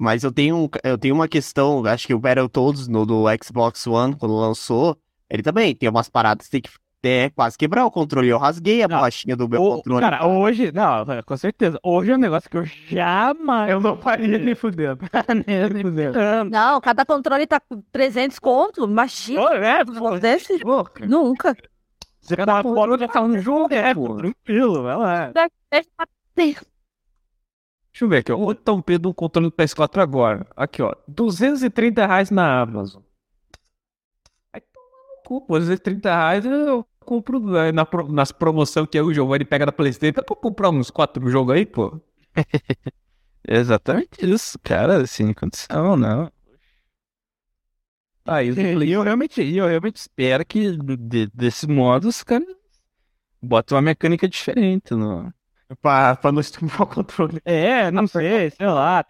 Mas 0.00 0.24
eu 0.24 0.32
tenho, 0.32 0.56
um- 0.56 0.68
eu 0.82 0.96
tenho 0.96 1.14
uma 1.14 1.28
questão, 1.28 1.84
acho 1.84 2.06
que 2.06 2.14
o 2.14 2.18
Battletoads 2.18 2.88
no 2.88 3.04
do 3.04 3.24
Xbox 3.44 3.86
One, 3.86 4.16
quando 4.16 4.34
lançou, 4.34 4.96
ele 5.28 5.42
também 5.42 5.74
tem 5.76 5.88
umas 5.90 6.08
paradas 6.08 6.46
que 6.46 6.52
tem 6.52 6.62
que 6.62 6.70
é, 7.02 7.30
quase 7.30 7.56
quebrar 7.56 7.84
o 7.86 7.90
controle. 7.90 8.28
Eu 8.28 8.36
rasguei 8.38 8.82
a 8.82 8.88
Não, 8.88 8.96
borrachinha 8.96 9.34
do 9.36 9.48
meu 9.48 9.62
Ô, 9.62 9.76
controle. 9.76 10.00
cara, 10.00 10.26
hoje, 10.26 10.70
não, 10.72 11.04
com 11.24 11.36
certeza. 11.36 11.78
Hoje 11.82 12.12
é 12.12 12.14
um 12.14 12.18
negócio 12.18 12.48
que 12.48 12.56
eu 12.58 12.64
jamais. 12.64 13.70
Eu 13.70 13.80
não 13.80 13.96
faria 13.96 14.36
nem 14.38 14.54
fudendo. 14.54 15.00
nem 15.72 15.82
fudendo. 15.82 16.18
Não, 16.50 16.80
cada 16.80 17.04
controle 17.06 17.46
tá 17.46 17.58
com 17.60 17.82
300 17.92 18.38
conto. 18.38 18.84
Imagina. 18.84 19.40
Ô, 19.42 19.48
é, 19.48 19.84
Desse... 20.18 20.62
Nunca. 21.06 21.54
Você 22.20 22.36
tá 22.36 22.62
fora 22.62 22.98
já 22.98 23.08
tá 23.08 23.26
no 23.26 23.38
jogo, 23.38 23.72
é, 23.72 23.94
pô, 23.94 24.14
tranquilo, 24.16 24.82
vai 24.82 24.96
lá. 24.96 25.32
Deixa 28.00 28.04
eu 28.04 28.08
ver 28.08 28.16
aqui, 28.18 28.32
ó. 28.32 28.38
Onde 28.38 28.60
tá 28.60 28.72
um 28.72 28.80
Pedro 28.80 29.10
um 29.10 29.12
controle 29.12 29.48
do 29.48 29.52
PS4 29.52 30.00
agora? 30.00 30.46
Aqui, 30.56 30.80
ó. 30.80 30.94
230 31.06 32.06
reais 32.06 32.30
na 32.30 32.62
Amazon. 32.62 33.02
Aí 34.52 34.60
toma 34.72 34.86
no 35.16 35.22
cu, 35.24 35.40
pô. 35.46 35.58
230 35.58 36.08
reais 36.10 36.44
eu 36.44 36.86
compro 37.00 37.40
né, 37.40 37.72
na, 37.72 37.86
nas 38.08 38.32
promoções 38.32 38.88
que 38.90 39.00
o 39.00 39.12
Giovanni 39.12 39.44
pega 39.44 39.66
da 39.66 39.72
Playstation. 39.72 40.14
Dá 40.14 40.22
pra 40.22 40.36
comprar 40.36 40.70
uns 40.70 40.90
quatro 40.90 41.28
jogos 41.28 41.54
aí, 41.54 41.66
pô? 41.66 42.00
Exatamente 43.46 44.24
isso, 44.24 44.58
cara, 44.62 45.06
sem 45.06 45.32
condição, 45.34 45.96
não. 45.96 46.30
Aí, 48.24 48.48
E 48.86 48.92
eu 48.92 49.02
realmente, 49.02 49.42
e 49.42 49.56
eu 49.56 49.66
realmente 49.66 49.96
espero 49.96 50.44
que 50.46 50.76
de- 50.96 51.26
desse 51.34 51.66
modo 51.66 52.08
os 52.08 52.22
caras 52.22 52.46
botem 53.42 53.76
uma 53.76 53.82
mecânica 53.82 54.28
diferente 54.28 54.94
no. 54.94 55.32
Pra, 55.80 56.16
pra 56.16 56.32
não 56.32 56.40
estuprar 56.40 56.82
o 56.82 56.86
controle. 56.86 57.40
É, 57.44 57.90
não 57.90 58.06
sei, 58.06 58.50
sei 58.50 58.66
lá. 58.66 59.04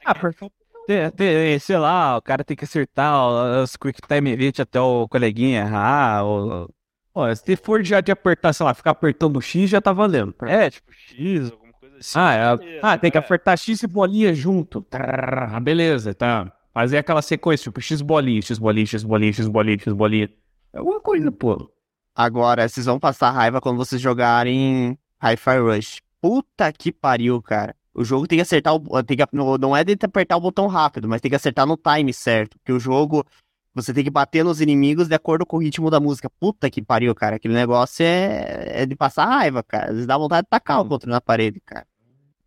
Tem, 0.87 1.11
tem- 1.13 1.59
sei 1.59 1.79
lá, 1.79 2.17
o 2.17 2.23
cara 2.23 2.43
tem 2.45 2.57
que 2.57 2.65
acertar 2.65 3.15
os 3.63 3.77
Quick 3.77 4.01
Time 4.09 4.31
Event 4.33 4.59
até 4.61 4.81
o 4.81 5.09
coleguinha 5.09 5.61
errar. 5.61 6.25
Ou, 6.25 6.69
Ó, 7.15 7.35
se 7.35 7.57
for 7.57 7.83
já 7.85 8.01
de 8.01 8.13
apertar, 8.13 8.53
sei 8.53 8.65
lá, 8.65 8.73
ficar 8.75 8.93
apertando 8.93 9.37
o 9.37 9.41
X, 9.43 9.69
já 9.71 9.81
tá 9.81 9.93
valendo. 9.93 10.35
é, 10.47 10.71
tipo 10.71 10.93
X, 10.93 11.51
alguma 11.51 11.73
coisa 11.75 11.97
assim. 11.99 12.19
Ah, 12.19 12.35
é, 12.35 12.81
ah, 12.83 12.99
tem 12.99 13.11
que 13.11 13.19
apertar 13.19 13.57
X 13.59 13.83
e 13.83 13.87
bolinha 13.87 14.33
junto. 14.35 14.81
Trrr, 14.83 15.61
beleza, 15.61 16.15
tá. 16.15 16.53
Fazer 16.73 16.99
aquela 16.99 17.21
sequência, 17.21 17.65
tipo 17.65 17.81
X 17.81 18.01
bolinha, 18.01 18.41
X 18.41 18.59
bolinha, 18.59 18.87
X 18.87 19.03
bolinha, 19.03 19.33
X 19.33 19.47
bolinha, 19.49 19.79
X 19.79 19.93
bolinha. 19.93 20.31
É 20.73 20.79
alguma 20.79 21.01
coisa, 21.01 21.31
pô. 21.33 21.71
Agora, 22.15 22.69
vocês 22.69 22.87
vão 22.87 22.99
passar 22.99 23.31
raiva 23.33 23.61
quando 23.61 23.77
vocês 23.77 24.01
jogarem 24.01 24.97
Hi-Fi 25.23 25.59
Rush. 25.59 26.01
Puta 26.21 26.73
que 26.73 26.93
pariu, 26.93 27.41
cara. 27.41 27.75
O 27.95 28.05
jogo 28.05 28.27
tem 28.27 28.39
que 28.39 28.43
acertar 28.43 28.75
o. 28.75 29.03
Tem 29.03 29.17
que, 29.17 29.25
não 29.33 29.77
é 29.77 29.83
de 29.83 29.97
apertar 30.01 30.37
o 30.37 30.41
botão 30.41 30.67
rápido, 30.67 31.09
mas 31.09 31.21
tem 31.21 31.31
que 31.31 31.37
acertar 31.37 31.67
no 31.67 31.77
time 31.77 32.13
certo. 32.13 32.59
Porque 32.59 32.73
o 32.73 32.81
jogo. 32.81 33.25
Você 33.73 33.95
tem 33.95 34.03
que 34.03 34.11
bater 34.11 34.45
nos 34.45 34.61
inimigos 34.61 35.07
de 35.07 35.15
acordo 35.15 35.47
com 35.47 35.57
o 35.57 35.61
ritmo 35.61 35.91
da 35.91 36.01
música. 36.01 36.29
Puta 36.41 36.69
que 36.69 36.83
pariu, 36.83 37.15
cara. 37.15 37.37
Aquele 37.37 37.55
negócio 37.55 38.05
é, 38.05 38.83
é 38.83 38.87
de 38.87 38.97
passar 38.97 39.27
raiva, 39.27 39.63
cara. 39.63 39.87
Às 39.87 39.93
vezes 39.93 40.07
dá 40.07 40.19
vontade 40.19 40.43
de 40.45 40.51
tacar 40.51 40.81
o 40.81 40.85
controle 40.85 41.13
na 41.13 41.21
parede, 41.21 41.61
cara. 41.65 41.87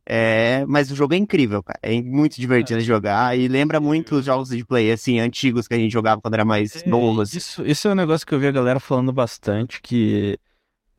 É, 0.05 0.65
mas 0.67 0.91
o 0.91 0.95
jogo 0.95 1.13
é 1.13 1.17
incrível, 1.17 1.63
cara. 1.63 1.80
É 1.82 2.01
muito 2.01 2.39
divertido 2.39 2.80
de 2.80 2.86
jogar 2.86 3.38
e 3.38 3.47
lembra 3.47 3.80
muito 3.80 4.15
os 4.15 4.26
jogos 4.26 4.49
de 4.49 4.65
play, 4.65 4.91
assim, 4.91 5.19
antigos 5.19 5.65
que 5.65 5.74
a 5.74 5.78
gente 5.78 5.91
jogava 5.91 6.21
quando 6.21 6.34
era 6.34 6.43
mais 6.43 6.84
novo. 6.86 7.21
assim. 7.21 7.38
Isso, 7.38 7.65
isso 7.65 7.88
é 7.88 7.91
um 7.91 7.95
negócio 7.95 8.28
que 8.28 8.36
eu 8.36 8.39
vi 8.39 8.47
a 8.47 8.51
galera 8.51 8.80
falando 8.80 9.13
bastante, 9.13 9.82
que 9.82 10.38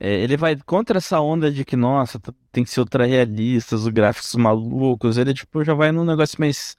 é, 0.07 0.15
ele 0.23 0.37
vai 0.37 0.57
contra 0.57 0.99
essa 0.99 1.21
onda 1.21 1.51
de 1.51 1.65
que, 1.65 1.77
nossa, 1.77 2.21
tem 2.53 2.65
que 2.65 2.71
ser 2.71 2.81
ultra 2.81 3.07
realistas, 3.07 3.83
os 3.83 3.89
gráficos 3.89 4.35
malucos. 4.35 5.17
Ele, 5.19 5.33
tipo, 5.35 5.65
já 5.65 5.75
vai 5.75 5.93
num 5.93 6.05
negócio 6.05 6.37
mais, 6.41 6.77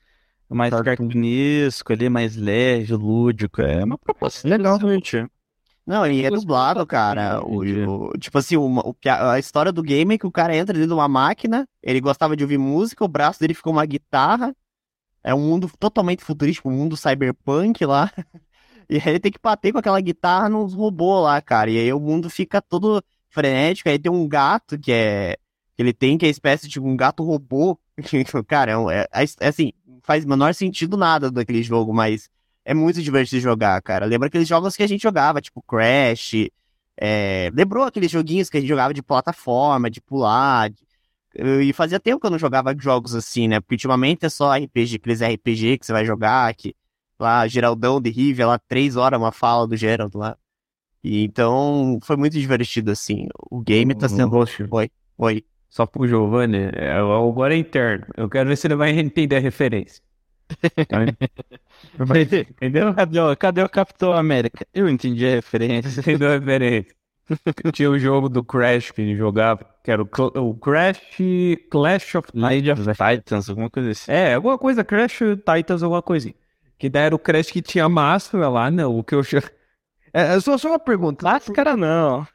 mais 0.50 0.72
cartunesco 0.82 1.94
ali, 1.94 2.10
mais 2.10 2.36
leve, 2.36 2.94
lúdico. 2.94 3.62
É 3.62 3.84
uma 3.84 3.98
proposta 3.98 4.48
legal, 4.48 4.78
realmente. 4.78 5.26
Não, 5.86 6.06
e 6.08 6.26
é 6.26 6.30
dublado, 6.32 6.86
cara. 6.86 7.42
O, 7.44 8.10
o- 8.12 8.18
tipo 8.18 8.38
assim, 8.38 8.58
uma- 8.58 8.82
o 8.88 8.96
a 9.06 9.38
história 9.40 9.72
do 9.72 9.84
game 9.84 10.16
é 10.16 10.18
que 10.18 10.26
o 10.28 10.32
cara 10.32 10.56
entra 10.56 10.74
dentro 10.74 10.88
de 10.90 10.94
uma 10.94 11.08
máquina, 11.08 11.68
ele 11.82 12.02
gostava 12.02 12.36
de 12.36 12.44
ouvir 12.44 12.58
música, 12.58 13.06
o 13.06 13.08
braço 13.08 13.40
dele 13.40 13.54
ficou 13.54 13.72
uma 13.74 13.86
guitarra. 13.86 14.56
É 15.24 15.34
um 15.36 15.40
mundo 15.42 15.70
totalmente 15.80 16.24
futurístico, 16.24 16.70
um 16.70 16.74
mundo 16.74 16.98
cyberpunk 16.98 17.86
lá. 17.86 18.12
E 18.90 18.98
aí 18.98 19.04
ele 19.10 19.20
tem 19.20 19.32
que 19.32 19.40
bater 19.42 19.72
com 19.72 19.80
aquela 19.80 20.00
guitarra 20.00 20.50
nos 20.50 20.74
robôs 20.74 21.24
lá, 21.24 21.42
cara. 21.42 21.72
E 21.72 21.78
aí 21.80 21.92
o 21.94 22.00
mundo 22.00 22.30
fica 22.30 22.62
todo 22.62 23.04
frenético. 23.36 23.90
Aí 23.90 24.00
tem 24.00 24.12
um 24.12 24.28
gato 24.28 24.80
que 24.80 24.92
é. 24.92 25.38
Que 25.76 25.84
ele 25.84 25.94
tem, 25.94 26.18
que 26.18 26.26
é 26.26 26.30
espécie 26.30 26.68
de 26.68 26.80
um 26.80 26.96
gato 26.96 27.24
robô. 27.24 27.78
Cara, 28.48 28.72
é, 28.72 28.78
um- 28.78 28.90
é- 28.90 29.08
é 29.42 29.48
assim, 29.48 29.74
faz 30.04 30.26
menor 30.26 30.54
sentido 30.54 30.98
nada 30.98 31.30
daquele 31.32 31.62
jogo, 31.64 31.94
mas 31.94 32.30
é 32.64 32.74
muito 32.74 33.02
divertido 33.02 33.42
jogar, 33.42 33.82
cara. 33.82 34.06
Lembra 34.06 34.28
aqueles 34.28 34.48
jogos 34.48 34.76
que 34.76 34.84
a 34.84 34.88
gente 34.88 35.02
jogava, 35.04 35.42
tipo 35.42 35.62
Crash. 35.62 36.48
é, 37.00 37.52
lembrou 37.54 37.84
aqueles 37.84 38.10
joguinhos 38.12 38.50
que 38.50 38.58
a 38.58 38.60
gente 38.62 38.70
jogava 38.70 38.94
de 38.94 39.04
plataforma, 39.04 39.90
de 39.90 40.02
pular. 40.02 40.70
de- 40.70 40.86
E 41.38 41.74
fazia 41.74 42.00
tempo 42.00 42.20
que 42.22 42.26
eu 42.28 42.32
não 42.32 42.40
jogava 42.40 42.74
jogos 42.80 43.14
assim, 43.16 43.48
né? 43.48 43.60
Porque 43.60 43.76
ultimamente 43.76 44.26
é 44.26 44.30
só 44.30 44.54
RPG, 44.56 44.96
aqueles 44.98 45.22
RPG 45.22 45.78
que 45.78 45.86
você 45.86 45.92
vai 45.94 46.06
jogar, 46.06 46.54
que 46.56 46.74
lá, 47.20 47.48
Geraldão 47.48 48.00
de 48.02 48.10
Rivia, 48.10 48.48
lá, 48.48 48.58
três 48.60 48.96
horas, 48.96 49.20
uma 49.20 49.32
fala 49.32 49.68
do 49.68 49.76
Gerald 49.78 50.16
lá. 50.18 50.38
E 51.06 51.24
então, 51.24 52.00
foi 52.04 52.16
muito 52.18 52.34
divertido, 52.40 52.92
assim. 52.92 53.28
O 53.52 53.60
game 53.62 53.94
tá 53.96 54.08
sendo. 54.10 54.30
Roxo. 54.30 54.68
Oi, 54.72 54.90
oi. 55.18 55.44
Só 55.70 55.86
pro 55.86 56.08
Giovanni, 56.08 56.58
é, 56.74 56.94
agora 56.94 57.54
é 57.54 57.58
interno. 57.58 58.06
Eu 58.16 58.30
quero 58.30 58.48
ver 58.50 58.56
se 58.56 58.66
ele 58.68 58.76
vai 58.76 58.92
entender 58.92 59.36
a 59.36 59.40
referência. 59.40 60.02
Entendeu? 62.52 62.94
Cadê, 62.94 63.20
o- 63.20 63.36
cadê 63.38 63.62
o 63.64 63.70
Capitão 63.70 64.14
América? 64.14 64.66
Eu 64.74 64.88
entendi 64.90 65.26
a 65.26 65.30
referência. 65.32 65.90
Entendeu 66.02 66.30
a 66.30 66.34
referência? 66.40 66.96
Tinha 67.74 67.90
o 67.90 67.98
jogo 67.98 68.30
do 68.30 68.44
Crash 68.44 68.92
que 68.92 69.02
ele 69.02 69.16
jogava, 69.16 69.66
que 69.84 69.90
era 69.92 70.02
o, 70.02 70.06
Cl- 70.06 70.32
o 70.38 70.54
Crash 70.56 71.02
Clash 71.72 72.16
of 72.16 72.28
Age 72.44 72.72
of 72.72 72.82
Titans, 72.84 73.50
alguma 73.50 73.70
coisa 73.70 73.92
assim. 73.92 74.12
É, 74.12 74.36
alguma 74.36 74.58
coisa, 74.60 74.84
Crash 74.84 75.20
Titans, 75.44 75.82
alguma 75.84 76.02
coisinha. 76.04 76.36
Que 76.78 76.88
daí 76.90 77.06
era 77.06 77.16
o 77.16 77.20
Crash 77.20 77.50
que 77.52 77.62
tinha 77.62 77.88
máscara 77.90 78.48
lá, 78.50 78.70
né? 78.70 78.86
O 78.86 79.04
que 79.04 79.16
eu 79.16 79.24
chamo. 79.24 79.44
É, 80.16 80.36
é 80.36 80.40
só, 80.40 80.58
só 80.58 80.70
uma 80.70 80.80
pergunta. 80.80 81.26
Máscara 81.26 81.76
não. 81.76 82.26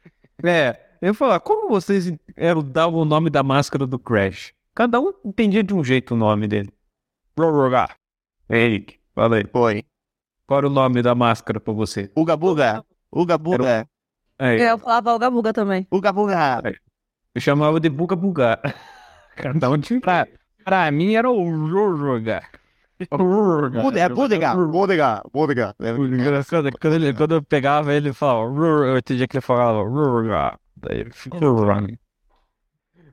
É, 0.43 0.79
eu 1.01 1.07
ia 1.07 1.13
falar, 1.15 1.39
como 1.39 1.67
vocês 1.67 2.13
eram, 2.37 2.61
davam 2.61 2.99
o 2.99 3.05
nome 3.05 3.31
da 3.31 3.41
máscara 3.41 3.87
do 3.87 3.97
Crash? 3.97 4.53
Cada 4.75 4.99
um 4.99 5.11
entendia 5.25 5.63
de 5.63 5.73
um 5.73 5.83
jeito 5.83 6.13
o 6.13 6.17
nome 6.17 6.47
dele. 6.47 6.71
Rogar. 7.35 7.95
Henrique, 8.47 8.99
fala 9.15 9.37
aí. 9.37 9.45
Oi. 9.51 9.83
Qual 10.45 10.59
era 10.59 10.67
o 10.67 10.69
nome 10.69 11.01
da 11.01 11.15
máscara 11.15 11.59
pra 11.59 11.73
você? 11.73 12.11
Uga 12.15 12.37
Buga. 12.37 12.85
Uga 13.11 13.35
Buga. 13.35 13.87
Aí, 14.37 14.61
Eu 14.61 14.77
falava 14.77 15.15
Uga 15.15 15.31
Buga 15.31 15.51
também. 15.51 15.87
Uga 15.91 16.13
Buga. 16.13 16.61
eu 17.33 17.41
chamava 17.41 17.79
de 17.79 17.89
Buga 17.89 18.15
Buga. 18.15 18.61
Cada 19.35 19.71
um 19.71 19.79
tinha. 19.79 19.99
Pra, 19.99 20.27
pra 20.63 20.91
mim 20.91 21.15
era 21.15 21.31
o 21.31 21.95
Rogar. 21.97 22.47
É 23.09 23.81
Budega. 23.81 24.15
Budega. 24.15 24.55
Budega. 25.97 26.43
Quando, 26.49 26.71
quando, 26.79 26.93
ele, 26.93 27.13
quando 27.13 27.35
eu 27.35 27.43
pegava 27.43 27.93
ele, 27.93 28.07
ele 28.07 28.13
falava, 28.13 28.49
eu 28.87 28.97
entendia 28.97 29.27
que 29.27 29.37
ele 29.37 29.41
falava, 29.41 29.81
"Rur", 29.83 30.25
daí 30.75 31.05
ficou 31.11 31.39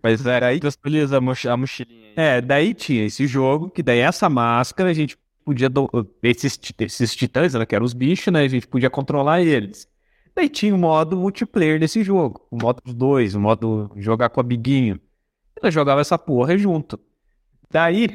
Mas 0.03 0.24
era 0.26 0.47
aí 0.47 0.61
escolhi 0.62 1.01
a, 1.03 1.20
mochi- 1.20 1.49
a 1.49 1.57
mochilinha. 1.57 2.12
É, 2.16 2.41
daí 2.41 2.74
tinha 2.74 3.05
esse 3.05 3.26
jogo, 3.26 3.70
que 3.70 3.82
daí 3.82 3.99
essa 3.99 4.28
máscara 4.28 4.91
a 4.91 4.93
gente 4.95 5.16
podia. 5.45 5.68
do- 5.68 5.89
Esses, 6.22 6.59
esses 6.80 7.14
titãs, 7.16 7.55
né, 7.55 7.66
que 7.66 7.74
eram 7.74 7.84
os 7.84 7.93
bichos, 7.95 8.32
né? 8.32 8.43
A 8.43 8.49
gente 8.49 8.66
podia 8.66 8.91
controlar 8.91 9.41
eles. 9.43 9.89
Daí 10.34 10.49
tinha 10.49 10.74
o 10.74 10.78
modo 10.78 11.16
multiplayer 11.16 11.80
desse 11.80 12.05
jogo. 12.05 12.47
O 12.51 12.57
modo 12.57 12.80
dos 12.84 12.95
dois, 12.95 13.34
o 13.34 13.41
modo 13.41 13.91
jogar 13.97 14.28
com 14.28 14.41
o 14.41 14.45
amiguinho. 14.45 15.01
Ela 15.61 15.70
jogava 15.70 16.01
essa 16.01 16.16
porra 16.16 16.57
junto. 16.57 16.99
Daí, 17.70 18.09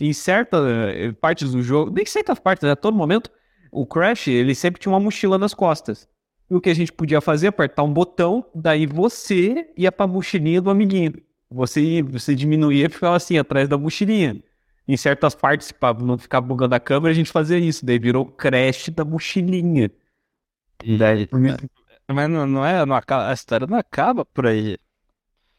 em 0.00 0.12
certas 0.12 0.64
eh, 0.66 1.12
partes 1.12 1.52
do 1.52 1.62
jogo, 1.62 1.90
nem 1.90 2.04
certas 2.06 2.38
partes, 2.38 2.64
né, 2.64 2.72
a 2.72 2.76
todo 2.76 2.96
momento, 2.96 3.30
o 3.70 3.86
Crash, 3.86 4.28
ele 4.28 4.54
sempre 4.54 4.80
tinha 4.80 4.92
uma 4.92 5.00
mochila 5.00 5.38
nas 5.38 5.54
costas. 5.54 6.08
E 6.50 6.54
o 6.54 6.60
que 6.60 6.68
a 6.68 6.74
gente 6.74 6.92
podia 6.92 7.20
fazer, 7.20 7.46
apertar 7.48 7.82
um 7.82 7.92
botão, 7.92 8.44
daí 8.54 8.86
você 8.86 9.70
ia 9.76 9.90
pra 9.90 10.06
mochilinha 10.06 10.60
do 10.60 10.68
amiguinho. 10.70 11.14
Você, 11.50 12.02
você 12.02 12.34
diminuía 12.34 12.86
e 12.86 12.88
ficava 12.88 13.16
assim, 13.16 13.38
atrás 13.38 13.68
da 13.68 13.78
mochilinha. 13.78 14.42
Em 14.86 14.96
certas 14.96 15.34
partes, 15.34 15.72
pra 15.72 15.94
não 15.94 16.18
ficar 16.18 16.40
bugando 16.40 16.74
a 16.74 16.80
câmera, 16.80 17.12
a 17.12 17.14
gente 17.14 17.30
fazia 17.30 17.58
isso. 17.58 17.86
Daí 17.86 17.98
virou 17.98 18.26
Crash 18.26 18.90
da 18.90 19.04
mochilinha. 19.04 19.90
Daí, 20.98 21.28
mas 22.12 22.28
não, 22.28 22.46
não 22.46 22.66
é, 22.66 22.84
não 22.84 22.96
acaba, 22.96 23.30
a 23.30 23.32
história 23.32 23.66
não 23.66 23.78
acaba 23.78 24.24
por 24.24 24.46
aí. 24.46 24.76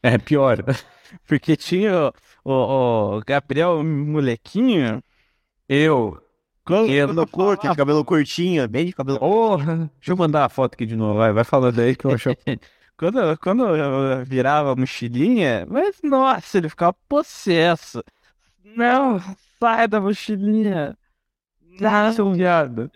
É 0.02 0.18
pior. 0.18 0.58
Porque 1.28 1.56
tinha 1.56 2.12
o, 2.44 3.22
Gabriel 3.26 3.84
molequinho. 3.84 5.04
Eu. 5.68 6.20
Cabelo 6.66 7.28
curto, 7.28 7.70
de 7.70 7.76
cabelo 7.76 8.06
curtinho, 8.06 8.66
bem 8.70 8.86
de 8.86 8.94
cabelo 8.94 9.20
Porra, 9.20 9.92
deixa 10.00 10.14
eu 10.14 10.16
mandar 10.16 10.46
a 10.46 10.50
foto 10.50 10.76
aqui 10.76 10.86
de 10.86 10.96
novo. 10.96 11.20
Vai, 11.20 11.34
vai 11.34 11.44
falando 11.44 11.78
aí 11.80 11.94
que 11.94 12.06
eu 12.06 12.12
acho. 12.12 12.30
quando, 12.98 13.38
quando 13.40 13.76
eu 13.76 14.26
virava 14.26 14.72
a 14.72 14.76
mochilinha, 14.76 15.68
mas 15.70 15.98
nossa, 16.02 16.58
ele 16.58 16.70
ficava 16.70 16.96
possesso. 17.10 18.02
Não, 18.64 19.20
sai 19.60 19.90
da 19.90 20.00
mochilinha. 20.00 20.98
Seu 22.16 22.32
viado. 22.32 22.90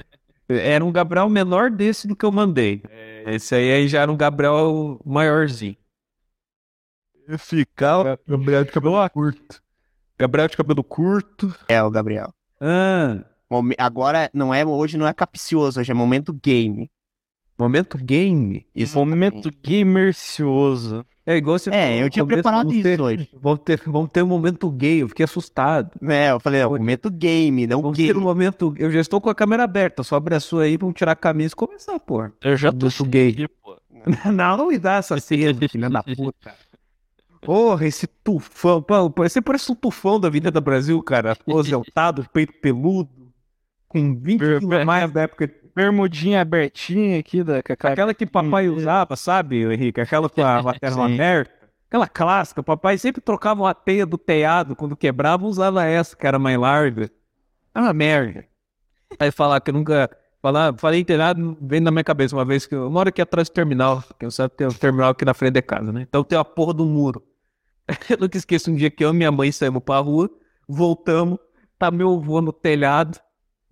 Era 0.47 0.85
um 0.85 0.91
Gabriel 0.91 1.27
menor 1.27 1.69
desse 1.69 2.07
do 2.07 2.15
que 2.15 2.25
eu 2.25 2.31
mandei. 2.31 2.81
Esse 3.25 3.55
aí, 3.55 3.71
aí 3.71 3.87
já 3.87 4.01
era 4.01 4.11
um 4.11 4.15
Gabriel 4.15 4.97
maiorzinho. 5.05 5.75
Eu 7.28 7.38
ficava. 7.38 8.19
Gabriel 8.28 8.63
de 8.63 8.71
cabelo 8.71 9.09
curto. 9.09 9.61
Gabriel 10.17 10.47
de 10.47 10.57
cabelo 10.57 10.84
curto. 10.84 11.53
É, 11.67 11.82
o 11.84 11.89
Gabriel. 11.91 12.34
Ah, 12.59 13.23
Agora, 13.78 14.30
não 14.34 14.53
é, 14.53 14.65
hoje 14.65 14.97
não 14.97 15.07
é 15.07 15.13
capcioso, 15.13 15.80
hoje 15.80 15.91
é 15.91 15.93
momento 15.93 16.34
game. 16.34 16.89
momento 17.57 17.97
game. 17.97 18.65
Isso. 18.75 18.97
Momento 18.97 19.49
gamercioso. 19.63 21.05
É 21.25 21.36
igual 21.36 21.59
você 21.59 21.69
É, 21.73 22.01
eu 22.01 22.09
tinha 22.09 22.23
começo, 22.23 22.41
preparado 22.41 22.71
isso 22.73 22.84
ter- 22.84 23.01
hoje. 23.01 23.30
Vamos 23.41 23.59
ter, 23.59 23.82
vamos 23.86 24.09
ter 24.11 24.23
um 24.23 24.28
momento 24.28 24.69
gay, 24.71 25.01
eu 25.01 25.09
fiquei 25.09 25.25
assustado. 25.25 25.91
É, 26.09 26.32
eu 26.32 26.39
falei, 26.39 26.63
Oi. 26.63 26.80
momento 26.80 27.09
game, 27.11 27.67
não 27.67 27.82
Vamos 27.82 27.97
ter 27.97 28.03
um 28.11 28.13
game. 28.13 28.19
momento. 28.25 28.73
Eu 28.78 28.89
já 28.91 29.01
estou 29.01 29.19
com 29.19 29.30
a 29.30 29.36
câmera 29.36 29.63
aberta, 29.63 30.03
só 30.03 30.15
abre 30.15 30.36
a 30.36 30.39
sua 30.39 30.63
aí, 30.63 30.78
vamos 30.78 30.95
tirar 30.95 31.11
a 31.11 31.15
camisa 31.17 31.53
e 31.53 31.55
começar, 31.55 31.99
pô. 31.99 32.30
Eu 32.41 32.55
já 32.55 32.71
tô 32.71 32.86
Momento 32.86 33.05
gay. 33.05 33.30
aqui, 33.32 33.47
pô. 33.47 33.78
Não, 34.34 34.55
não 34.55 34.67
me 34.67 34.78
dá 34.78 34.95
essa 34.97 35.19
cena, 35.19 35.67
filha 35.69 35.89
da 35.89 36.01
puta. 36.01 36.55
Porra, 37.41 37.85
esse 37.85 38.07
tufão. 38.07 38.81
Pô, 38.81 39.09
você 39.17 39.41
parece 39.41 39.71
um 39.71 39.75
tufão 39.75 40.19
da 40.19 40.27
Avenida 40.27 40.59
Brasil, 40.61 41.01
cara. 41.01 41.31
Aposentado, 41.39 42.27
peito 42.31 42.53
peludo. 42.61 43.09
Com 43.88 44.15
20 44.19 44.39
Ber- 44.39 44.59
quilos 44.59 44.85
mais 44.85 45.11
da 45.11 45.21
época. 45.21 45.49
Bermudinha 45.75 46.41
abertinha 46.41 47.19
aqui 47.19 47.43
da 47.43 47.61
Cacá. 47.61 47.91
Aquela 47.91 48.13
que 48.13 48.25
papai 48.25 48.67
usava, 48.67 49.15
sabe, 49.15 49.63
Henrique? 49.71 50.01
Aquela 50.01 50.27
com 50.27 50.41
a 50.41 50.59
lateral 50.61 51.03
aberta. 51.03 51.53
Aquela 51.88 52.07
clássica. 52.07 52.63
Papai 52.63 52.97
sempre 52.97 53.21
trocava 53.21 53.61
uma 53.61 53.73
teia 53.75 54.05
do 54.05 54.17
teado. 54.17 54.75
Quando 54.75 54.95
quebrava, 54.97 55.45
usava 55.45 55.85
essa, 55.85 56.15
que 56.15 56.25
era 56.25 56.39
mais 56.39 56.57
larga. 56.59 57.09
É 57.75 57.79
uma 57.79 57.93
merda. 57.93 58.45
Aí 59.19 59.31
falar 59.31 59.61
que 59.61 59.69
eu 59.69 59.73
nunca. 59.73 60.09
Falar, 60.41 60.75
falei 60.77 61.03
telhado, 61.03 61.57
vem 61.61 61.79
na 61.79 61.89
minha 61.91 62.03
cabeça 62.03 62.35
uma 62.35 62.45
vez 62.45 62.65
que 62.65 62.75
eu 62.75 62.89
moro 62.91 63.09
aqui 63.09 63.21
atrás 63.21 63.47
do 63.49 63.53
terminal. 63.53 64.03
Que 64.19 64.25
eu 64.25 64.31
sabe 64.31 64.53
tem 64.55 64.67
um 64.67 64.71
terminal 64.71 65.09
aqui 65.11 65.25
na 65.25 65.33
frente 65.33 65.53
de 65.53 65.61
casa, 65.61 65.91
né? 65.91 66.01
Então 66.07 66.23
tem 66.23 66.38
a 66.38 66.43
porra 66.43 66.73
do 66.73 66.85
muro. 66.85 67.23
Eu 68.09 68.17
nunca 68.17 68.38
esqueço 68.38 68.71
um 68.71 68.75
dia 68.75 68.91
que 68.91 69.03
eu 69.03 69.11
e 69.11 69.13
minha 69.13 69.31
mãe 69.31 69.51
saímos 69.51 69.83
pra 69.83 69.99
rua, 69.99 70.29
voltamos, 70.67 71.39
tá 71.79 71.89
meu 71.89 72.13
avô 72.13 72.41
no 72.41 72.51
telhado. 72.51 73.19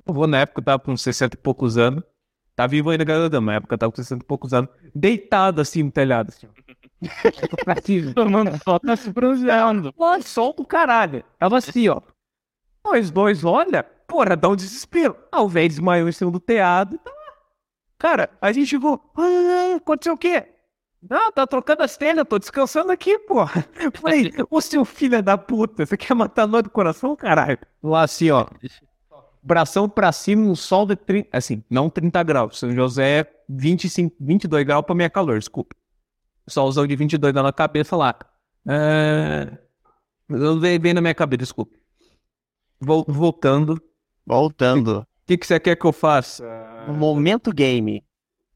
O 0.05 0.11
avô 0.11 0.28
na 0.28 0.39
época 0.39 0.61
tava 0.61 0.80
com 0.80 0.91
uns 0.91 1.01
60 1.01 1.36
e 1.36 1.39
poucos 1.39 1.78
anos. 1.78 2.03
Tá 2.55 2.66
vivo 2.68 2.89
ainda, 2.89 3.03
garota, 3.03 3.41
na 3.41 3.55
época 3.55 3.78
tava 3.78 3.91
com 3.91 3.97
60 3.97 4.24
e 4.24 4.26
poucos 4.26 4.53
anos. 4.53 4.70
Deitado 4.93 5.59
assim 5.59 5.84
no 5.84 5.91
telhado. 5.91 6.32
Assim, 6.32 6.47
Tomando 8.13 8.57
sol, 8.63 8.80
tá 8.80 8.95
se 8.95 9.11
bronzeando. 9.11 9.91
Pô, 9.93 10.22
sol 10.22 10.53
do 10.53 10.66
caralho. 10.66 11.24
Tava 11.38 11.57
assim, 11.57 11.89
ó. 11.89 12.01
Nós 12.86 13.11
dois, 13.11 13.43
olha, 13.43 13.84
porra, 13.84 14.38
dá 14.38 14.47
um 14.47 14.55
desespero. 14.55 15.18
Ah, 15.32 15.41
o 15.41 15.49
velho 15.49 15.68
desmaiou 15.68 16.07
em 16.07 16.11
cima 16.11 16.32
do 16.32 16.39
teado. 16.39 16.97
Tá 16.99 17.11
lá. 17.11 17.34
Cara, 17.97 18.30
a 18.39 18.51
gente 18.53 18.68
chegou. 18.68 19.01
Ah, 19.18 19.76
aconteceu 19.76 20.13
o 20.13 20.18
quê? 20.18 20.55
Não, 21.08 21.32
tá 21.32 21.45
trocando 21.45 21.84
as 21.84 21.95
telhas, 21.97 22.26
tô 22.28 22.39
descansando 22.39 22.91
aqui, 22.91 23.20
pô. 23.20 23.45
Falei, 24.01 24.32
ô 24.49 24.60
seu 24.62 24.84
filho 24.86 25.22
da 25.22 25.38
puta, 25.38 25.86
você 25.86 25.95
quer 25.97 26.14
matar 26.16 26.47
nós 26.47 26.64
do 26.64 26.70
coração, 26.70 27.16
caralho? 27.16 27.60
Lá 27.84 28.03
assim, 28.03 28.32
ó. 28.32 28.47
Bração 29.43 29.88
pra 29.88 30.12
cima, 30.12 30.41
um 30.49 30.56
sol 30.56 30.86
de 30.88 30.95
30. 30.95 31.30
Assim, 31.38 31.64
não 31.70 31.89
30 31.89 32.24
graus. 32.24 32.58
São 32.60 32.74
José, 32.74 33.20
é 33.20 33.32
25, 33.47 34.16
22 34.20 34.66
graus 34.66 34.84
pra 34.86 34.95
minha 34.95 35.10
calor, 35.10 35.38
desculpa. 35.38 35.76
Solzão 36.47 36.88
de 36.88 36.95
22 36.95 37.32
graus 37.32 37.45
na 37.45 37.53
cabeça 37.53 37.95
lá. 37.95 38.16
É... 38.68 39.58
Eu 40.28 40.60
veio 40.60 40.80
bem 40.80 40.93
na 40.93 41.01
minha 41.01 41.14
cabeça, 41.14 41.39
desculpa. 41.39 41.76
Vol- 42.80 43.06
voltando. 43.08 43.74
O 44.28 44.34
Voltando. 44.34 45.06
que, 45.28 45.38
que 45.38 45.45
você 45.45 45.60
quer 45.60 45.76
que 45.76 45.86
eu 45.86 45.93
faça? 45.93 46.43
Momento 46.88 47.53
game. 47.53 48.03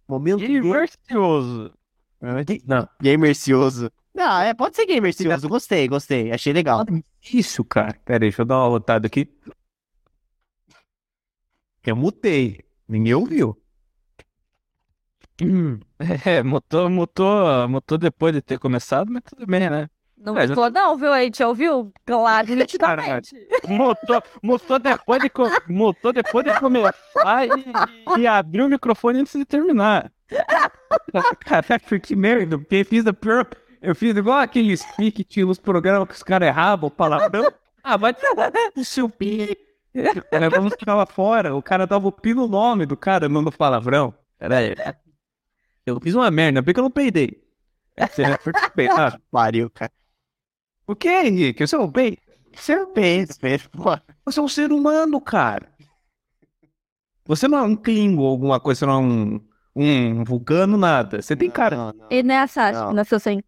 Momento 0.07 0.39
Diversioso. 0.39 1.71
Não. 2.65 2.87
Gamercioso. 3.01 3.91
Não, 4.13 4.41
é, 4.41 4.53
pode 4.53 4.75
ser 4.75 4.85
gamercioso. 4.85 5.47
Gostei, 5.47 5.87
gostei. 5.87 6.31
Achei 6.31 6.51
legal. 6.51 6.85
Isso, 7.33 7.63
cara. 7.63 7.93
Pera 8.03 8.17
aí, 8.17 8.29
deixa 8.29 8.41
eu 8.41 8.45
dar 8.45 8.57
uma 8.57 8.67
rotada 8.67 9.07
aqui. 9.07 9.29
Eu 11.85 11.95
mutei. 11.95 12.59
Ninguém 12.87 13.13
ouviu. 13.13 13.57
É, 16.25 16.43
mutou, 16.43 16.89
mutou, 16.89 17.69
mutou 17.69 17.97
depois 17.97 18.33
de 18.33 18.41
ter 18.41 18.59
começado, 18.59 19.09
mas 19.11 19.23
tudo 19.23 19.45
bem, 19.45 19.69
né? 19.69 19.89
Não 20.17 20.37
É, 20.37 20.45
gostou, 20.47 20.69
não, 20.69 20.97
viu? 20.97 21.13
A 21.13 21.21
gente 21.21 21.41
ouviu? 21.43 21.93
Claro, 22.05 22.47
nitidamente. 22.55 23.35
Mutou, 23.67 24.21
mutou 24.43 24.79
depois 24.79 25.21
de, 25.21 25.31
mutou 25.69 26.11
depois 26.11 26.45
de 26.45 26.59
começar 26.59 27.47
e, 27.47 28.21
e 28.21 28.27
abriu 28.27 28.65
o 28.65 28.69
microfone 28.69 29.19
antes 29.19 29.33
de 29.33 29.45
terminar. 29.45 30.11
Caraca, 31.41 31.99
que 31.99 32.15
merda. 32.15 32.55
Eu 32.69 32.85
fiz 32.85 33.05
a 33.05 33.13
pior. 33.13 33.47
Eu 33.81 33.95
fiz 33.95 34.15
igual 34.15 34.39
aqueles 34.39 34.83
que 34.95 35.23
tinha 35.23 35.45
nos 35.45 35.57
programas 35.57 36.07
que 36.07 36.13
os 36.13 36.23
caras 36.23 36.47
erravam, 36.47 36.89
palavrão. 36.89 37.51
Ah, 37.83 37.95
vai 37.95 38.13
o 38.75 38.83
seu 38.83 39.09
pi. 39.09 39.57
Vamos 40.51 40.73
ficar 40.73 40.95
lá 40.95 41.05
fora. 41.05 41.55
O 41.55 41.63
cara 41.63 41.87
dava 41.87 42.07
o 42.07 42.11
pi 42.11 42.33
no 42.33 42.47
nome 42.47 42.85
do 42.85 42.97
cara, 42.97 43.29
não 43.29 43.41
no 43.41 43.51
palavrão. 43.51 44.13
Peraí. 44.37 44.75
Eu 45.85 45.99
fiz 45.99 46.13
uma 46.13 46.29
merda, 46.29 46.61
porque 46.61 46.79
eu 46.79 46.83
não 46.83 46.91
peidei. 46.91 47.41
Você 47.97 48.23
é 48.23 48.37
peidar. 48.75 49.19
Pariu, 49.31 49.69
cara. 49.69 49.91
Por 50.85 50.95
que, 50.95 51.09
Henrique? 51.09 51.65
Você 51.65 51.77
não 51.77 51.91
peida? 51.91 52.17
Você 52.53 52.85
fez, 52.93 53.37
fez, 53.37 53.67
pô. 53.67 53.97
Você 54.25 54.39
é 54.39 54.43
um 54.43 54.47
ser 54.47 54.71
humano, 54.71 55.19
cara. 55.21 55.71
Você 57.25 57.47
não 57.47 57.59
é 57.59 57.61
um 57.61 57.75
Klingon 57.75 58.23
ou 58.23 58.29
alguma 58.29 58.59
coisa, 58.59 58.79
você 58.79 58.85
não 58.85 58.93
é 58.93 58.97
um, 58.97 59.48
um 59.75 60.23
vulcano, 60.23 60.77
nada. 60.77 61.21
Você 61.21 61.35
tem 61.35 61.49
cara. 61.49 61.75
Não, 61.75 61.93
não. 61.93 62.07
E 62.09 62.23
não 62.23 62.35
é 62.35 62.39
a 62.39 62.47
Sasha, 62.47 62.85
Não. 62.85 62.93
nasceu 62.93 63.19
sem. 63.19 63.43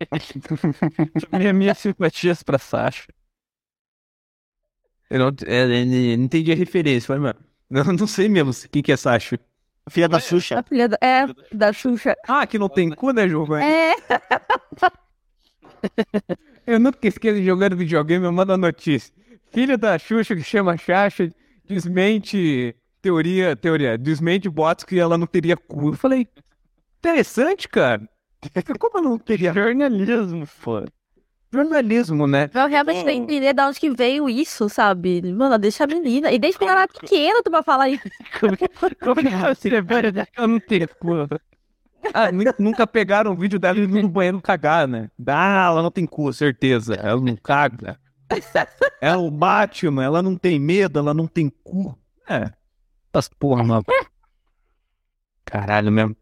Minha, 1.32 1.52
minhas 1.52 1.78
simpatias 1.78 2.42
pra 2.42 2.58
Sasha. 2.58 3.08
Eu 5.10 5.18
não, 5.18 5.28
é, 5.46 5.80
é, 5.80 5.84
não 6.16 6.24
entendi 6.24 6.52
a 6.52 6.54
referência, 6.54 7.14
mas, 7.14 7.22
mano. 7.22 7.38
Eu 7.70 7.84
não 7.92 8.06
sei 8.06 8.28
mesmo 8.28 8.50
o 8.50 8.68
que, 8.70 8.82
que 8.82 8.92
é 8.92 8.96
Sasha. 8.96 9.38
Filha 9.90 10.08
da 10.08 10.20
Xuxa. 10.20 10.58
A 10.58 10.62
filha 10.62 10.88
da, 10.88 10.98
é, 11.00 11.26
da 11.52 11.72
Xuxa. 11.72 12.14
Ah, 12.26 12.46
que 12.46 12.58
não 12.58 12.68
tem 12.68 12.90
cu, 12.90 13.10
né, 13.10 13.26
Giovanni? 13.28 13.64
É, 13.64 13.94
Eu 16.66 16.78
nunca 16.78 17.08
esqueço 17.08 17.36
de 17.36 17.44
jogar 17.46 17.74
videogame, 17.74 18.26
eu 18.26 18.32
mando 18.32 18.52
a 18.52 18.58
notícia. 18.58 19.12
Filho 19.50 19.78
da 19.78 19.98
Xuxa 19.98 20.36
que 20.36 20.42
chama 20.42 20.76
Xaxa 20.76 21.30
desmente 21.66 22.76
teoria, 23.08 23.56
teoria, 23.56 23.96
desmente 23.96 24.48
boatos 24.50 24.84
que 24.84 24.98
ela 24.98 25.16
não 25.16 25.26
teria 25.26 25.56
cu. 25.56 25.88
Eu 25.88 25.92
falei, 25.94 26.28
interessante, 26.98 27.66
cara. 27.68 28.02
Como 28.78 28.98
eu 28.98 29.02
não 29.02 29.18
teria? 29.18 29.52
Jornalismo, 29.52 30.46
pô. 30.62 30.84
Jornalismo, 31.50 32.26
né? 32.26 32.50
eu 32.54 32.68
realmente 32.68 33.04
tenho 33.06 33.26
que 33.26 33.32
entender 33.32 33.54
de 33.54 33.62
onde 33.62 33.80
que 33.80 33.90
veio 33.90 34.28
isso, 34.28 34.68
sabe? 34.68 35.22
Mano, 35.32 35.58
deixa 35.58 35.84
a 35.84 35.86
menina. 35.86 36.30
E 36.30 36.38
desde 36.38 36.58
que 36.58 36.64
ela 36.64 36.82
era 36.82 36.88
pequena, 36.88 37.42
tu 37.42 37.50
vai 37.50 37.62
falar 37.62 37.88
isso. 37.88 38.02
Como 38.38 38.54
que 38.54 38.64
eu 40.36 40.48
não 40.48 40.60
tenho 40.60 40.88
cu? 41.00 41.26
Ah, 42.12 42.30
nu- 42.30 42.44
nunca 42.58 42.86
pegaram 42.86 43.32
um 43.32 43.36
vídeo 43.36 43.58
dela 43.58 43.78
indo 43.78 44.00
no 44.02 44.08
banheiro 44.08 44.40
cagar, 44.42 44.86
né? 44.86 45.10
Ah, 45.26 45.68
ela 45.70 45.82
não 45.82 45.90
tem 45.90 46.04
cu, 46.06 46.30
certeza. 46.32 46.94
Ela 46.94 47.20
não 47.20 47.36
caga. 47.36 47.98
É 49.00 49.16
o 49.16 49.30
Batman, 49.30 50.04
ela 50.04 50.20
não 50.22 50.36
tem 50.36 50.58
medo, 50.60 50.98
ela 50.98 51.14
não 51.14 51.26
tem 51.26 51.48
cu. 51.64 51.96
É. 52.28 52.50
Essas 53.12 53.28
porra, 53.28 53.62
mano. 53.64 53.84
Caralho 55.44 55.90
mesmo. 55.90 56.16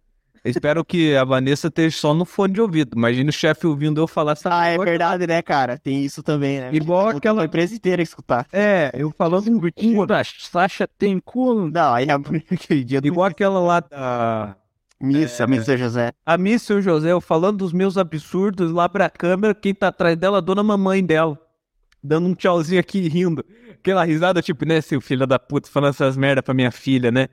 Espero 0.45 0.85
que 0.85 1.17
a 1.17 1.25
Vanessa 1.25 1.67
esteja 1.67 1.97
só 1.97 2.15
no 2.15 2.25
fone 2.25 2.55
de 2.55 2.61
ouvido. 2.61 2.97
Imagina 2.97 3.31
o 3.31 3.33
chefe 3.33 3.67
ouvindo 3.67 4.01
eu 4.01 4.07
falar 4.07 4.33
essa 4.33 4.49
Ah, 4.53 4.67
é 4.67 4.79
verdade, 4.79 5.27
né, 5.27 5.43
cara? 5.43 5.77
Tem 5.77 6.05
isso 6.05 6.23
também, 6.23 6.61
né? 6.61 6.71
Igual 6.73 7.09
Aquela 7.09 7.19
aquela. 7.19 7.45
empresa 7.45 7.75
inteira 7.75 8.01
escutar. 8.01 8.47
É, 8.53 8.93
eu 8.95 9.11
falando 9.11 9.49
um 9.51 9.61
Cu 9.61 10.07
da 10.07 10.23
Sasha 10.23 10.87
tem 10.87 11.19
cu. 11.19 11.69
Não, 11.69 11.95
aí 11.95 12.07
é 12.07 12.13
aquele 12.55 12.85
dia 12.85 13.01
do 13.01 13.09
Igual 13.09 13.27
aquela 13.27 13.59
lá 13.59 13.81
da. 13.81 14.57
Missa, 15.01 15.47
Missa 15.47 15.77
José. 15.77 16.13
A 16.25 16.39
Miss 16.39 16.63
Seu 16.63 16.81
José, 16.81 17.11
eu 17.13 17.21
falando 17.21 17.59
dos 17.59 17.73
meus 17.73 17.99
absurdos 17.99 18.73
lá 18.73 18.89
pra 18.89 19.11
câmera, 19.11 19.55
quem 19.55 19.75
tá 19.75 19.89
atrás 19.89 20.17
dela, 20.17 20.39
a 20.39 20.41
dona 20.41 20.63
mamãe 20.63 21.05
dela. 21.05 21.39
Dando 22.07 22.29
um 22.29 22.35
tchauzinho 22.35 22.81
aqui 22.81 23.09
rindo. 23.09 23.45
Aquela 23.73 24.05
risada, 24.05 24.41
tipo, 24.43 24.65
né, 24.67 24.81
seu 24.81 25.01
filho 25.01 25.27
da 25.27 25.39
puta, 25.39 25.69
falando 25.69 25.91
essas 25.91 26.17
merda 26.17 26.43
pra 26.43 26.55
minha 26.55 26.71
filha, 26.71 27.11
né? 27.11 27.29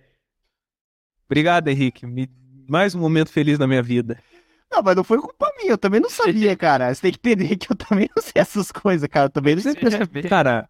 Obrigado, 1.25 1.67
Henrique. 1.67 2.05
Me- 2.05 2.29
Mais 2.69 2.95
um 2.95 2.99
momento 2.99 3.29
feliz 3.29 3.57
na 3.59 3.67
minha 3.67 3.81
vida. 3.83 4.17
Não, 4.71 4.81
mas 4.81 4.95
não 4.95 5.03
foi 5.03 5.19
culpa 5.19 5.51
minha, 5.57 5.71
eu 5.71 5.77
também 5.77 5.99
não 5.99 6.09
sabia, 6.09 6.55
cara. 6.55 6.93
Você 6.93 7.01
tem 7.01 7.11
que 7.11 7.17
entender 7.19 7.55
que 7.57 7.71
eu 7.71 7.75
também 7.75 8.09
não 8.15 8.23
sei 8.23 8.33
essas 8.41 8.71
coisas, 8.71 9.07
cara. 9.07 9.25
Eu 9.27 9.29
também 9.29 9.55
não 9.55 9.61
sei. 9.61 9.73
Cara, 10.29 10.69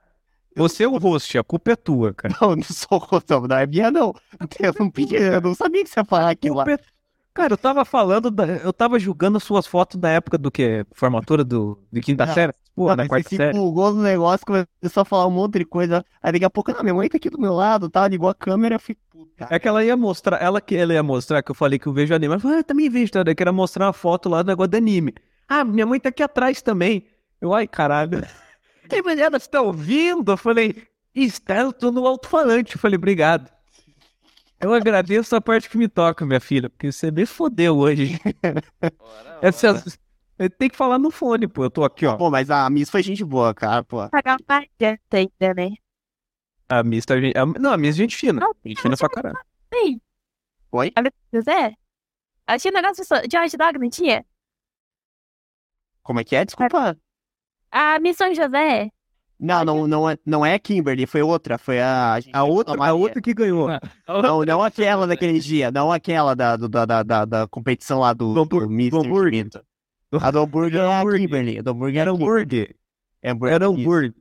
você 0.56 0.84
é 0.84 0.88
o 0.88 0.98
host, 0.98 1.38
a 1.38 1.44
culpa 1.44 1.72
é 1.72 1.76
tua, 1.76 2.14
cara. 2.14 2.36
Não, 2.42 2.56
não 2.56 2.64
sou 2.64 2.98
rotão, 2.98 3.48
não 3.48 3.56
é 3.58 3.66
minha, 3.66 3.90
não. 3.92 4.14
Eu 4.60 4.74
não, 4.78 4.90
pedi- 4.90 5.16
eu 5.16 5.42
não 5.42 5.56
sabia 5.56 5.84
que 5.84 5.90
você 5.90 6.00
ia 6.00 6.06
falar 6.06 6.30
aquilo 6.30 6.56
lá. 6.58 6.66
É- 6.70 6.78
Cara, 7.34 7.54
eu 7.54 7.58
tava 7.58 7.84
falando, 7.84 8.30
da- 8.30 8.46
eu 8.46 8.72
tava 8.72 9.00
julgando 9.00 9.38
as 9.38 9.44
suas 9.44 9.66
fotos 9.66 10.00
da 10.00 10.08
época 10.10 10.38
do 10.38 10.52
que? 10.52 10.86
Formatura 10.94 11.44
do, 11.44 11.80
de 11.92 12.00
quinta 12.00 12.26
série? 12.34 12.54
Pô, 12.76 12.96
da 12.96 13.08
quarta 13.08 13.30
você 13.30 13.36
se 13.36 13.38
série. 13.38 13.56
empolgou 13.56 13.94
no 13.94 14.02
negócio, 14.02 14.46
começou 14.46 15.02
a 15.02 15.06
falar 15.06 15.28
um 15.28 15.32
monte 15.32 15.60
de 15.60 15.66
coisa. 15.66 16.04
Aí 16.22 16.32
daqui 16.32 16.46
a 16.46 16.50
pouco, 16.50 16.72
não, 16.72 16.82
minha 16.82 16.94
mãe 16.94 17.08
tá 17.08 17.18
aqui 17.18 17.30
do 17.30 17.40
meu 17.40 17.54
lado, 17.54 17.90
tá? 17.90 18.08
Ligou 18.08 18.28
a 18.28 18.34
câmera, 18.34 18.76
eu 18.76 18.80
fui, 18.80 18.96
puta. 19.12 19.48
É 19.50 19.60
que 19.60 19.68
ela 19.68 19.84
ia 19.84 19.96
mostrar, 19.96 20.42
ela 20.42 20.60
que 20.60 20.76
ela 20.76 20.94
ia 20.94 21.04
mostrar 21.04 21.44
que 21.44 21.52
eu 21.52 21.56
falei 21.56 21.78
que 21.78 21.86
eu 21.88 21.94
vejo 21.94 22.16
anime. 22.16 22.34
Ela 22.34 22.40
falou, 22.40 22.58
ah, 22.58 22.60
eu 22.60 22.64
também 22.64 22.90
vejo, 22.90 23.12
tá? 23.12 23.22
Daí 23.22 23.36
que 23.36 23.44
era 23.44 23.54
mostrar 23.54 23.86
uma 23.86 23.94
foto 23.94 24.28
lá 24.28 24.42
do 24.42 24.48
negócio 24.48 24.72
do 24.72 24.78
anime. 24.78 25.14
Ah, 25.48 25.64
minha 25.64 25.86
mãe 25.86 26.00
tá 26.00 26.10
aqui 26.10 26.24
atrás 26.24 26.62
também. 26.62 27.06
Eu, 27.40 27.54
ai, 27.54 27.68
caralho. 27.68 28.26
Ei, 28.92 29.02
mas 29.04 29.20
ela 29.20 29.38
está 29.38 29.62
ouvindo? 29.62 30.32
Eu 30.32 30.38
falei, 30.38 30.84
está, 31.14 31.58
eu 31.58 31.74
tô 31.74 31.92
no 31.92 32.08
alto-falante. 32.08 32.76
Eu 32.76 32.82
falei, 32.82 32.98
obrigado. 32.98 33.52
Eu 34.60 34.74
agradeço 34.74 35.36
a 35.36 35.42
parte 35.42 35.70
que 35.70 35.78
me 35.78 35.90
toca, 35.90 36.26
minha 36.26 36.40
filha, 36.40 36.70
porque 36.70 36.92
você 36.92 37.12
me 37.12 37.26
fodeu 37.26 37.78
hoje. 37.78 38.18
Essa, 39.42 39.68
eu 39.68 39.74
tenho 40.50 40.72
que 40.72 40.78
falar 40.78 40.98
no 40.98 41.12
fone, 41.12 41.48
pô. 41.48 41.64
Eu 41.64 41.70
tô 41.72 41.84
aqui, 41.84 42.06
ó. 42.06 42.16
Pô, 42.18 42.30
mas 42.30 42.50
a 42.50 42.70
Miss 42.70 42.90
foi 42.90 43.04
gente 43.04 43.24
boa, 43.24 43.54
cara, 43.54 43.84
pô. 43.84 44.08
Pagar 44.10 44.38
mais 44.48 44.68
tem, 45.10 45.32
né? 45.40 45.70
A 46.70 46.84
Miss 46.84 47.06
tá 47.06 47.20
gente. 47.20 47.38
a- 47.38 47.46
Não, 47.46 47.72
a 47.72 47.78
Miss 47.78 47.96
é 47.96 47.98
gente 47.98 48.16
fina. 48.16 48.40
Não, 48.40 48.54
Gente 48.66 48.82
fina 48.82 48.98
pra 48.98 49.10
caralho. 49.10 49.38
Sim. 49.74 50.02
Oi? 50.72 50.92
Olha, 50.98 51.14
José. 51.32 51.74
A 52.48 52.58
tinha 52.58 52.72
um 52.72 52.76
negócio 52.76 53.04
de 53.28 53.38
Hot 53.38 53.58
Dog, 53.58 53.80
não 53.80 53.90
tinha? 53.90 54.26
Como 56.02 56.20
é 56.20 56.24
que 56.24 56.36
é? 56.36 56.44
Desculpa. 56.44 56.98
A 57.72 58.00
Missão 58.00 58.34
José. 58.34 58.90
Não, 59.40 59.66
não, 59.66 59.88
não 59.88 60.10
é, 60.10 60.18
não 60.26 60.46
é 60.46 60.58
Kimberly, 60.58 61.06
foi 61.06 61.22
outra. 61.22 61.58
Foi 61.58 61.80
a. 61.82 62.18
A 62.32 62.44
outra, 62.44 62.82
a 62.86 62.94
outra 62.94 63.22
que 63.22 63.34
ganhou. 63.34 63.68
Não, 64.08 64.44
não 64.44 64.62
aquela 64.62 65.06
daquele 65.06 65.40
dia, 65.40 65.72
não 65.72 65.92
aquela 65.92 66.36
da, 66.36 66.56
da, 66.56 67.04
da, 67.04 67.26
da, 67.26 67.48
competição 67.48 68.00
lá 68.00 68.14
do, 68.14 68.34
Do 68.34 68.46
do. 68.46 69.73
A 70.24 70.32
do 70.32 70.40
hambúrguer 70.40 70.80
é 70.82 70.86
a 70.86 71.00
hambúrguer. 71.00 71.22
Kimberly. 71.22 71.60
A 71.60 71.62
do 71.62 71.72
hambúrguer 71.72 71.98
é 71.98 72.02
Era 72.02 72.12
hambúrguer. 72.12 72.76
É 73.22 73.32
hambúrguer. 73.32 73.54
Era 73.56 73.68
hambúrguer. 73.68 74.14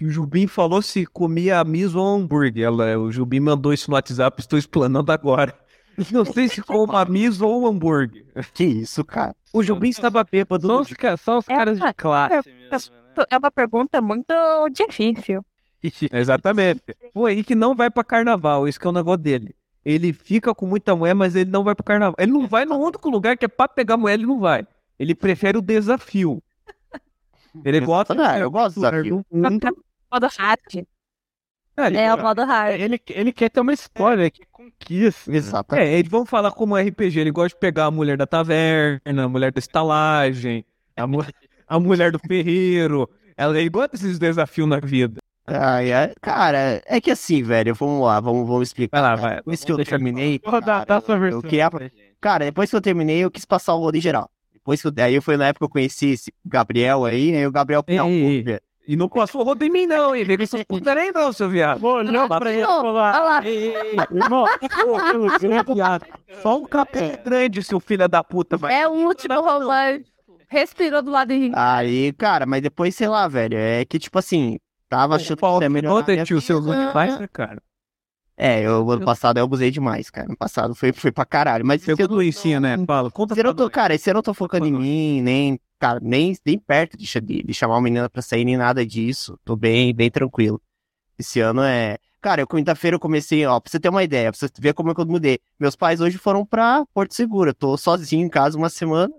E 0.00 0.06
o 0.06 0.10
Jubim 0.10 0.46
falou 0.46 0.82
se 0.82 1.06
comia 1.06 1.60
a 1.60 1.64
Miss 1.64 1.94
ou 1.94 2.06
hambúrguer. 2.06 2.64
Ela, 2.64 2.98
o 2.98 3.12
Jubim 3.12 3.40
mandou 3.40 3.72
isso 3.72 3.90
no 3.90 3.94
WhatsApp, 3.94 4.40
estou 4.40 4.58
explanando 4.58 5.12
agora. 5.12 5.56
Não 6.10 6.24
sei 6.24 6.48
se 6.48 6.62
como 6.62 6.96
a 6.96 7.04
Miss 7.04 7.40
ou 7.40 7.66
hambúrguer. 7.66 8.24
Que 8.54 8.64
isso, 8.64 9.04
cara. 9.04 9.34
O 9.52 9.62
Jubim 9.62 9.90
estava 9.90 10.24
bêbado. 10.24 10.66
São 10.66 10.76
no 10.76 10.82
os, 10.82 10.92
ca- 10.94 11.14
os 11.14 11.48
É, 11.48 11.54
caras 11.54 11.78
de 11.78 11.84
é, 11.86 11.92
classe 11.92 12.34
é, 12.48 12.70
mesmo, 12.70 12.94
né? 12.94 13.24
É 13.30 13.36
uma 13.38 13.50
pergunta 13.50 14.00
muito 14.00 14.34
difícil. 14.70 15.44
Exatamente. 16.12 16.82
O 17.14 17.28
Henrique 17.28 17.54
não 17.54 17.74
vai 17.74 17.90
pra 17.90 18.02
carnaval, 18.02 18.66
isso 18.66 18.80
que 18.80 18.86
é 18.86 18.90
o 18.90 18.92
negócio 18.92 19.18
dele. 19.18 19.54
Ele 19.84 20.12
fica 20.12 20.54
com 20.54 20.66
muita 20.66 20.94
mulher, 20.94 21.14
mas 21.14 21.34
ele 21.34 21.50
não 21.50 21.64
vai 21.64 21.74
pro 21.74 21.84
carnaval. 21.84 22.14
Ele 22.18 22.30
não 22.32 22.46
vai 22.46 22.64
no 22.64 22.76
único 22.78 23.08
lugar 23.10 23.36
que 23.36 23.44
é 23.44 23.48
pra 23.48 23.66
pegar 23.68 23.96
mulher, 23.96 24.14
ele 24.14 24.26
não 24.26 24.38
vai. 24.38 24.66
Ele 24.98 25.14
prefere 25.14 25.58
o 25.58 25.62
desafio. 25.62 26.42
Ele 27.64 27.80
bota. 27.80 28.14
Ah, 28.18 28.38
eu 28.38 28.50
gosto 28.50 28.80
do 28.80 28.80
desafio. 28.80 29.26
Modo 30.10 30.26
hard. 30.38 30.84
Ele, 31.76 31.96
É 31.96 32.14
o 32.14 32.18
modo 32.22 32.44
hard. 32.44 32.80
ele, 32.80 33.00
ele 33.08 33.32
quer 33.32 33.48
ter 33.50 33.60
uma 33.60 33.72
história 33.72 34.30
que 34.30 34.42
conquista. 34.52 35.30
Exatamente. 35.34 35.86
É, 35.88 35.98
eles 35.98 36.10
vão 36.10 36.24
falar 36.24 36.52
como 36.52 36.76
RPG. 36.76 37.18
Ele 37.20 37.30
gosta 37.30 37.56
de 37.56 37.60
pegar 37.60 37.86
a 37.86 37.90
mulher 37.90 38.16
da 38.16 38.26
taverna, 38.26 39.24
a 39.24 39.28
mulher 39.28 39.52
da 39.52 39.58
estalagem, 39.58 40.64
a, 40.96 41.06
mu- 41.06 41.24
a 41.66 41.80
mulher 41.80 42.12
do 42.12 42.18
ferreiro. 42.18 43.08
Ela, 43.36 43.58
ele 43.58 43.70
gosta 43.70 43.88
desses 43.96 44.18
desafios 44.18 44.68
na 44.68 44.78
vida. 44.80 45.20
Ai, 45.46 45.92
ai, 45.92 46.12
cara, 46.20 46.80
é 46.86 47.00
que 47.00 47.10
assim, 47.10 47.42
velho, 47.42 47.74
vamos 47.74 48.06
lá, 48.06 48.20
vamos, 48.20 48.46
vamos 48.46 48.68
explicar. 48.68 49.00
Vai 49.00 49.10
lá, 49.10 49.16
vai. 49.16 49.36
Depois 49.36 49.64
que 49.64 49.72
eu 49.72 49.84
terminei, 49.84 50.38
cara, 50.38 50.84
dá 50.84 51.00
sua 51.00 51.16
eu- 51.16 51.20
versão. 51.20 51.38
eu 51.38 51.42
queria 51.42 51.70
Cara, 52.20 52.44
depois 52.44 52.70
que 52.70 52.76
eu 52.76 52.80
terminei, 52.80 53.18
eu 53.24 53.30
quis 53.30 53.44
passar 53.44 53.74
o 53.74 53.80
rodo 53.80 53.96
em 53.98 54.00
geral. 54.00 54.30
Depois 54.52 54.80
que 54.80 54.86
eu, 54.86 54.92
aí 54.98 55.20
foi 55.20 55.36
na 55.36 55.46
época 55.48 55.60
que 55.60 55.64
eu 55.64 55.72
conheci 55.72 56.10
esse 56.10 56.32
Gabriel 56.44 57.04
aí, 57.04 57.34
aí 57.36 57.44
o 57.46 57.50
Gabriel. 57.50 57.82
Ei, 57.88 57.96
não, 57.96 58.08
ei, 58.08 58.44
pô. 58.44 58.50
E 58.86 58.96
não 58.96 59.08
passou 59.08 59.40
o 59.40 59.44
rodo 59.44 59.64
em 59.64 59.70
mim, 59.70 59.86
não, 59.86 60.14
hein? 60.14 60.24
Vem 60.24 60.36
com 60.36 60.42
essas 60.44 60.62
putas 60.64 60.96
aí, 60.96 61.10
não, 61.12 61.32
seu 61.32 61.48
viado. 61.48 61.80
Vou 61.80 61.96
olhar 61.96 62.28
pra 62.28 62.52
ele 62.52 62.62
Olha 62.64 62.80
falar. 62.82 63.20
lá. 63.20 63.44
Ei, 63.46 63.74
ei, 63.74 63.76
ei. 63.76 63.96
Irmão, 64.12 64.46
viado. 65.74 66.06
Só 66.42 66.58
um 66.58 66.64
capé 66.64 67.16
grande, 67.24 67.62
seu 67.62 67.80
filho 67.80 68.08
da 68.08 68.22
puta, 68.22 68.56
vai. 68.56 68.74
É 68.82 68.88
o 68.88 68.92
último 68.92 69.40
romance. 69.40 70.04
Respirou 70.48 71.02
do 71.02 71.10
lado 71.10 71.32
e 71.32 71.50
Aí, 71.54 72.12
cara, 72.12 72.44
mas 72.44 72.60
depois, 72.62 72.94
sei 72.94 73.08
lá, 73.08 73.26
velho, 73.26 73.56
é 73.56 73.84
que 73.84 73.98
tipo 73.98 74.18
assim, 74.18 74.58
tava 74.92 75.16
achando 75.16 75.38
que 75.58 75.68
melhorar. 75.70 75.94
Ontem, 75.94 76.12
minha 76.12 76.24
tio, 76.24 76.40
seu 76.40 76.60
vida. 76.60 76.76
Lune 76.76 76.92
faz, 76.92 77.18
né, 77.18 77.26
cara? 77.32 77.62
É, 78.36 78.60
eu, 78.60 78.90
ano 78.90 79.04
passado 79.04 79.38
eu 79.38 79.44
abusei 79.44 79.70
demais, 79.70 80.10
cara. 80.10 80.26
Ano 80.26 80.36
passado 80.36 80.74
foi, 80.74 80.92
foi 80.92 81.10
pra 81.10 81.24
caralho. 81.24 81.64
Mas 81.64 81.82
esse 81.82 82.02
ano, 82.02 82.08
doencinha, 82.08 82.60
né? 82.60 82.76
Fala, 82.86 83.10
conta 83.10 83.38
eu 83.38 83.54
tô, 83.54 83.70
cara, 83.70 83.94
esse 83.94 84.10
ano 84.10 84.18
eu 84.18 84.22
tô 84.22 84.34
focando 84.34 84.66
em 84.66 84.72
mim, 84.72 85.22
nem, 85.22 85.60
cara, 85.78 85.98
nem, 86.02 86.36
nem 86.44 86.58
perto 86.58 86.96
de, 86.96 87.20
de, 87.20 87.42
de 87.42 87.54
chamar 87.54 87.76
uma 87.76 87.82
menina 87.82 88.10
pra 88.10 88.20
sair, 88.20 88.44
nem 88.44 88.56
nada 88.56 88.84
disso. 88.84 89.38
Tô 89.44 89.56
bem, 89.56 89.94
bem 89.94 90.10
tranquilo. 90.10 90.60
Esse 91.18 91.40
ano 91.40 91.62
é. 91.62 91.98
Cara, 92.20 92.42
eu 92.42 92.46
quinta-feira 92.46 92.96
eu 92.96 93.00
comecei, 93.00 93.44
ó, 93.46 93.58
pra 93.58 93.70
você 93.70 93.80
ter 93.80 93.88
uma 93.88 94.04
ideia, 94.04 94.30
pra 94.30 94.38
você 94.38 94.48
ver 94.58 94.74
como 94.74 94.90
é 94.90 94.94
que 94.94 95.00
eu 95.00 95.06
mudei. 95.06 95.40
Meus 95.58 95.74
pais 95.74 96.00
hoje 96.00 96.18
foram 96.18 96.44
pra 96.44 96.84
Porto 96.94 97.14
Seguro. 97.14 97.50
Eu 97.50 97.54
tô 97.54 97.76
sozinho 97.76 98.24
em 98.24 98.28
casa 98.28 98.58
uma 98.58 98.68
semana. 98.68 99.12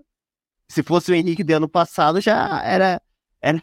Se 0.70 0.82
fosse 0.82 1.10
o 1.12 1.14
Henrique 1.14 1.42
do 1.44 1.52
ano 1.52 1.68
passado, 1.68 2.20
já 2.20 2.62
era. 2.62 3.00
era 3.42 3.60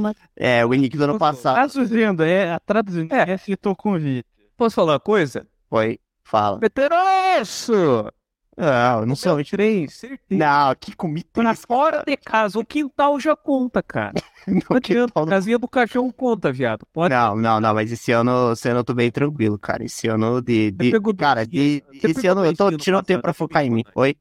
mas 0.00 0.16
é, 0.36 0.64
o 0.64 0.72
Henrique 0.74 0.96
do 0.96 1.04
ano 1.04 1.18
passado. 1.18 1.54
Traduzindo, 1.54 2.22
é, 2.22 2.52
a 2.54 2.60
traduzindo, 2.60 3.12
É. 3.12 3.32
é, 3.32 3.36
citou 3.36 3.72
o 3.72 3.76
convite. 3.76 4.26
Posso 4.56 4.74
falar 4.76 4.92
uma 4.94 5.00
coisa? 5.00 5.46
Foi. 5.68 5.98
Fala. 6.24 6.58
Veteroso! 6.58 8.10
Não, 8.56 9.00
eu 9.00 9.06
não 9.06 9.16
sou. 9.16 9.42
Três, 9.44 9.94
certeza. 9.94 10.20
Não, 10.30 10.74
que 10.76 10.94
comida. 10.94 11.26
Pra 11.32 11.54
fora 11.56 12.04
de 12.06 12.16
casa, 12.16 12.56
o 12.58 12.64
quintal 12.64 13.18
já 13.18 13.34
conta, 13.34 13.82
cara. 13.82 14.14
Não 14.46 14.60
Não, 14.70 14.76
adianta, 14.76 15.20
a 15.22 15.26
casinha 15.26 15.58
do 15.58 15.66
cachorro 15.66 16.12
conta, 16.12 16.52
viado. 16.52 16.86
Pode 16.92 17.14
não, 17.14 17.34
não, 17.34 17.60
não, 17.60 17.72
mas 17.74 17.90
esse 17.90 18.12
ano, 18.12 18.52
esse 18.52 18.68
ano 18.68 18.80
eu 18.80 18.84
tô 18.84 18.92
bem 18.92 19.10
tranquilo, 19.10 19.58
cara. 19.58 19.82
Esse 19.82 20.06
ano 20.06 20.40
de. 20.42 20.70
de- 20.70 20.92
cara, 21.16 21.46
de. 21.46 21.82
Você 21.92 22.10
esse 22.10 22.26
ano 22.26 22.44
eu 22.44 22.54
tô 22.54 22.70
tirando 22.76 23.02
tempo 23.04 23.22
pra 23.22 23.32
passado, 23.32 23.38
focar 23.48 23.64
em 23.64 23.70
mim. 23.70 23.84
Oi? 23.94 24.14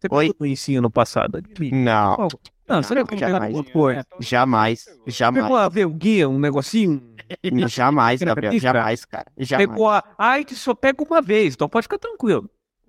Você 0.00 0.08
Oi? 0.10 0.32
pegou 0.32 0.80
no 0.82 0.90
passado. 0.90 1.36
admite. 1.36 1.74
Não, 1.74 2.26
Não, 2.68 2.82
você 2.82 2.94
não 2.94 3.04
jamais. 3.16 3.46
pegou 3.56 3.64
coisa. 3.72 4.06
jamais, 4.20 4.84
Pegou 4.84 5.02
jamais, 5.06 5.52
a 5.52 5.68
verguinha, 5.68 6.28
um 6.28 6.38
negocinho. 6.38 7.02
jamais, 7.68 8.20
Gabriel, 8.20 8.58
jamais, 8.58 9.04
cara. 9.04 9.26
Jamais, 9.38 9.68
Pegou 9.68 9.88
a. 9.88 10.02
Ai, 10.18 10.44
só 10.50 10.74
pega 10.74 11.02
uma 11.02 11.20
vez, 11.22 11.54
então 11.54 11.68
pode 11.68 11.84
ficar 11.84 11.98
tranquilo. 11.98 12.48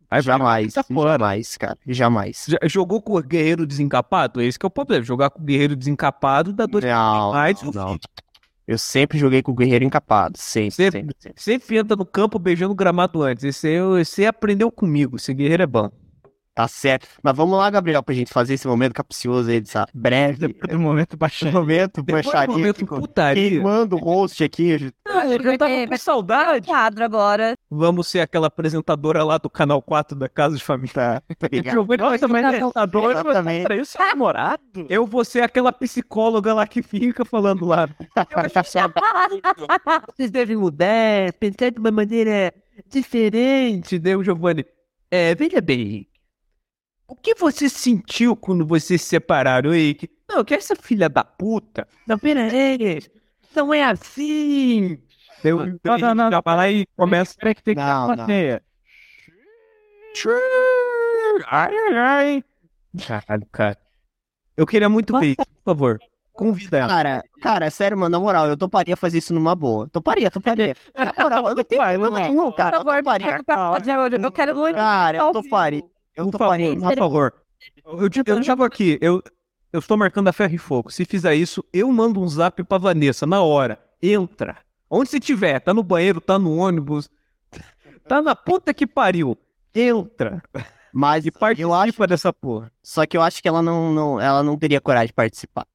Aí 0.09 0.21
jamais, 0.21 0.73
tá 0.73 0.83
fora. 0.83 1.11
jamais, 1.11 1.57
cara, 1.57 1.77
jamais. 1.85 2.45
Já 2.47 2.57
jogou 2.67 3.01
com 3.01 3.17
o 3.17 3.21
guerreiro 3.21 3.65
desencapado? 3.67 4.41
Esse 4.41 4.57
que 4.57 4.65
é 4.65 4.67
o 4.67 4.69
problema. 4.69 5.03
Jogar 5.03 5.29
com 5.29 5.41
o 5.41 5.45
guerreiro 5.45 5.75
desencapado 5.75 6.53
dá 6.53 6.65
dor 6.65 6.81
Não, 6.81 7.33
não, 7.33 7.71
não. 7.73 7.99
Eu 8.65 8.77
sempre 8.77 9.17
joguei 9.17 9.41
com 9.41 9.51
o 9.51 9.55
guerreiro 9.55 9.85
encapado, 9.85 10.37
sempre, 10.37 10.71
Sempre. 10.71 10.99
sempre, 11.01 11.15
sempre. 11.19 11.41
Sempre 11.41 11.77
entra 11.77 11.95
no 11.95 12.05
campo 12.05 12.37
beijando 12.39 12.71
o 12.71 12.75
gramado 12.75 13.21
antes. 13.21 13.43
Esse, 13.43 13.67
aí- 13.67 14.01
esse 14.01 14.25
aprendeu 14.25 14.71
comigo. 14.71 15.15
Esse 15.17 15.33
guerreiro 15.33 15.63
é 15.63 15.67
bom. 15.67 15.89
Tá 16.57 16.67
certo. 16.67 17.07
Mas 17.21 17.37
vamos 17.37 17.55
lá, 17.55 17.69
Gabriel, 17.69 18.01
pra 18.01 18.15
gente 18.15 18.33
fazer 18.33 18.55
esse 18.55 18.67
momento 18.67 18.91
capcioso 18.93 19.47
aí, 19.51 19.61
dessa 19.61 19.85
breve 19.93 20.47
Depois 20.47 20.71
do 20.73 20.79
momento 20.79 21.15
baixando. 21.15 21.51
momento, 21.53 22.01
Depois 22.01 22.25
do 22.25 22.31
baixaria, 22.31 22.55
momento 22.57 22.85
putaria. 22.87 23.49
queimando 23.51 23.95
o 23.95 23.99
host 23.99 24.43
aqui. 24.43 24.91
Ah, 25.07 25.27
eu 25.27 25.43
já 25.43 25.55
tava 25.55 25.87
com 25.87 25.97
saudade. 25.97 26.65
quadro 26.67 27.03
agora. 27.03 27.53
Vamos 27.69 28.07
ser 28.07 28.21
aquela 28.21 28.47
apresentadora 28.47 29.23
lá 29.23 29.37
do 29.37 29.51
canal 29.51 29.79
4 29.83 30.17
da 30.17 30.27
Casa 30.27 30.57
de 30.57 30.63
Família. 30.63 30.93
Tá, 30.93 31.21
obrigado. 31.45 31.73
Giovanni 31.75 32.01
vai 32.01 32.17
ser 32.17 32.25
apresentadora. 32.25 33.19
Exatamente. 33.19 33.63
Peraí, 33.67 33.85
seu 33.85 34.01
namorado? 34.03 34.63
Eu 34.89 35.05
vou 35.05 35.23
ser 35.23 35.41
aquela 35.41 35.71
psicóloga 35.71 36.55
lá 36.55 36.65
que 36.65 36.81
fica 36.81 37.23
falando 37.23 37.67
lá. 37.67 37.87
Vocês 40.07 40.31
devem 40.31 40.57
mudar, 40.57 41.31
pensar 41.39 41.69
de 41.69 41.79
uma 41.79 41.91
maneira 41.91 42.51
diferente, 42.89 43.99
né, 43.99 44.11
Giovanni? 44.23 44.65
É, 45.11 45.35
veja 45.35 45.61
bem. 45.61 46.07
O 47.07 47.15
que 47.15 47.33
você 47.35 47.69
sentiu 47.69 48.35
quando 48.35 48.65
vocês 48.65 49.01
se 49.01 49.07
separaram, 49.07 49.73
Henrique? 49.73 50.09
Não, 50.27 50.43
que 50.43 50.53
essa 50.53 50.75
filha 50.75 51.07
da 51.07 51.23
puta. 51.23 51.87
Não, 52.05 52.19
pera 52.19 52.43
aí. 52.43 53.01
Não 53.55 53.73
é 53.73 53.83
assim. 53.83 54.99
Eu, 55.43 55.65
Não, 55.83 55.97
não, 55.97 56.15
não. 56.15 56.31
já 56.31 56.41
vai 56.41 56.55
lá 56.55 56.69
e 56.69 56.85
começa. 56.97 57.31
Espera 57.31 57.55
que 57.55 57.63
tem 57.63 57.75
que 57.75 57.81
Não, 57.81 58.25
ter 58.25 58.61
não. 58.61 58.67
Ai, 61.47 61.71
ai, 61.75 61.97
ai. 61.97 62.43
Caralho, 63.07 63.47
cara. 63.51 63.77
Eu 64.55 64.65
queria 64.65 64.89
muito 64.89 65.17
ver 65.19 65.27
isso, 65.27 65.35
por 65.37 65.63
favor. 65.63 65.99
Convida 66.33 66.77
ela. 66.77 66.87
Cara, 66.87 67.23
cara, 67.41 67.71
sério, 67.71 67.97
mano, 67.97 68.11
na 68.11 68.19
moral, 68.19 68.47
eu 68.47 68.57
toparia 68.57 68.95
fazer 68.97 69.19
isso 69.19 69.33
numa 69.33 69.55
boa. 69.55 69.87
Toparia, 69.89 70.29
toparia. 70.29 70.75
Na 70.95 71.23
moral, 71.23 71.47
eu 71.49 71.55
não 71.55 71.63
tenho 71.63 71.81
problema 71.81 72.19
nenhum, 72.19 72.51
cara. 72.51 72.77
Eu 72.77 72.83
toparia. 72.83 73.39
Eu 74.21 74.31
quero 74.31 74.55
muito. 74.55 74.75
Cara, 74.75 75.17
eu 75.17 75.31
toparia. 75.31 75.83
Eu 76.17 76.31
favor, 76.31 76.57
por 76.79 76.97
favor. 76.97 77.33
Eu, 77.85 77.99
eu, 78.01 78.09
eu 78.25 78.45
tava 78.45 78.65
aqui, 78.65 78.97
eu, 78.99 79.21
eu 79.71 79.79
estou 79.79 79.95
marcando 79.95 80.27
a 80.27 80.33
ferro 80.33 80.55
e 80.55 80.57
fogo. 80.57 80.91
Se 80.91 81.05
fizer 81.05 81.35
isso, 81.35 81.63
eu 81.71 81.91
mando 81.91 82.19
um 82.19 82.27
zap 82.27 82.63
pra 82.63 82.77
Vanessa 82.77 83.25
na 83.25 83.41
hora. 83.41 83.79
Entra. 84.01 84.57
Onde 84.89 85.09
você 85.09 85.19
tiver, 85.19 85.59
tá 85.59 85.73
no 85.73 85.83
banheiro, 85.83 86.19
tá 86.19 86.39
no 86.39 86.57
ônibus, 86.57 87.09
tá 88.07 88.21
na 88.21 88.35
puta 88.35 88.73
que 88.73 88.87
pariu. 88.87 89.37
Entra. 89.75 90.41
Mas 90.93 91.25
E 91.25 91.31
participa 91.31 91.67
eu 91.67 91.73
acho, 91.73 92.07
dessa 92.07 92.33
porra. 92.33 92.71
só 92.81 93.05
que 93.05 93.15
eu 93.15 93.21
acho 93.21 93.41
que 93.41 93.47
ela 93.47 93.61
não, 93.61 93.93
não, 93.93 94.19
ela 94.19 94.41
não 94.41 94.57
teria 94.57 94.81
coragem 94.81 95.07
de 95.07 95.13
participar. 95.13 95.67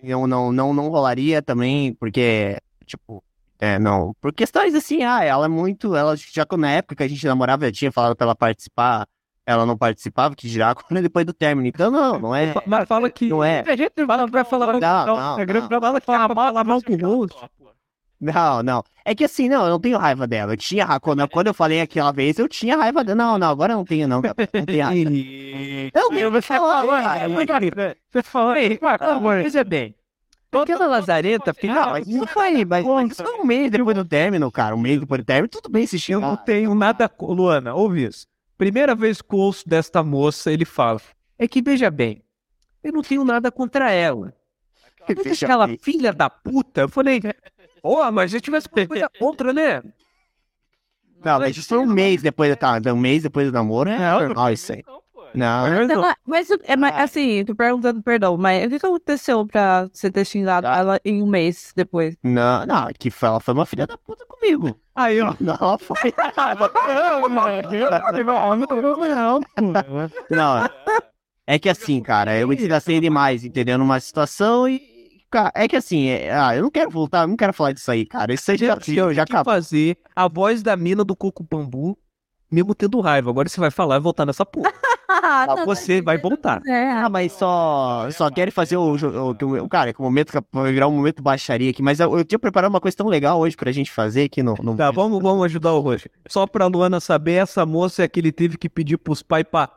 Eu 0.00 0.26
não, 0.28 0.52
não, 0.52 0.72
não 0.72 0.88
rolaria 0.88 1.42
também, 1.42 1.92
porque, 1.94 2.56
tipo, 2.86 3.24
é, 3.58 3.78
não, 3.78 4.14
por 4.20 4.32
questões 4.32 4.74
assim, 4.74 5.02
ah, 5.02 5.24
ela 5.24 5.46
é 5.46 5.48
muito, 5.48 5.96
ela 5.96 6.14
já 6.14 6.46
que 6.46 6.56
na 6.56 6.70
época 6.70 6.94
que 6.94 7.02
a 7.02 7.08
gente 7.08 7.26
namorava, 7.26 7.66
eu 7.66 7.72
tinha 7.72 7.90
falado 7.90 8.14
pra 8.14 8.26
ela 8.26 8.36
participar, 8.36 9.08
ela 9.48 9.64
não 9.64 9.78
participava, 9.78 10.36
que 10.36 10.46
dirá 10.46 10.74
quando 10.74 11.00
depois 11.00 11.24
do 11.24 11.32
término. 11.32 11.66
Então, 11.66 11.90
não, 11.90 12.18
não 12.18 12.34
é. 12.34 12.52
Mas 12.66 12.86
fala 12.86 13.08
que. 13.08 13.28
Não 13.28 13.42
é. 13.42 13.64
A 13.66 13.74
gente 13.74 14.04
vai, 14.04 14.26
vai 14.26 14.44
falar 14.44 14.74
Não, 14.74 15.06
não, 15.06 15.38
não. 15.38 15.46
pra 15.46 15.80
falar 15.80 16.00
que 16.00 16.06
fala 16.06 16.34
mal, 16.34 16.46
falar 16.48 16.64
mal 16.64 16.82
com 16.82 16.92
o. 16.92 17.26
Não, 18.20 18.62
não. 18.62 18.84
É 19.06 19.14
que 19.14 19.24
assim, 19.24 19.48
não, 19.48 19.64
eu 19.64 19.70
não 19.70 19.80
tenho 19.80 19.96
raiva 19.96 20.26
dela. 20.26 20.52
Eu 20.52 20.56
tinha 20.58 20.84
raiva. 20.84 21.00
Quando, 21.00 21.26
quando 21.28 21.46
eu 21.46 21.54
falei 21.54 21.80
aquela 21.80 22.12
vez, 22.12 22.38
eu 22.38 22.46
tinha 22.46 22.76
raiva 22.76 23.02
dela. 23.02 23.16
Não, 23.16 23.38
não, 23.38 23.48
agora 23.48 23.72
eu 23.72 23.78
não 23.78 23.84
tenho, 23.86 24.06
não. 24.06 24.20
cara. 24.20 24.34
Não 24.52 24.66
tenho 24.66 24.84
raiva. 24.84 25.10
Eu 25.94 26.10
mesmo 26.10 26.32
Você 26.32 26.42
falou, 26.42 26.86
você 28.12 28.22
falou, 28.22 28.54
veja 29.42 29.64
bem. 29.64 29.94
Aquela 30.52 30.86
lazareta, 30.86 31.54
filha, 31.54 31.74
Não, 31.74 32.18
não 32.18 32.26
foi, 32.26 32.64
mas 32.64 32.84
mas 32.84 33.16
foi 33.16 33.34
um 33.38 33.44
mês 33.44 33.70
depois 33.70 33.94
do 33.96 34.04
término, 34.04 34.50
cara. 34.50 34.74
Um 34.74 34.80
mês 34.80 35.00
depois 35.00 35.20
do 35.20 35.24
término, 35.24 35.48
tudo 35.48 35.70
bem 35.70 35.86
se 35.86 36.10
eu 36.10 36.20
não 36.20 36.36
tenho 36.36 36.74
nada. 36.74 37.10
Luana, 37.20 37.74
ouve 37.74 38.04
isso. 38.04 38.26
Primeira 38.58 38.92
vez 38.94 39.22
que 39.22 39.32
eu 39.32 39.38
ouço 39.38 39.66
desta 39.68 40.02
moça, 40.02 40.52
ele 40.52 40.64
fala: 40.64 41.00
É 41.38 41.46
que 41.46 41.62
veja 41.62 41.88
bem, 41.90 42.24
eu 42.82 42.92
não 42.92 43.02
tenho 43.02 43.24
nada 43.24 43.52
contra 43.52 43.90
ela. 43.92 44.34
Mas 45.08 45.42
aquela 45.42 45.68
bem. 45.68 45.78
filha 45.80 46.12
da 46.12 46.28
puta, 46.28 46.82
eu 46.82 46.88
falei, 46.88 47.22
ó, 47.82 48.10
mas 48.12 48.30
se 48.30 48.40
tivesse 48.42 48.68
uma 48.70 48.86
coisa 48.86 49.08
contra, 49.18 49.54
né? 49.54 49.82
Não, 51.24 51.38
mas 51.38 51.56
isso 51.56 51.68
foi 51.68 51.78
um 51.78 51.86
mês 51.86 52.20
depois, 52.20 52.54
tá? 52.56 52.78
Um 52.92 52.96
mês 52.96 53.22
depois 53.22 53.46
do 53.46 53.52
namoro 53.52 53.88
é 53.88 53.98
normal 53.98 54.52
isso 54.52 54.72
aí. 54.72 54.84
Não, 54.86 55.02
Não, 55.34 56.14
mas, 56.26 56.50
é, 56.64 56.76
mas, 56.76 56.96
assim, 56.96 57.44
tô 57.44 57.54
perguntando 57.54 58.02
perdão, 58.02 58.36
mas 58.36 58.66
o 58.66 58.70
que 58.70 58.78
que 58.78 58.86
aconteceu 58.86 59.46
pra 59.46 59.88
você 59.92 60.10
ter 60.10 60.24
xingado 60.24 60.66
Tá. 60.66 60.76
ela 60.76 61.00
em 61.04 61.22
um 61.22 61.26
mês 61.26 61.72
depois? 61.76 62.16
não, 62.22 62.64
não, 62.66 62.88
que 62.98 63.10
foi- 63.10 63.28
ela 63.28 63.40
foi 63.40 63.54
uma 63.54 63.66
filha 63.66 63.86
da 63.86 63.96
puta 63.98 64.24
comigo. 64.26 64.78
Aí, 64.94 65.20
ó. 65.20 65.34
Não, 65.40 65.54
ela 65.60 65.78
foi. 65.78 65.96
Não, 70.30 70.68
é 71.46 71.58
que 71.58 71.68
assim, 71.68 72.02
cara, 72.02 72.36
eu 72.36 72.48
me 72.48 72.56
desgastei 72.56 73.00
demais, 73.00 73.44
entendeu? 73.44 73.78
Numa 73.78 74.00
situação 74.00 74.68
e. 74.68 74.80
Cara, 75.30 75.52
é 75.54 75.68
que 75.68 75.76
assim, 75.76 76.08
é- 76.08 76.32
ah, 76.34 76.56
eu 76.56 76.62
não 76.62 76.70
quero 76.70 76.90
voltar, 76.90 77.22
eu 77.24 77.28
não 77.28 77.36
quero 77.36 77.52
falar 77.52 77.72
disso 77.72 77.90
aí, 77.90 78.06
cara. 78.06 78.32
Isso 78.32 78.50
aí 78.50 78.56
já, 78.56 78.78
já, 78.80 79.12
já 79.12 79.24
que 79.26 79.32
acabou. 79.32 79.52
fazer 79.52 79.98
a 80.16 80.26
voz 80.26 80.62
da 80.62 80.74
mina 80.74 81.04
do 81.04 81.14
Coco 81.14 81.42
Bambu, 81.48 81.98
mesmo 82.50 82.74
tendo 82.74 82.98
raiva. 83.00 83.28
Agora 83.30 83.46
você 83.48 83.60
vai 83.60 83.70
falar 83.70 83.96
e 83.96 84.00
voltar 84.00 84.24
nessa 84.24 84.46
porra. 84.46 84.72
Ah, 85.10 85.44
Ah, 85.44 85.46
não, 85.56 85.64
você 85.64 86.02
vai 86.02 86.18
voltar. 86.18 86.60
É, 86.66 86.90
Ah, 86.90 87.08
mas 87.08 87.32
só, 87.32 88.10
só 88.10 88.30
querem 88.30 88.52
fazer 88.52 88.76
o, 88.76 88.94
o, 88.94 89.30
o 89.64 89.68
cara, 89.68 89.92
que 89.94 90.00
o 90.00 90.02
momento 90.02 90.30
vai 90.52 90.72
virar 90.72 90.86
um 90.86 90.92
momento 90.92 91.22
baixaria 91.22 91.70
aqui, 91.70 91.82
mas 91.82 91.98
eu, 91.98 92.18
eu 92.18 92.24
tinha 92.24 92.38
preparado 92.38 92.70
uma 92.70 92.80
coisa 92.80 92.96
tão 92.96 93.06
legal 93.06 93.40
hoje 93.40 93.56
pra 93.56 93.72
gente 93.72 93.90
fazer 93.90 94.24
aqui 94.24 94.42
no, 94.42 94.54
no 94.62 94.76
Tá, 94.76 94.90
vamos, 94.90 95.22
vamos 95.22 95.44
ajudar 95.46 95.72
o 95.72 95.80
Roger. 95.80 96.10
Só 96.28 96.46
pra 96.46 96.66
Luana 96.66 97.00
saber, 97.00 97.32
essa 97.34 97.64
moça 97.64 98.02
é 98.02 98.08
que 98.08 98.20
ele 98.20 98.30
teve 98.30 98.58
que 98.58 98.68
pedir 98.68 98.98
pros 98.98 99.22
pais 99.22 99.44
pra. 99.50 99.70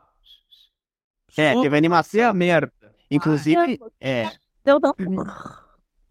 É, 1.37 1.53
teve 1.61 1.77
animação. 1.77 2.29
a 2.29 2.33
merda. 2.33 2.73
Inclusive, 3.09 3.79
é, 3.99 4.29
Não, 4.65 4.79
não. 4.79 4.93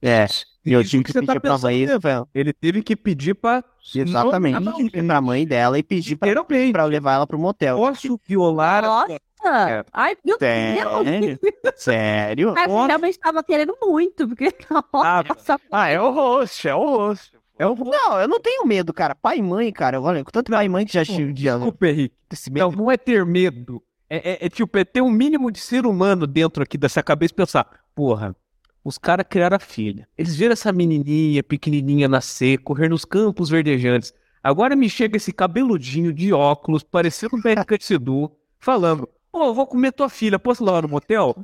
É. 0.03 0.27
E 0.65 0.73
eu 0.73 0.85
tive 0.85 1.03
que 1.05 1.13
que 1.13 1.21
tá 1.21 1.33
pedir 1.35 1.41
pra 1.41 1.57
mãe, 1.59 1.87
velho. 1.87 2.29
Ele 2.35 2.53
teve 2.53 2.83
que 2.83 2.95
pedir 2.95 3.35
pra. 3.35 3.65
Exatamente. 3.95 4.61
Não, 4.61 5.07
pra 5.07 5.21
mãe 5.21 5.47
dela 5.47 5.79
e 5.79 5.83
pedir 5.83 6.17
pra, 6.17 6.45
pra 6.45 6.85
levar 6.85 7.15
ela 7.15 7.27
pro 7.27 7.39
motel. 7.39 7.77
Posso 7.79 8.21
violar 8.27 8.85
a 8.85 8.89
Nossa! 8.89 9.19
É. 9.43 9.85
Ai, 9.91 10.17
meu 10.23 10.39
Sério? 10.39 11.03
Deus! 11.03 11.39
Sério? 11.77 12.53
Você 12.53 12.67
Nossa. 12.67 12.87
realmente 12.89 13.19
tava 13.19 13.43
querendo 13.43 13.75
muito, 13.83 14.29
porque. 14.29 14.53
Ah, 14.93 15.25
Nossa, 15.27 15.59
Ah, 15.73 15.89
é 15.89 15.99
o 16.01 16.11
host, 16.11 16.69
é 16.69 16.75
o 16.75 16.85
host. 16.85 17.33
É 17.59 17.67
o 17.67 17.75
Não, 17.75 18.21
eu 18.21 18.29
não 18.29 18.41
tenho 18.41 18.67
medo, 18.67 18.93
cara. 18.93 19.15
Pai 19.15 19.39
e 19.39 19.43
mãe, 19.43 19.73
cara. 19.73 20.01
Olha, 20.01 20.23
com 20.25 20.31
tanto 20.31 20.51
pai 20.51 20.67
e 20.67 20.69
mãe 20.69 20.85
que 20.85 20.93
já 20.93 21.05
tive 21.05 21.35
já 21.37 21.55
Desculpa, 21.57 21.87
Henrique. 21.87 22.15
Não, 22.53 22.71
não 22.71 22.91
é 22.91 22.97
ter 22.99 23.25
medo. 23.25 23.83
É, 24.09 24.33
é- 24.33 24.47
é 24.47 24.49
tipo, 24.49 24.77
é 24.79 24.85
ter 24.85 25.01
um 25.01 25.11
mínimo 25.11 25.51
de 25.51 25.59
ser 25.61 25.87
humano 25.87 26.27
dentro 26.27 26.63
aqui 26.63 26.77
dessa 26.77 27.03
cabeça 27.03 27.33
e 27.33 27.37
pensar, 27.37 27.67
porra, 27.95 28.35
os 28.91 28.99
caras 28.99 29.25
criaram 29.29 29.57
a 29.57 29.61
filha. 29.61 30.07
Eles 30.19 30.35
viram 30.37 30.53
essa 30.53 30.73
menininha 30.73 31.43
pequenininha 31.43 32.09
nascer, 32.09 32.59
correr 32.59 32.89
nos 32.89 33.05
campos 33.05 33.49
verdejantes. 33.49 34.13
Agora 34.43 34.75
me 34.75 34.91
chega 34.91 35.17
esse 35.17 35.33
cabeludinho 35.33 36.13
de 36.13 36.33
óculos, 36.33 36.83
parecendo 36.83 37.37
um 37.37 37.41
Beto 37.41 37.65
Sedu, 37.81 38.33
falando, 38.59 39.09
pô, 39.31 39.45
eu 39.47 39.55
vou 39.55 39.67
comer 39.67 39.93
tua 39.93 40.09
filha, 40.09 40.39
posso 40.39 40.65
ir 40.65 40.67
lá 40.67 40.83
no 40.83 40.89
motel? 40.89 41.37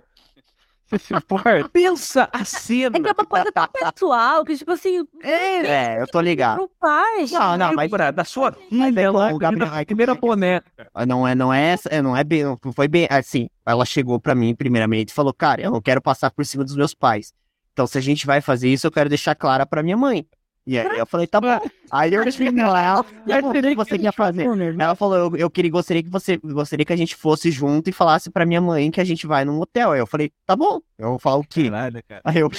Pensa 1.73 2.29
a 2.33 2.41
É 2.41 2.45
cena. 2.45 3.01
que 3.01 3.09
é 3.09 3.13
uma 3.13 3.25
coisa 3.27 3.51
tão 3.53 3.67
pessoal 3.69 4.45
que, 4.45 4.57
tipo 4.57 4.71
assim, 4.73 5.05
É, 5.23 6.01
eu 6.01 6.07
tô 6.07 6.21
ligado. 6.21 6.57
pro 6.59 6.71
pai. 6.81 7.27
Não, 7.31 7.57
não, 7.57 7.75
mas 7.75 7.91
Lembra 7.91 8.13
da 8.13 8.25
sua 8.25 8.57
Mas 8.71 8.89
filha 8.89 9.01
é 9.01 9.11
lá, 9.11 9.33
o 9.33 9.39
Gabriel- 9.39 9.73
a 9.75 9.85
primeira 9.85 10.15
boneca. 10.17 10.67
não 11.07 11.27
é, 11.27 11.35
não 11.35 11.53
é, 11.53 11.73
essa- 11.73 11.89
é, 11.89 12.01
não 12.03 12.17
é 12.17 12.23
bem, 12.25 12.45
não 12.45 12.73
foi 12.75 12.89
bem 12.89 13.07
assim. 13.11 13.49
Ela 13.65 13.85
chegou 13.85 14.21
pra 14.21 14.35
mim 14.35 14.55
primeiramente 14.55 15.09
e 15.11 15.15
falou, 15.15 15.33
cara, 15.35 15.61
eu 15.63 15.71
não 15.71 15.81
quero 15.81 16.01
passar 16.01 16.31
por 16.31 16.45
cima 16.47 16.65
dos 16.65 16.77
meus 16.77 16.95
pais. 16.95 17.33
Então, 17.73 17.87
se 17.87 17.99
a 17.99 18.01
gente 18.01 18.25
vai 18.27 18.41
fazer 18.41 18.69
isso, 18.69 18.87
eu 18.87 18.91
quero 18.91 19.09
deixar 19.09 19.35
clara 19.35 19.67
pra 19.67 19.83
minha 19.83 19.97
mãe. 19.97 20.27
E 20.67 20.79
aí 20.79 20.99
eu 20.99 21.07
falei, 21.07 21.27
tá 21.27 21.41
bom. 21.41 21.61
Aí 21.91 22.13
eu 22.13 22.25
disse 22.25 22.51
pra 22.51 22.83
ela, 22.83 23.01
o 23.01 23.53
que 23.53 23.75
você 23.77 23.99
quer 23.99 24.13
fazer? 24.13 24.47
Ela 24.79 24.95
falou, 24.97 25.17
eu, 25.17 25.37
eu 25.37 25.51
queria, 25.51 25.71
gostaria 25.71 26.03
que 26.03 26.11
você, 26.11 26.37
gostaria 26.39 26.85
que 26.85 26.93
a 26.93 26.97
gente 26.97 27.15
fosse 27.15 27.51
junto 27.51 27.89
e 27.89 27.93
falasse 27.93 28.31
pra 28.31 28.45
minha 28.45 28.61
mãe 28.61 28.91
que 28.91 29.01
a 29.01 29.05
gente 29.05 29.27
vai 29.27 29.45
num 29.45 29.61
hotel. 29.61 29.93
Aí 29.93 30.01
eu 30.01 30.07
falei, 30.07 30.33
tá 30.45 30.57
bom. 30.57 30.81
Eu 30.99 31.11
vou 31.11 31.19
falar 31.19 31.37
o 31.37 31.45
quê? 31.45 31.71
nada, 31.71 32.03
cara. 32.03 32.21
Aí 32.25 32.39
eu, 32.39 32.51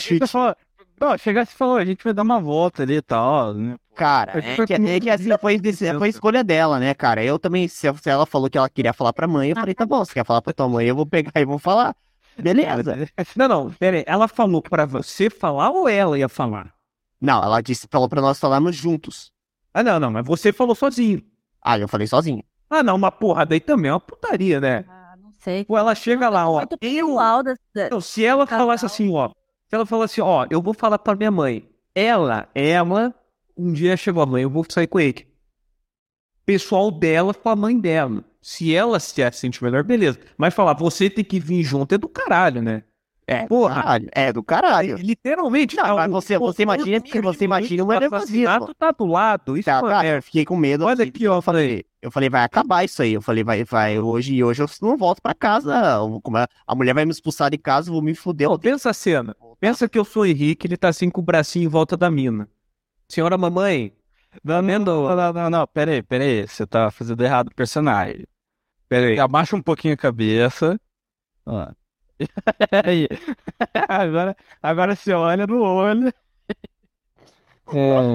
não, 1.00 1.18
chegasse 1.18 1.54
e 1.54 1.58
falou, 1.58 1.76
a 1.76 1.86
gente 1.86 2.04
vai 2.04 2.14
dar 2.14 2.24
uma 2.24 2.40
volta 2.40 2.84
ali 2.84 2.96
e 2.96 3.02
tal, 3.02 3.54
né? 3.54 3.76
cara, 3.94 4.40
é 4.40 4.66
que, 4.66 4.74
é 4.74 5.00
que 5.00 5.10
assim, 5.10 5.30
foi, 5.40 5.60
foi 5.98 6.10
escolha 6.10 6.44
dela, 6.44 6.80
né, 6.80 6.94
cara? 6.94 7.24
Eu 7.24 7.38
também, 7.38 7.68
se, 7.68 7.92
se 7.94 8.10
ela 8.10 8.26
falou 8.26 8.50
que 8.50 8.58
ela 8.58 8.70
queria 8.70 8.94
falar 8.94 9.12
pra 9.12 9.28
mãe, 9.28 9.50
eu 9.50 9.56
falei, 9.56 9.74
tá 9.74 9.86
bom, 9.86 10.06
você 10.06 10.14
quer 10.14 10.26
falar 10.26 10.42
pra 10.42 10.54
tua 10.54 10.70
mãe, 10.70 10.86
eu 10.86 10.96
vou 10.96 11.06
pegar 11.06 11.32
e 11.36 11.46
vou 11.46 11.60
falar. 11.60 11.96
Beleza. 12.40 13.10
Não, 13.36 13.48
não, 13.48 13.72
pera 13.72 13.98
aí. 13.98 14.04
Ela 14.06 14.28
falou 14.28 14.62
pra 14.62 14.86
você 14.86 15.30
falar 15.30 15.72
ou 15.72 15.90
ela 15.90 16.18
ia 16.18 16.30
falar? 16.30 16.77
Não, 17.20 17.44
ela 17.44 17.62
disse, 17.62 17.88
falou 17.90 18.08
pra 18.08 18.22
nós 18.22 18.40
falarmos 18.40 18.76
juntos. 18.76 19.32
Ah, 19.74 19.84
não, 19.84 20.00
não, 20.00 20.12
mas 20.12 20.26
você 20.26 20.54
falou 20.54 20.76
sozinho. 20.76 21.24
Aí 21.62 21.82
eu 21.82 21.88
falei 21.88 22.08
sozinho. 22.08 22.44
Ah, 22.70 22.84
não, 22.84 22.96
uma 22.96 23.12
porra 23.12 23.46
daí 23.46 23.60
também 23.60 23.90
é 23.90 23.94
uma 23.94 24.00
putaria, 24.00 24.60
né? 24.60 24.86
Ah, 24.88 25.16
não 25.22 25.32
sei. 25.32 25.66
Pô, 25.66 25.78
ela 25.78 25.96
chega 25.96 26.30
lá, 26.30 26.50
ó. 26.50 26.58
Muito 26.60 26.78
Eu. 26.82 27.16
Não, 27.92 28.02
se 28.02 28.24
ela 28.26 28.46
Casal. 28.46 28.66
falasse 28.66 28.86
assim, 28.86 29.14
ó. 29.14 29.30
Se 29.68 29.76
ela 29.76 29.86
falasse, 29.86 30.22
ó, 30.22 30.46
eu 30.50 30.62
vou 30.62 30.74
falar 30.74 31.00
pra 31.00 31.16
minha 31.16 31.32
mãe. 31.32 31.70
Ela, 31.94 32.48
ela, 32.54 33.14
um 33.58 33.72
dia 33.74 33.98
chegou 33.98 34.22
a 34.22 34.26
mãe, 34.26 34.44
eu 34.44 34.50
vou 34.50 34.66
sair 34.70 34.88
com 34.88 35.00
ele. 35.00 35.28
Pessoal 36.46 36.90
dela 36.92 37.34
com 37.34 37.50
a 37.50 37.56
mãe 37.56 37.78
dela. 37.78 38.24
Se 38.42 38.74
ela 38.74 39.00
se 39.00 39.30
sente 39.34 39.62
melhor, 39.62 39.84
beleza. 39.84 40.20
Mas 40.38 40.54
falar, 40.54 40.74
você 40.74 41.10
tem 41.10 41.24
que 41.24 41.40
vir 41.40 41.64
junto 41.64 41.94
é 41.94 41.98
do 41.98 42.08
caralho, 42.08 42.62
né? 42.62 42.84
É, 43.30 43.46
Porra. 43.46 43.76
caralho, 43.76 44.10
é 44.14 44.32
do 44.32 44.42
caralho. 44.42 44.96
Literalmente. 44.96 45.76
Não, 45.76 45.84
tá, 45.84 45.96
mas 45.96 46.10
você- 46.12 46.38
você 46.38 46.64
imagina- 46.64 47.04
o- 47.06 47.22
você 47.24 47.44
imagina 47.44 47.84
um 47.84 47.88
o 47.88 47.90
nervosismo. 47.90 48.48
assassinato 48.48 48.74
tá 48.74 48.92
do 48.92 49.06
lado. 49.06 49.58
Isso 49.58 49.66
Tá, 49.66 49.80
é 49.80 49.82
cara, 49.82 50.02
merda. 50.04 50.18
eu 50.20 50.24
fiquei 50.24 50.46
com 50.46 50.56
medo. 50.56 50.86
Olha 50.86 50.94
assim, 50.94 51.04
aqui, 51.10 51.28
ó, 51.28 51.42
falei. 51.42 51.84
Eu 52.02 52.10
falei, 52.10 52.30
vai 52.30 52.44
acabar 52.44 52.86
isso 52.86 53.02
aí. 53.02 53.12
Eu 53.14 53.22
falei, 53.22 53.44
vai, 53.44 53.66
vai, 53.66 54.00
hoje 54.00 54.34
e 54.36 54.42
hoje 54.42 54.62
eu 54.64 54.68
não 54.82 54.96
volto 54.96 55.22
pra 55.22 55.34
casa. 55.34 55.76
Eu- 55.98 56.22
como 56.22 56.38
é- 56.38 56.48
A 56.66 56.74
mulher 56.74 56.94
vai 56.94 57.04
me 57.04 57.12
expulsar 57.12 57.50
de 57.52 57.58
casa, 57.58 57.90
eu 57.90 57.94
vou 57.96 58.02
me 58.02 58.16
fuder. 58.16 58.48
Pensa 58.60 58.92
a 58.92 58.94
cena. 58.94 59.36
Pensa 59.60 59.90
que 59.90 60.00
eu 60.00 60.06
sou 60.06 60.24
o 60.24 60.26
Henrique, 60.26 60.66
ele 60.66 60.78
tá 60.78 60.88
assim 60.88 61.10
com 61.10 61.20
o 61.20 61.24
bracinho 61.24 61.66
em 61.66 61.70
volta 61.70 61.98
da 61.98 62.10
mina. 62.10 62.48
Senhora 63.10 63.38
mamãe, 63.38 63.92
Não, 64.44 64.62
não, 64.62 64.80
não, 64.80 65.16
não, 65.16 65.34
não, 65.34 65.50
não, 65.50 65.68
pera 65.68 65.92
aí, 65.92 66.02
pera 66.04 66.24
aí, 66.24 66.48
você 66.48 66.66
tá 66.66 66.92
fazendo 66.92 67.22
errado 67.24 67.48
o 67.48 67.56
personagem. 67.56 68.26
Pera 68.88 69.08
aí, 69.08 69.20
abaixa 69.20 69.56
um 69.56 69.62
pouquinho 69.62 69.96
a 69.96 69.98
cabeça. 69.98 70.80
Ó. 71.46 71.60
Aí. 71.62 71.68
agora, 73.88 74.36
agora 74.62 74.96
você 74.96 75.14
olha 75.14 75.46
no 75.46 75.62
olho. 75.62 76.14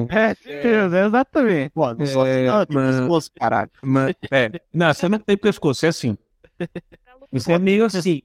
É, 0.09 0.35
certeza, 0.35 1.07
exatamente. 1.07 1.71
Pô, 1.71 1.85
assim, 1.85 2.15
não, 2.47 2.67
tenho 2.67 2.81
mas- 2.81 2.97
pescoço, 2.97 3.31
caralho. 3.35 3.71
Mas, 3.83 4.15
é, 4.31 4.51
não, 4.73 4.93
você 4.93 5.09
não 5.09 5.19
tem 5.19 5.37
pescoço, 5.37 5.85
é 5.85 5.91
assim. 5.91 6.17
Você 7.31 7.53
é 7.53 7.59
meio 7.59 7.85
assim. 7.85 8.23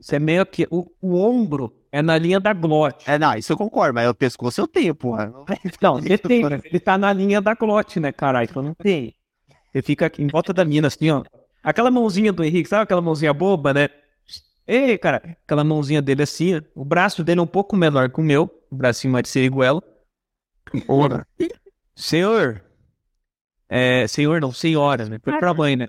Você 0.00 0.16
é 0.16 0.18
meio 0.18 0.42
aqui. 0.42 0.66
O, 0.70 0.90
o 1.00 1.16
ombro 1.16 1.74
é 1.92 2.00
na 2.00 2.16
linha 2.16 2.38
da 2.38 2.52
glote. 2.52 3.10
É, 3.10 3.18
não, 3.18 3.34
isso 3.36 3.52
eu 3.52 3.56
concordo, 3.56 3.94
mas 3.94 4.08
o 4.08 4.14
pescoço 4.14 4.60
eu 4.60 4.68
tenho, 4.68 4.94
porra. 4.94 5.32
Não, 5.82 6.00
você 6.00 6.16
tem. 6.16 6.42
Ele 6.64 6.80
tá 6.80 6.96
na 6.96 7.12
linha 7.12 7.40
da 7.40 7.54
glote, 7.54 7.98
né, 7.98 8.12
caralho? 8.12 8.48
Então 8.48 8.62
não 8.62 8.74
tem. 8.74 9.14
Ele 9.74 9.82
fica 9.82 10.06
aqui 10.06 10.22
em 10.22 10.28
volta 10.28 10.52
da 10.52 10.64
mina, 10.64 10.88
assim, 10.88 11.10
ó. 11.10 11.22
Aquela 11.62 11.90
mãozinha 11.90 12.32
do 12.32 12.42
Henrique, 12.44 12.68
sabe 12.68 12.84
aquela 12.84 13.02
mãozinha 13.02 13.34
boba, 13.34 13.74
né? 13.74 13.88
Ei, 14.72 14.96
cara, 14.96 15.36
aquela 15.44 15.64
mãozinha 15.64 16.00
dele 16.00 16.22
assim, 16.22 16.60
o 16.76 16.84
braço 16.84 17.24
dele 17.24 17.40
é 17.40 17.42
um 17.42 17.46
pouco 17.46 17.74
menor 17.76 18.08
que 18.08 18.20
o 18.20 18.22
meu, 18.22 18.48
o 18.70 18.76
bracinho 18.76 19.12
mais 19.12 19.24
de 19.24 19.28
seriguela. 19.28 19.82
Ora. 20.86 21.26
Senhor. 21.96 22.62
É, 23.68 24.06
senhor 24.06 24.40
não, 24.40 24.52
senhora, 24.52 25.06
né? 25.06 25.18
Foi 25.22 25.36
pra 25.38 25.52
mãe, 25.52 25.74
né? 25.74 25.88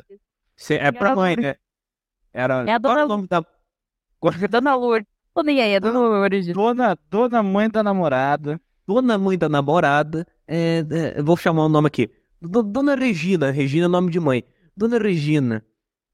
Se- 0.55 0.73
é 0.75 0.91
pra 0.91 1.15
mãe, 1.15 1.35
né? 1.35 1.55
Era. 2.33 2.63
É 2.67 2.73
a 2.73 2.79
Qual 2.79 2.93
é 2.93 2.95
dona 3.01 3.05
o 3.05 3.07
nome 3.07 3.27
da. 3.27 3.45
Qual 4.19 4.33
é- 4.41 4.47
Dona 4.47 4.75
Lourdes. 4.75 5.07
Tô 5.33 5.43
nem 5.43 5.61
aí, 5.61 5.73
é 5.73 5.79
Dona 5.79 5.99
Lourdes. 5.99 6.47
Dona, 6.47 6.97
dona 7.09 7.43
mãe 7.43 7.69
da 7.69 7.83
namorada. 7.83 8.59
Dona 8.87 9.15
mãe 9.17 9.37
da 9.37 9.47
namorada. 9.47 10.25
É, 10.47 10.83
é, 11.17 11.21
vou 11.21 11.37
chamar 11.37 11.65
o 11.65 11.69
nome 11.69 11.85
aqui. 11.87 12.09
Do- 12.41 12.63
Dona 12.63 12.95
Regina. 12.95 13.51
Regina 13.51 13.85
é 13.85 13.87
nome 13.87 14.09
de 14.11 14.19
mãe. 14.19 14.43
Dona 14.75 14.97
Regina. 14.97 15.63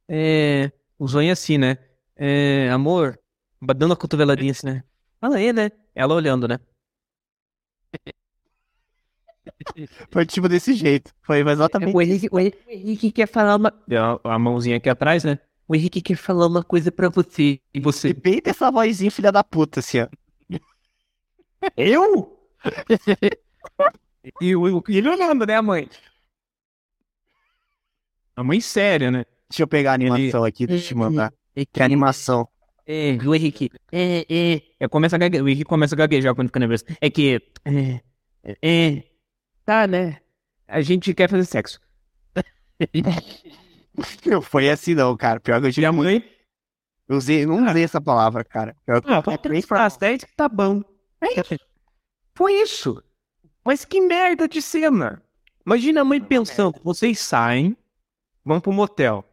É. 0.07 0.69
O 0.99 1.07
sonho 1.07 1.29
é 1.29 1.31
assim, 1.31 1.57
né? 1.57 1.77
É. 2.17 2.69
Amor. 2.71 3.19
Dando 3.61 3.93
a 3.93 3.97
cotoveladinha 3.97 4.51
assim, 4.51 4.67
né? 4.67 4.83
Fala 5.19 5.37
aí, 5.37 5.51
né? 5.51 5.71
Ela 5.95 6.13
olhando, 6.13 6.47
né? 6.47 6.59
Foi 10.11 10.25
tipo 10.25 10.47
desse 10.49 10.73
jeito. 10.73 11.13
Foi 11.21 11.39
exatamente. 11.39 11.95
O 11.95 12.01
Henrique, 12.01 12.27
o 12.31 12.39
Henrique- 12.39 12.57
o 12.67 12.71
Henrique 12.71 13.11
quer 13.11 13.27
falar 13.27 13.55
uma. 13.55 13.73
A, 14.23 14.35
a 14.35 14.39
mãozinha 14.39 14.77
aqui 14.77 14.89
atrás, 14.89 15.23
né? 15.23 15.39
O 15.67 15.75
Henrique 15.75 16.01
quer 16.01 16.15
falar 16.15 16.47
uma 16.47 16.63
coisa 16.63 16.91
pra 16.91 17.09
você. 17.09 17.43
E 17.43 17.61
E 17.73 17.79
você. 17.79 18.13
bem 18.13 18.41
dessa 18.41 18.71
vozinha, 18.71 19.11
filha 19.11 19.31
da 19.31 19.43
puta, 19.43 19.79
assim, 19.79 19.99
ó. 20.01 20.07
Eu? 21.75 22.37
e, 24.41 24.55
o, 24.55 24.83
e 24.87 24.97
ele 24.97 25.09
olhando, 25.09 25.45
né, 25.45 25.55
a 25.55 25.61
mãe? 25.61 25.89
A 28.35 28.43
mãe 28.43 28.61
séria, 28.61 29.11
né? 29.11 29.25
Deixa 29.49 29.63
eu 29.63 29.67
pegar 29.67 29.91
a 29.91 29.95
animação 29.95 30.43
aqui, 30.43 30.67
deixa 30.67 30.85
eu 30.85 30.87
te 30.89 30.95
mandar. 30.95 31.33
Que 31.65 31.81
animação. 31.81 32.47
É, 32.85 33.17
o 33.25 33.35
Henrique. 33.35 33.69
É, 33.91 34.25
é. 34.29 34.61
Eu 34.79 34.89
começo 34.89 35.15
a. 35.15 35.19
O 35.19 35.49
Henrique 35.49 35.65
começa 35.65 35.95
a 35.95 35.97
gaguejar 35.97 36.33
quando 36.33 36.47
fica 36.47 36.59
nervoso. 36.59 36.85
É 37.01 37.09
que. 37.09 37.41
É. 37.65 38.01
É. 38.61 39.03
Tá, 39.65 39.85
né? 39.87 40.21
A 40.67 40.81
gente 40.81 41.13
quer 41.13 41.29
fazer 41.29 41.45
sexo. 41.45 41.79
Não 44.25 44.41
foi 44.41 44.69
assim 44.69 44.93
não, 44.93 45.15
cara. 45.17 45.39
Pior 45.39 45.59
que 45.59 45.65
eu 45.65 45.69
E 45.69 45.73
tive 45.73 45.91
mãe. 45.91 46.23
Eu 47.07 47.17
usei, 47.17 47.45
não 47.45 47.65
usei 47.65 47.83
essa 47.83 48.01
palavra, 48.01 48.43
cara. 48.43 48.75
Eu, 48.85 48.97
Ah, 49.05 49.17
é 49.17 49.21
vamos 49.21 49.41
bem 49.41 49.61
transar 49.61 49.85
às 49.85 49.97
10 49.97 50.25
que 50.25 50.35
tá 50.35 50.49
bom. 50.49 50.81
É 51.21 51.39
isso. 51.39 51.57
Foi 52.35 52.53
isso. 52.61 53.03
Mas 53.65 53.85
que 53.85 54.01
merda 54.01 54.47
de 54.47 54.61
cena. 54.61 55.23
Imagina 55.65 56.01
a 56.01 56.05
mãe 56.05 56.21
pensando, 56.21 56.79
vocês 56.83 57.19
saem, 57.19 57.75
vão 58.43 58.59
pro 58.59 58.71
motel. 58.71 59.25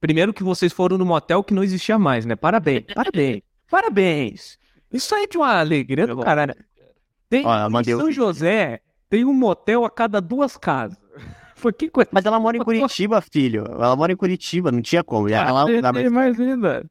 Primeiro 0.00 0.32
que 0.32 0.42
vocês 0.42 0.72
foram 0.72 0.96
no 0.96 1.04
motel 1.04 1.44
que 1.44 1.52
não 1.52 1.62
existia 1.62 1.98
mais, 1.98 2.24
né? 2.24 2.34
Parabéns, 2.36 2.84
parabéns, 2.94 3.42
parabéns. 3.70 4.58
Isso 4.92 5.14
aí 5.14 5.24
é 5.24 5.26
de 5.26 5.36
uma 5.36 5.58
alegria 5.58 6.06
do 6.06 6.18
caralho. 6.18 6.54
Tem, 7.28 7.44
eu 7.44 7.80
em 7.80 7.84
São. 7.84 8.10
José 8.12 8.80
tem 9.08 9.24
um 9.24 9.32
motel 9.32 9.84
a 9.84 9.90
cada 9.90 10.20
duas 10.20 10.56
casas. 10.56 10.98
Foi 11.54 11.72
que 11.72 11.88
coisa. 11.90 12.08
Mas 12.10 12.24
ela 12.24 12.40
mora 12.40 12.56
em 12.56 12.60
Curitiba, 12.64 13.20
filho. 13.20 13.64
Ela 13.66 13.94
mora 13.94 14.12
em 14.12 14.16
Curitiba, 14.16 14.72
não 14.72 14.80
tinha 14.80 15.04
como. 15.04 15.28
Ela, 15.28 15.44
Ah, 15.44 15.70
ela, 15.70 15.92
tem 15.92 16.08
mais 16.10 16.40
ainda. 16.40 16.84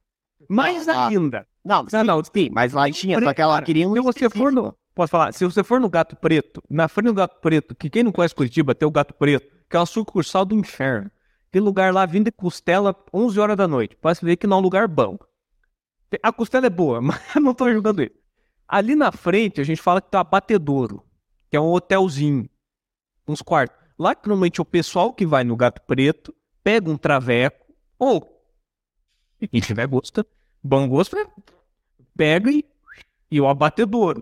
Mais 0.48 0.88
Ah, 0.88 1.08
ainda. 1.08 1.46
não, 1.66 1.86
Não, 1.92 2.04
não, 2.04 2.24
sim, 2.24 2.50
mas 2.52 2.74
lá 2.74 2.90
tinha, 2.90 3.20
só 3.20 3.34
que 3.34 3.42
ela 3.42 3.56
Cara, 3.56 3.66
queria 3.66 3.88
um 3.88 3.94
Se 3.96 4.02
você 4.02 4.30
for 4.30 4.52
no. 4.52 4.74
Posso 4.96 5.12
falar? 5.12 5.32
Se 5.34 5.44
você 5.46 5.64
for 5.64 5.80
no 5.80 5.90
Gato 5.90 6.16
Preto, 6.16 6.62
na 6.70 6.88
frente 6.88 7.08
do 7.08 7.14
Gato 7.14 7.40
Preto, 7.42 7.76
que 7.76 7.90
quem 7.90 8.04
não 8.04 8.12
conhece 8.12 8.36
Curitiba, 8.36 8.76
tem 8.76 8.88
o 8.88 8.92
Gato 8.92 9.14
Preto, 9.14 9.48
que 9.70 9.76
é 9.76 9.80
uma 9.80 9.86
sucursal 9.86 10.44
do 10.46 10.56
inferno. 10.56 11.10
Tem 11.52 11.62
lugar 11.62 11.94
lá 11.94 12.06
vindo 12.06 12.26
de 12.26 12.32
costela 12.32 12.96
11 13.14 13.40
horas 13.40 13.58
da 13.58 13.68
noite. 13.68 13.96
Pode 13.96 14.20
ver 14.22 14.38
que 14.38 14.48
não 14.48 14.58
é 14.58 14.60
um 14.60 14.64
lugar 14.64 14.88
bom. 14.88 15.18
A 16.24 16.32
costela 16.32 16.68
é 16.68 16.70
boa, 16.70 17.02
mas 17.02 17.20
não 17.36 17.54
tô 17.54 17.72
jogando 17.72 18.02
ele. 18.02 18.16
Ali 18.68 18.96
na 18.96 19.12
frente, 19.12 19.60
a 19.60 19.64
gente 19.64 19.82
fala 19.82 20.02
que 20.02 20.10
tem 20.10 20.20
a 20.20 20.24
Batedouro, 20.24 21.04
que 21.50 21.58
é 21.58 21.60
um 21.60 21.72
hotelzinho, 21.72 22.48
uns 23.28 23.42
quartos. 23.42 23.78
Lá 23.98 24.16
normalmente 24.16 24.62
o 24.62 24.66
pessoal 24.66 25.12
que 25.12 25.26
vai 25.26 25.44
no 25.44 25.56
Gato 25.56 25.82
Preto 25.82 26.34
pega 26.64 26.90
um 26.90 26.98
traveco, 26.98 27.66
ou 27.98 28.40
quem 29.52 29.60
tiver 29.60 29.88
gosto, 29.88 30.26
bom 30.64 30.88
gosto, 30.88 31.16
né? 31.16 31.26
pega 32.20 32.52
e, 32.52 32.66
e 33.32 33.40
o 33.40 33.48
abatedouro. 33.48 34.22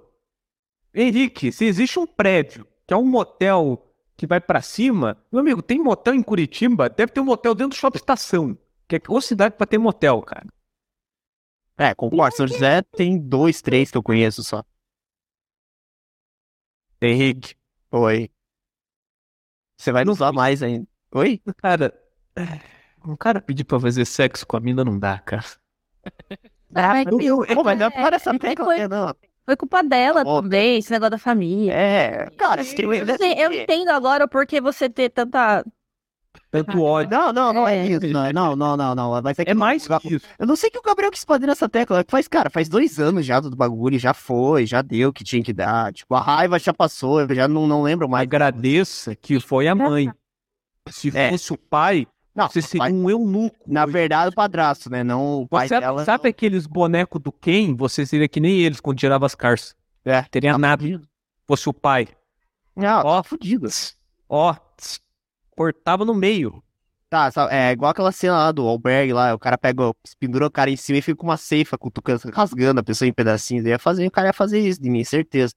Henrique, 0.94 1.52
se 1.52 1.66
existe 1.66 1.98
um 1.98 2.06
prédio 2.06 2.68
que 2.86 2.94
é 2.94 2.98
um 2.98 3.06
motel 3.06 3.87
que 4.18 4.26
vai 4.28 4.42
pra 4.42 4.62
cima, 4.62 5.16
meu 5.32 5.42
amigo, 5.42 5.62
tem 5.62 5.80
motel 5.80 6.14
em 6.16 6.24
Curitiba, 6.24 6.90
deve 6.90 7.12
ter 7.12 7.20
um 7.22 7.26
motel 7.26 7.54
dentro 7.54 7.70
do 7.78 7.80
shopping 7.80 7.98
estação, 8.00 8.58
que 8.88 8.96
é 8.96 9.02
ou 9.08 9.22
cidade 9.22 9.56
pra 9.56 9.68
ter 9.68 9.78
motel, 9.78 10.22
cara. 10.24 10.48
É, 11.78 11.94
concordo. 11.94 12.36
São 12.36 12.48
José 12.48 12.82
tem 12.82 13.20
dois, 13.20 13.62
três 13.62 13.92
que 13.92 13.98
eu 13.98 14.02
conheço 14.04 14.44
só. 14.44 14.64
Henrique, 17.00 17.56
Oi. 17.92 18.30
Você 19.80 19.92
vai 19.92 20.04
nos 20.04 20.18
usar 20.18 20.32
mais 20.32 20.64
ainda. 20.64 20.88
Oi? 21.14 21.40
cara, 21.58 21.94
um 23.06 23.16
cara 23.16 23.40
pedir 23.40 23.64
pra 23.64 23.80
fazer 23.80 24.04
sexo 24.06 24.46
com 24.48 24.58
a 24.58 24.60
mina 24.60 24.84
não 24.84 24.98
dá, 24.98 25.20
cara. 25.20 25.46
Ah, 26.74 27.04
Eu, 27.04 27.22
eu, 27.22 27.46
eu, 27.46 27.64
mas 27.64 27.78
não 27.80 27.86
é 27.86 27.90
para 27.92 28.16
essa 28.16 28.32
é, 28.36 28.40
tecla, 28.40 28.66
foi- 28.66 28.78
né, 28.80 28.88
não. 28.88 29.16
Foi 29.48 29.56
culpa 29.56 29.82
dela 29.82 30.24
Ó. 30.26 30.42
também, 30.42 30.78
esse 30.80 30.92
negócio 30.92 31.12
da 31.12 31.18
família. 31.18 31.72
É, 31.74 32.30
cara, 32.32 32.64
se 32.66 32.76
Eu, 32.82 33.18
sei- 33.18 33.34
eu 33.38 33.52
entendo 33.54 33.90
agora 33.90 34.26
o 34.26 34.28
porquê 34.28 34.60
você 34.60 34.90
ter 34.90 35.10
tanta. 35.10 35.64
Tanto 36.52 36.82
ódio. 36.84 37.18
Não, 37.18 37.32
não, 37.34 37.54
não 37.54 37.68
é 37.68 37.78
É. 37.78 37.86
isso. 37.88 38.08
Não, 38.08 38.32
não, 38.34 38.56
não, 38.56 38.78
não, 38.78 38.96
não. 38.96 39.22
Mas 39.22 39.40
é, 39.40 39.46
que 39.46 39.52
É 39.52 39.54
mais 39.54 39.88
que 39.88 40.16
isso. 40.16 40.26
Eu 40.38 40.46
não 40.46 40.56
sei 40.56 40.70
que 40.70 40.78
o 40.78 40.82
Gabriel 40.82 41.12
quis 41.12 41.24
bater 41.24 41.48
nessa 41.48 41.68
tecla. 41.70 42.04
Faz, 42.08 42.28
cara, 42.28 42.50
faz 42.50 42.68
dois 42.68 43.00
anos 43.00 43.26
já 43.26 43.40
do 43.40 43.56
bagulho, 43.56 43.98
já 43.98 44.14
foi, 44.14 44.66
já 44.66 44.82
deu 44.82 45.10
o 45.10 45.14
que 45.14 45.24
tinha 45.24 45.42
que 45.44 45.54
dar. 45.54 45.94
Tipo, 45.94 46.14
a 46.16 46.20
raiva 46.22 46.60
já 46.60 46.74
passou, 46.74 47.22
eu 47.22 47.34
já 47.36 47.48
não, 47.48 47.66
não 47.68 47.82
lembro 47.82 48.08
mais. 48.10 48.24
Agradeça 48.24 49.16
que 49.16 49.40
foi 49.40 49.68
a 49.68 49.74
mãe. 49.76 50.12
Se 50.90 51.10
É. 51.18 51.32
fosse 51.32 51.54
o 51.54 51.58
pai, 51.58 52.06
Não, 52.38 52.48
você 52.48 52.62
seria 52.62 52.94
um 52.94 53.10
eunuco. 53.10 53.58
na 53.66 53.84
verdade, 53.88 54.30
o 54.30 54.36
padrasto, 54.36 54.92
né? 54.92 55.04
Não 55.04 55.42
o 55.42 55.48
pai 55.48 55.68
Você 55.68 55.80
dela. 55.80 56.06
sabe 56.06 56.30
aqueles 56.30 56.68
bonecos 56.68 57.20
do 57.20 57.32
Ken? 57.32 57.76
Você 57.76 58.06
seria 58.06 58.28
que 58.28 58.40
nem 58.40 58.60
eles 58.60 58.80
quando 58.80 59.00
tirava 59.00 59.26
as 59.26 59.34
carças. 59.34 59.76
É. 60.06 60.22
Teria 60.22 60.56
nada. 60.56 60.86
Fosse 61.48 61.68
o 61.68 61.74
pai. 61.74 62.08
Não, 62.76 63.02
Ó. 63.04 63.18
ó, 63.20 63.24
fudido. 63.24 63.68
Ó, 64.30 64.54
tss, 64.78 65.00
cortava 65.50 66.06
no 66.06 66.14
meio. 66.14 66.62
Tá, 67.10 67.32
sabe, 67.32 67.54
é 67.56 67.72
igual 67.72 67.90
aquela 67.90 68.12
cena 68.12 68.38
lá 68.38 68.52
do 68.52 68.68
albergue 68.68 69.14
lá, 69.14 69.34
o 69.34 69.40
cara 69.40 69.58
pega, 69.58 69.92
pendura 70.20 70.46
o 70.46 70.52
cara 70.52 70.70
em 70.70 70.76
cima 70.76 71.00
e 71.00 71.02
fica 71.02 71.16
com 71.18 71.26
uma 71.26 71.38
ceifa 71.38 71.78
cutucando, 71.78 72.22
rasgando 72.34 72.82
a 72.82 72.84
pessoa 72.84 73.08
em 73.08 73.14
pedacinhos. 73.14 73.66
Ia 73.66 73.80
fazer, 73.80 74.06
o 74.06 74.12
cara 74.12 74.28
ia 74.28 74.34
fazer 74.34 74.60
isso 74.60 74.80
de 74.82 74.90
mim, 74.90 75.04
certeza. 75.04 75.54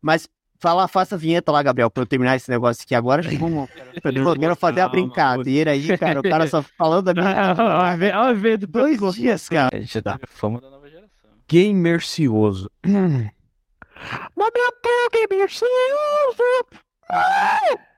Mas 0.00 0.28
fala, 0.62 0.86
faça 0.86 1.16
a 1.16 1.18
vinheta 1.18 1.50
lá, 1.50 1.60
Gabriel, 1.60 1.90
pra 1.90 2.04
eu 2.04 2.06
terminar 2.06 2.36
esse 2.36 2.48
negócio 2.48 2.84
aqui 2.84 2.94
agora. 2.94 3.20
Vamos, 3.36 3.68
eu 4.04 4.38
quero 4.38 4.54
fazer 4.54 4.80
a 4.80 4.88
brincadeira 4.88 5.72
aí, 5.72 5.98
cara. 5.98 6.20
O 6.20 6.22
cara 6.22 6.46
só 6.46 6.62
falando 6.62 7.12
da 7.12 7.14
minha. 7.14 8.20
Olha 8.20 8.56
do 8.56 8.66
Dois 8.68 9.14
dias, 9.16 9.48
cara. 9.48 9.76
A 9.76 9.80
gente 9.80 10.00
teve 10.00 10.18
fama 10.28 10.60
da 10.60 10.70
nova 10.70 10.88
geração. 10.88 11.10
Gamercioso. 11.50 12.70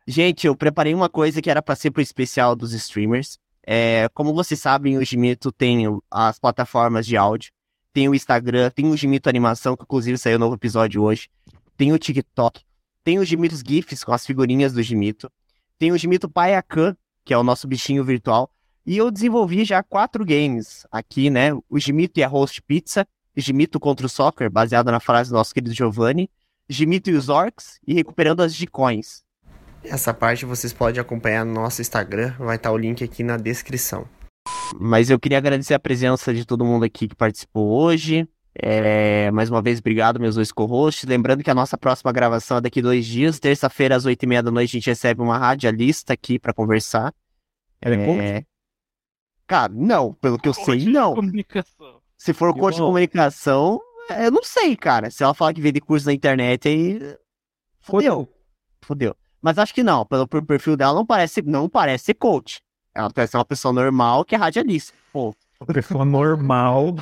Gente, 0.07 0.47
eu 0.47 0.55
preparei 0.57 0.95
uma 0.95 1.09
coisa 1.09 1.41
que 1.41 1.51
era 1.51 1.63
pra 1.63 1.75
ser 1.75 1.91
pro 1.91 2.03
especial 2.03 2.55
dos 2.57 2.73
streamers. 2.73 3.39
É, 3.67 4.09
como 4.13 4.35
vocês 4.35 4.61
sabem, 4.61 4.99
o 4.99 5.05
Gimito 5.05 5.51
tem 5.51 5.87
as 6.11 6.39
plataformas 6.39 7.07
de 7.07 7.17
áudio, 7.17 7.51
tem 7.91 8.07
o 8.09 8.15
Instagram, 8.15 8.71
tem 8.71 8.87
o 8.87 8.97
Gimito 8.97 9.31
Animação, 9.31 9.75
que 9.77 9.85
inclusive 9.85 10.19
saiu 10.19 10.37
um 10.37 10.41
novo 10.41 10.57
episódio 10.57 11.03
hoje, 11.03 11.29
tem 11.77 11.93
o 11.93 11.99
TikTok, 11.99 12.63
tem 13.03 13.19
os 13.19 13.29
Gimitos 13.29 13.63
GIFs 13.67 14.05
com 14.05 14.13
as 14.13 14.25
figurinhas 14.25 14.73
do 14.73 14.83
Gimito, 14.83 15.31
tem 15.79 15.93
o 15.93 15.99
Gimito 15.99 16.29
Paiacan, 16.29 16.97
que 17.25 17.35
é 17.35 17.39
o 17.39 17.43
nosso 17.43 17.67
bichinho 17.67 18.05
virtual, 18.05 18.51
e 18.87 18.97
eu 18.97 19.11
desenvolvi 19.11 19.65
já 19.65 19.83
quatro 19.83 20.25
games 20.25 20.87
aqui, 20.93 21.31
né? 21.31 21.53
O 21.69 21.79
Gimito 21.79 22.21
e 22.21 22.23
a 22.23 22.29
Host 22.29 22.61
Pizza, 22.63 23.07
Gimito 23.37 23.81
contra 23.81 24.07
o 24.07 24.09
Soccer, 24.09 24.51
baseado 24.51 24.91
na 24.91 25.01
frase 25.01 25.31
do 25.31 25.37
nosso 25.37 25.55
querido 25.55 25.75
Giovanni, 25.75 26.31
Gimito 26.69 27.11
e 27.11 27.15
os 27.15 27.29
Orcs, 27.29 27.79
e 27.87 27.95
recuperando 27.95 28.41
as 28.41 28.55
Gcoins. 28.55 29.23
Essa 29.83 30.15
parte 30.15 30.45
vocês 30.45 30.73
podem 30.73 31.01
acompanhar 31.01 31.45
no 31.45 31.55
nosso 31.55 31.81
Instagram, 31.83 32.35
vai 32.39 32.57
estar 32.57 32.73
o 32.73 32.79
link 32.79 33.03
aqui 33.03 33.23
na 33.23 33.37
descrição. 33.37 34.07
Mas 34.79 35.11
eu 35.11 35.19
queria 35.19 35.39
agradecer 35.39 35.75
a 35.75 35.79
presença 35.79 36.33
de 36.33 36.45
todo 36.45 36.65
mundo 36.65 36.85
aqui 36.85 37.09
que 37.09 37.15
participou 37.15 37.71
hoje. 37.71 38.29
É, 38.57 39.31
mais 39.33 39.51
uma 39.51 39.61
vez, 39.61 39.81
obrigado, 39.81 40.21
meus 40.21 40.37
dois 40.37 40.53
co-hosts. 40.53 41.09
Lembrando 41.09 41.43
que 41.43 41.51
a 41.51 41.55
nossa 41.55 41.77
próxima 41.77 42.13
gravação 42.13 42.59
é 42.59 42.61
daqui 42.61 42.81
dois 42.81 43.05
dias. 43.05 43.41
Terça-feira, 43.41 43.97
às 43.97 44.05
oito 44.05 44.23
e 44.23 44.27
meia 44.27 44.43
da 44.43 44.51
noite, 44.51 44.71
a 44.71 44.79
gente 44.79 44.87
recebe 44.87 45.21
uma 45.21 45.37
radialista 45.39 46.13
aqui 46.13 46.39
pra 46.39 46.53
conversar. 46.53 47.13
Ela 47.81 47.97
é 47.97 48.07
coach? 48.07 48.21
É... 48.21 48.45
Cara, 49.47 49.73
não. 49.75 50.15
Pelo 50.15 50.39
que 50.39 50.49
eu 50.49 50.55
sei, 50.55 50.87
não. 50.87 51.15
Comunicação. 51.15 52.01
Se 52.17 52.33
for 52.33 52.55
Que 52.55 52.61
coach 52.61 52.75
de 52.75 52.81
bom. 52.81 52.87
comunicação, 52.87 53.81
é, 54.09 54.27
eu 54.27 54.31
não 54.31 54.43
sei, 54.43 54.77
cara. 54.77 55.11
Se 55.11 55.23
ela 55.23 55.35
falar 55.35 55.53
que 55.53 55.61
vende 55.61 55.81
curso 55.81 56.07
na 56.07 56.13
internet, 56.13 56.69
aí. 56.69 57.17
Fodeu. 57.81 58.29
Fodeu. 58.83 59.15
Mas 59.43 59.59
acho 59.59 59.75
que 59.75 59.83
não. 59.83 60.07
Pelo 60.07 60.27
pelo 60.27 60.47
perfil 60.47 60.77
dela, 60.77 60.95
não 60.95 61.05
parece, 61.05 61.43
não 61.43 61.69
parece 61.69 62.05
ser 62.05 62.15
coach. 62.15 62.61
Ela 62.95 63.11
parece 63.11 63.33
ser 63.33 63.37
uma 63.39 63.45
pessoa 63.45 63.75
normal 63.75 64.25
que 64.25 64.35
é 64.35 64.39
radialista. 64.39 64.95
Pô, 65.13 65.35
Pessoa 65.73 66.05
normal. 66.05 66.95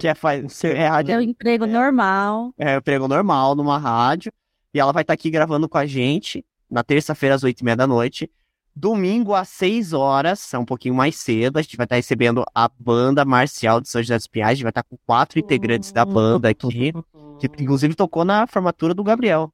que 0.00 0.06
é, 0.08 0.14
faz, 0.14 0.62
é, 0.64 0.76
É 0.78 0.88
radi- 0.88 1.12
um 1.16 1.20
emprego 1.20 1.66
normal. 1.66 2.52
é 2.58 2.76
emprego 2.76 3.08
normal 3.08 3.54
numa 3.54 3.78
rádio. 3.78 4.32
E 4.72 4.78
ela 4.80 4.92
vai 4.92 5.02
estar 5.02 5.14
aqui 5.14 5.30
gravando 5.30 5.68
com 5.68 5.78
a 5.78 5.86
gente 5.86 6.44
na 6.70 6.84
terça-feira, 6.84 7.34
às 7.34 7.42
oito 7.42 7.60
e 7.60 7.64
meia 7.64 7.76
da 7.76 7.86
noite. 7.86 8.30
Domingo, 8.76 9.34
às 9.34 9.48
seis 9.48 9.92
horas, 9.92 10.52
é 10.54 10.58
um 10.58 10.64
pouquinho 10.64 10.94
mais 10.94 11.16
cedo. 11.16 11.58
A 11.58 11.62
gente 11.62 11.76
vai 11.76 11.84
estar 11.84 11.96
recebendo 11.96 12.44
a 12.54 12.70
banda 12.78 13.24
marcial 13.24 13.80
de 13.80 13.88
São 13.88 14.00
José 14.00 14.16
dos 14.16 14.26
Pinhais. 14.28 14.52
A 14.52 14.54
gente 14.54 14.62
vai 14.62 14.70
estar 14.70 14.84
com 14.84 14.96
quatro 15.04 15.38
integrantes 15.40 15.90
da 15.90 16.04
banda 16.04 16.48
aqui. 16.50 16.92
Que 17.40 17.46
inclusive 17.60 17.94
tocou 17.96 18.24
na 18.24 18.46
formatura 18.46 18.94
do 18.94 19.02
Gabriel. 19.02 19.52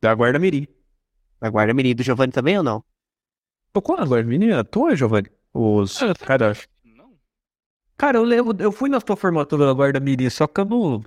Da 0.00 0.14
Guarda 0.14 0.38
Mirim. 0.38 0.68
Na 1.40 1.50
Guarda 1.50 1.74
Mirim. 1.74 1.94
Do 1.94 2.02
Giovanni 2.04 2.32
também 2.32 2.56
ou 2.56 2.62
não? 2.62 2.84
Tocou 3.72 3.96
na 3.96 4.04
Guarda 4.04 4.28
Mirim? 4.28 4.52
A 4.52 4.62
tua, 4.62 4.94
Giovanni? 4.94 5.28
Os... 5.52 5.98
Cara, 6.24 6.52
Não? 6.52 6.54
Cara, 8.00 8.16
eu 8.16 8.24
lembro, 8.24 8.56
eu 8.58 8.72
fui 8.72 8.88
na 8.88 8.98
tua 8.98 9.14
formatura 9.14 9.66
da 9.66 9.74
Guarda 9.74 10.00
Mirim, 10.00 10.30
só 10.30 10.46
que 10.46 10.58
eu 10.58 10.64
não... 10.64 11.04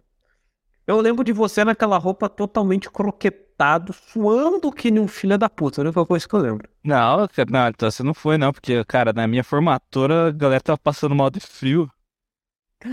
Eu 0.86 1.00
lembro 1.00 1.24
de 1.24 1.34
você 1.34 1.64
naquela 1.64 1.98
roupa 1.98 2.30
totalmente 2.30 2.88
croquetado, 2.88 3.92
suando 3.94 4.72
que 4.72 4.92
nem 4.92 5.02
um 5.02 5.08
filho 5.08 5.36
da 5.36 5.50
puta, 5.50 5.84
né? 5.84 5.92
Foi 5.92 6.06
coisa 6.06 6.28
que 6.28 6.36
eu 6.36 6.40
lembro. 6.40 6.70
Não, 6.84 7.28
não, 7.50 7.68
então 7.68 7.90
você 7.90 8.04
não 8.04 8.14
foi, 8.14 8.38
não, 8.38 8.52
porque, 8.52 8.84
cara, 8.86 9.12
na 9.12 9.26
minha 9.26 9.44
formatura 9.44 10.28
a 10.28 10.32
galera 10.32 10.62
tava 10.62 10.78
passando 10.78 11.16
mal 11.16 11.32
de 11.32 11.40
frio. 11.40 11.90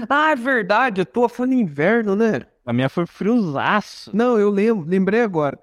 Ah, 0.09 0.31
é 0.31 0.37
verdade, 0.37 1.03
a 1.03 1.05
tua 1.05 1.29
foi 1.29 1.49
no 1.49 1.53
inverno, 1.53 2.17
né? 2.17 2.47
A 2.65 2.73
minha 2.73 2.89
foi 2.89 3.05
friozaço. 3.05 4.17
Não, 4.17 4.39
eu 4.39 4.49
lembro, 4.49 4.89
lembrei 4.89 5.21
agora. 5.21 5.59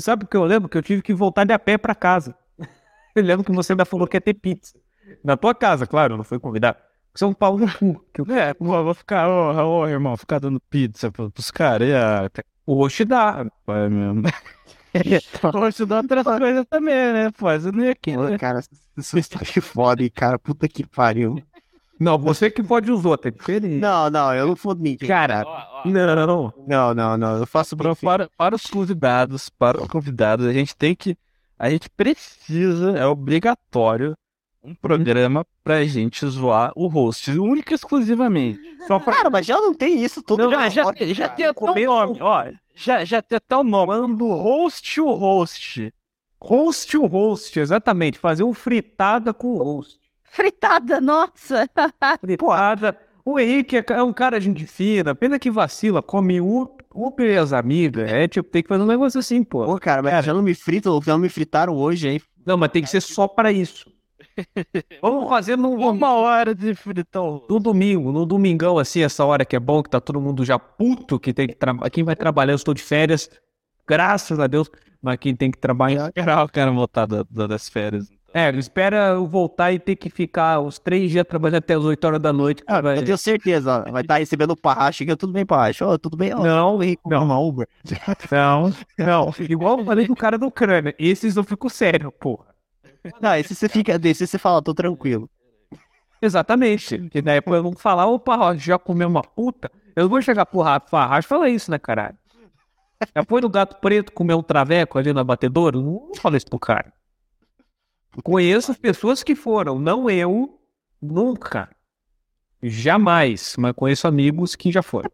Sabe 0.00 0.24
o 0.24 0.26
que 0.26 0.36
eu 0.36 0.44
lembro? 0.44 0.68
Que 0.68 0.78
eu 0.78 0.82
tive 0.82 1.02
que 1.02 1.14
voltar 1.14 1.44
de 1.44 1.52
a 1.52 1.58
pé 1.58 1.78
pra 1.78 1.94
casa. 1.94 2.36
Eu 3.14 3.22
lembro 3.22 3.44
que 3.44 3.52
você 3.52 3.72
ainda 3.72 3.84
falou 3.84 4.08
que 4.08 4.16
ia 4.16 4.20
ter 4.20 4.34
pizza. 4.34 4.76
Na 5.22 5.36
tua 5.36 5.54
casa, 5.54 5.86
claro, 5.86 6.16
não 6.16 6.24
foi 6.24 6.40
convidado. 6.40 6.78
Você 7.16 7.24
é 7.24 7.26
um 7.26 7.32
pau 7.34 7.56
no 7.58 7.66
cu. 7.78 8.04
Que 8.12 8.20
eu... 8.20 8.26
É, 8.34 8.52
pô, 8.54 8.64
vou 8.84 8.94
ficar, 8.94 9.28
ô, 9.28 9.80
ô, 9.80 9.88
irmão, 9.88 10.16
ficar 10.16 10.38
dando 10.38 10.60
pizza 10.68 11.10
pro- 11.10 11.30
pros 11.30 11.50
caras. 11.50 11.88
e 11.88 11.94
a- 11.94 12.28
Hoje 12.66 13.04
dá. 13.04 13.46
Pai 13.64 13.88
mesmo. 13.88 14.22
Poxa, 15.52 15.84
dá 15.86 15.96
outras 15.98 16.24
coisas 16.24 16.64
também, 16.68 16.94
né? 17.12 17.30
Pô, 17.36 17.46
você 17.50 17.70
não 17.70 17.84
ia 17.84 17.92
aqui, 17.92 18.16
né? 18.16 18.38
Cara, 18.38 18.60
isso 18.96 19.18
está 19.18 19.38
que 19.40 19.60
foda, 19.60 20.02
hein, 20.02 20.10
cara. 20.14 20.38
Puta 20.38 20.66
que 20.68 20.86
pariu. 20.86 21.42
Não, 21.98 22.18
você 22.18 22.50
que 22.50 22.62
pode 22.62 22.90
os 22.90 23.04
outros, 23.04 23.32
é 23.32 23.36
diferente. 23.38 23.80
Não, 23.80 24.10
não, 24.10 24.34
eu 24.34 24.46
não 24.48 24.56
fodo 24.56 24.82
ninguém. 24.82 25.08
Cara, 25.08 25.44
não, 25.84 26.14
não, 26.14 26.26
não. 26.26 26.52
Não, 26.66 26.94
não, 26.94 27.16
não. 27.16 27.36
Eu 27.38 27.46
faço 27.46 27.76
feito. 27.76 27.96
para, 28.00 28.28
para 28.36 28.54
os 28.54 28.66
convidados, 28.66 29.48
para 29.48 29.80
os 29.82 29.88
convidados, 29.88 30.46
a 30.46 30.52
gente 30.52 30.76
tem 30.76 30.94
que. 30.94 31.16
A 31.58 31.70
gente 31.70 31.88
precisa, 31.88 32.98
é 32.98 33.06
obrigatório, 33.06 34.14
um 34.66 34.74
programa 34.74 35.46
pra 35.62 35.84
gente 35.84 36.26
zoar 36.26 36.72
o 36.74 36.88
host, 36.88 37.30
único 37.30 37.72
e 37.72 37.74
exclusivamente. 37.74 38.60
Só 38.86 38.98
pra... 38.98 39.14
Cara, 39.14 39.30
mas 39.30 39.46
já 39.46 39.56
não 39.56 39.72
tem 39.72 40.02
isso 40.02 40.22
tudo. 40.22 40.44
Não, 40.44 40.50
já, 40.50 40.68
já, 40.68 40.82
roda, 40.82 41.14
já, 41.14 41.28
cara. 41.28 41.36
tem 41.36 41.46
até 41.46 41.70
o 41.70 41.86
nome, 41.86 42.18
ó. 42.20 42.46
Já, 42.74 43.04
já 43.04 43.22
tem 43.22 43.36
até 43.36 43.56
o 43.56 43.64
nome. 43.64 43.86
Quando 43.86 44.26
o 44.26 44.34
host 44.34 45.00
o 45.00 45.12
host 45.12 45.92
Host 46.40 46.96
o 46.96 47.06
host, 47.06 47.58
exatamente. 47.58 48.18
Fazer 48.18 48.44
um 48.44 48.52
fritada 48.52 49.32
com 49.32 49.54
o 49.54 49.62
host. 49.62 49.98
Fritada, 50.22 51.00
nossa. 51.00 51.68
Fritada. 52.20 52.98
O 53.24 53.40
Henrique 53.40 53.76
é 53.76 53.84
é 53.88 54.02
um 54.02 54.12
cara 54.12 54.40
gente 54.40 54.66
fina, 54.66 55.14
pena 55.14 55.38
que 55.38 55.50
vacila, 55.50 56.00
come 56.00 56.40
um, 56.40 56.68
Uber 56.94 57.28
e 57.28 57.36
as 57.36 57.52
amigas. 57.52 58.08
É 58.08 58.28
tipo, 58.28 58.48
tem 58.48 58.62
que 58.62 58.68
fazer 58.68 58.84
um 58.84 58.86
negócio 58.86 59.18
assim, 59.18 59.42
pô. 59.42 59.64
Pô, 59.64 59.80
cara, 59.80 60.02
mas 60.02 60.24
já 60.24 60.32
não 60.32 60.42
me 60.42 60.54
fritam, 60.54 61.00
já 61.02 61.12
não 61.12 61.18
me 61.18 61.28
fritaram 61.28 61.74
hoje, 61.74 62.08
hein? 62.08 62.20
Não, 62.44 62.56
mas 62.56 62.70
tem 62.70 62.82
que 62.82 62.88
ser 62.88 63.00
só 63.00 63.26
pra 63.26 63.50
isso. 63.50 63.90
Vamos 65.02 65.28
fazer 65.28 65.56
no, 65.56 65.70
Uma 65.72 66.12
hora 66.14 66.54
de 66.54 66.74
fritão. 66.74 67.42
no 67.48 67.58
domingo, 67.58 68.12
no 68.12 68.26
domingão, 68.26 68.78
assim, 68.78 69.02
essa 69.02 69.24
hora 69.24 69.44
que 69.44 69.56
é 69.56 69.60
bom, 69.60 69.82
que 69.82 69.90
tá 69.90 70.00
todo 70.00 70.20
mundo 70.20 70.44
já 70.44 70.58
puto, 70.58 71.18
que 71.18 71.32
tem 71.32 71.46
que 71.48 71.54
trabalhar. 71.54 71.90
Quem 71.90 72.04
vai 72.04 72.16
trabalhar, 72.16 72.52
eu 72.52 72.56
estou 72.56 72.74
de 72.74 72.82
férias, 72.82 73.30
graças 73.86 74.38
a 74.38 74.46
Deus, 74.46 74.70
mas 75.00 75.16
quem 75.18 75.34
tem 75.34 75.50
que 75.50 75.58
trabalhar. 75.58 76.12
O 76.44 76.48
cara 76.52 76.70
voltar 76.70 77.06
da- 77.06 77.24
da- 77.30 77.46
das 77.46 77.68
férias. 77.68 78.08
É, 78.34 78.50
espera 78.50 79.08
eu 79.14 79.26
voltar 79.26 79.72
e 79.72 79.78
ter 79.78 79.96
que 79.96 80.10
ficar 80.10 80.60
os 80.60 80.78
três 80.78 81.10
dias 81.10 81.24
trabalhando 81.26 81.56
até 81.58 81.72
as 81.72 81.82
8 81.82 82.04
horas 82.04 82.20
da 82.20 82.34
noite. 82.34 82.62
que 82.62 82.82
vai- 82.82 82.98
Eu 82.98 83.04
tenho 83.04 83.16
certeza, 83.16 83.84
ó, 83.88 83.90
vai 83.90 84.02
estar 84.02 84.18
recebendo 84.18 84.50
o 84.50 84.56
parra, 84.56 84.92
chega 84.92 85.16
tudo 85.16 85.32
bem, 85.32 85.46
parra. 85.46 85.70
Ô, 85.80 85.98
tudo 85.98 86.18
bem? 86.18 86.34
Ó, 86.34 86.42
Não, 86.42 86.78
não, 87.06 87.26
não, 87.26 87.48
Uber. 87.48 87.66
não, 88.30 88.74
não. 88.98 89.34
Igual 89.48 89.78
eu 89.78 89.84
falei 89.86 90.06
do 90.06 90.14
cara 90.14 90.36
da 90.36 90.46
Ucrânia. 90.46 90.94
Esses 90.98 91.34
eu 91.36 91.44
fico 91.44 91.70
sério, 91.70 92.12
porra. 92.12 92.44
Não, 93.20 93.34
esse 93.36 93.54
você 93.54 93.68
fica 93.68 93.98
desse, 93.98 94.26
você 94.26 94.38
fala, 94.38 94.62
tô 94.62 94.74
tranquilo. 94.74 95.28
Exatamente. 96.20 97.08
E 97.14 97.22
daí 97.22 97.36
depois 97.36 97.58
eu 97.58 97.62
não 97.62 97.72
falar, 97.72 98.06
opa, 98.06 98.36
ó, 98.36 98.54
já 98.54 98.78
comeu 98.78 99.08
uma 99.08 99.22
puta. 99.22 99.70
Eu 99.94 100.04
não 100.04 100.10
vou 100.10 100.22
chegar 100.22 100.46
pro 100.46 100.60
Rafa 100.60 100.88
Farraz 100.88 101.24
e 101.24 101.28
falar 101.28 101.48
isso, 101.48 101.70
né, 101.70 101.78
caralho? 101.78 102.16
Já 103.14 103.24
foi 103.24 103.40
no 103.40 103.48
gato 103.48 103.76
preto 103.80 104.12
comer 104.12 104.34
um 104.34 104.42
traveco 104.42 104.98
ali 104.98 105.12
na 105.12 105.22
batedora? 105.22 105.76
Não 105.78 106.10
fala 106.16 106.36
isso 106.36 106.46
pro 106.46 106.58
cara. 106.58 106.92
Conheço 108.22 108.72
as 108.72 108.78
pessoas 108.78 109.22
que 109.22 109.34
foram, 109.34 109.78
não 109.78 110.08
eu, 110.08 110.58
nunca. 111.00 111.68
Jamais, 112.62 113.54
mas 113.58 113.74
conheço 113.74 114.08
amigos 114.08 114.56
que 114.56 114.72
já 114.72 114.82
foram. 114.82 115.10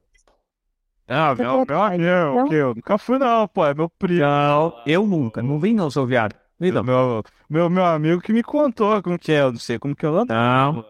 Ah, 1.09 1.35
meu, 1.35 1.67
meu 1.67 1.83
amigo, 1.83 2.49
que 2.49 2.55
eu 2.55 2.75
nunca 2.75 2.97
fui 2.97 3.19
não, 3.19 3.47
pô, 3.49 3.67
é 3.67 3.75
meu 3.75 3.89
primo. 3.89 4.21
Não, 4.21 4.83
eu 4.87 5.05
nunca. 5.05 5.43
Não 5.43 5.59
vim 5.59 5.75
não, 5.75 5.91
seu 5.91 6.07
viado. 6.07 6.35
Não. 6.71 6.85
Meu, 6.85 7.23
meu, 7.49 7.71
meu 7.71 7.85
amigo 7.85 8.21
que 8.21 8.33
me 8.33 8.43
contou 8.43 9.03
como 9.03 9.19
que 9.19 9.33
é, 9.33 9.41
eu 9.41 9.53
não 9.53 9.59
sei 9.59 9.79
como 9.79 9.97
que 9.97 10.07
eu 10.07 10.17
ando. 10.17 10.33
Não. 10.33 10.85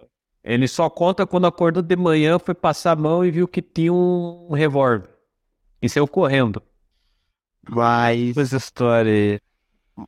Ele 0.44 0.66
só 0.66 0.90
conta 0.90 1.26
quando 1.26 1.46
acordou 1.46 1.82
de 1.82 1.96
manhã, 1.96 2.38
foi 2.38 2.54
passar 2.54 2.92
a 2.92 2.96
mão 2.96 3.24
e 3.24 3.30
viu 3.30 3.46
que 3.46 3.62
tinha 3.62 3.92
um 3.92 4.52
revólver. 4.52 5.08
E 5.80 5.88
saiu 5.88 6.06
correndo. 6.06 6.62
Mas, 7.68 8.36
Essa 8.36 8.56
história 8.56 9.40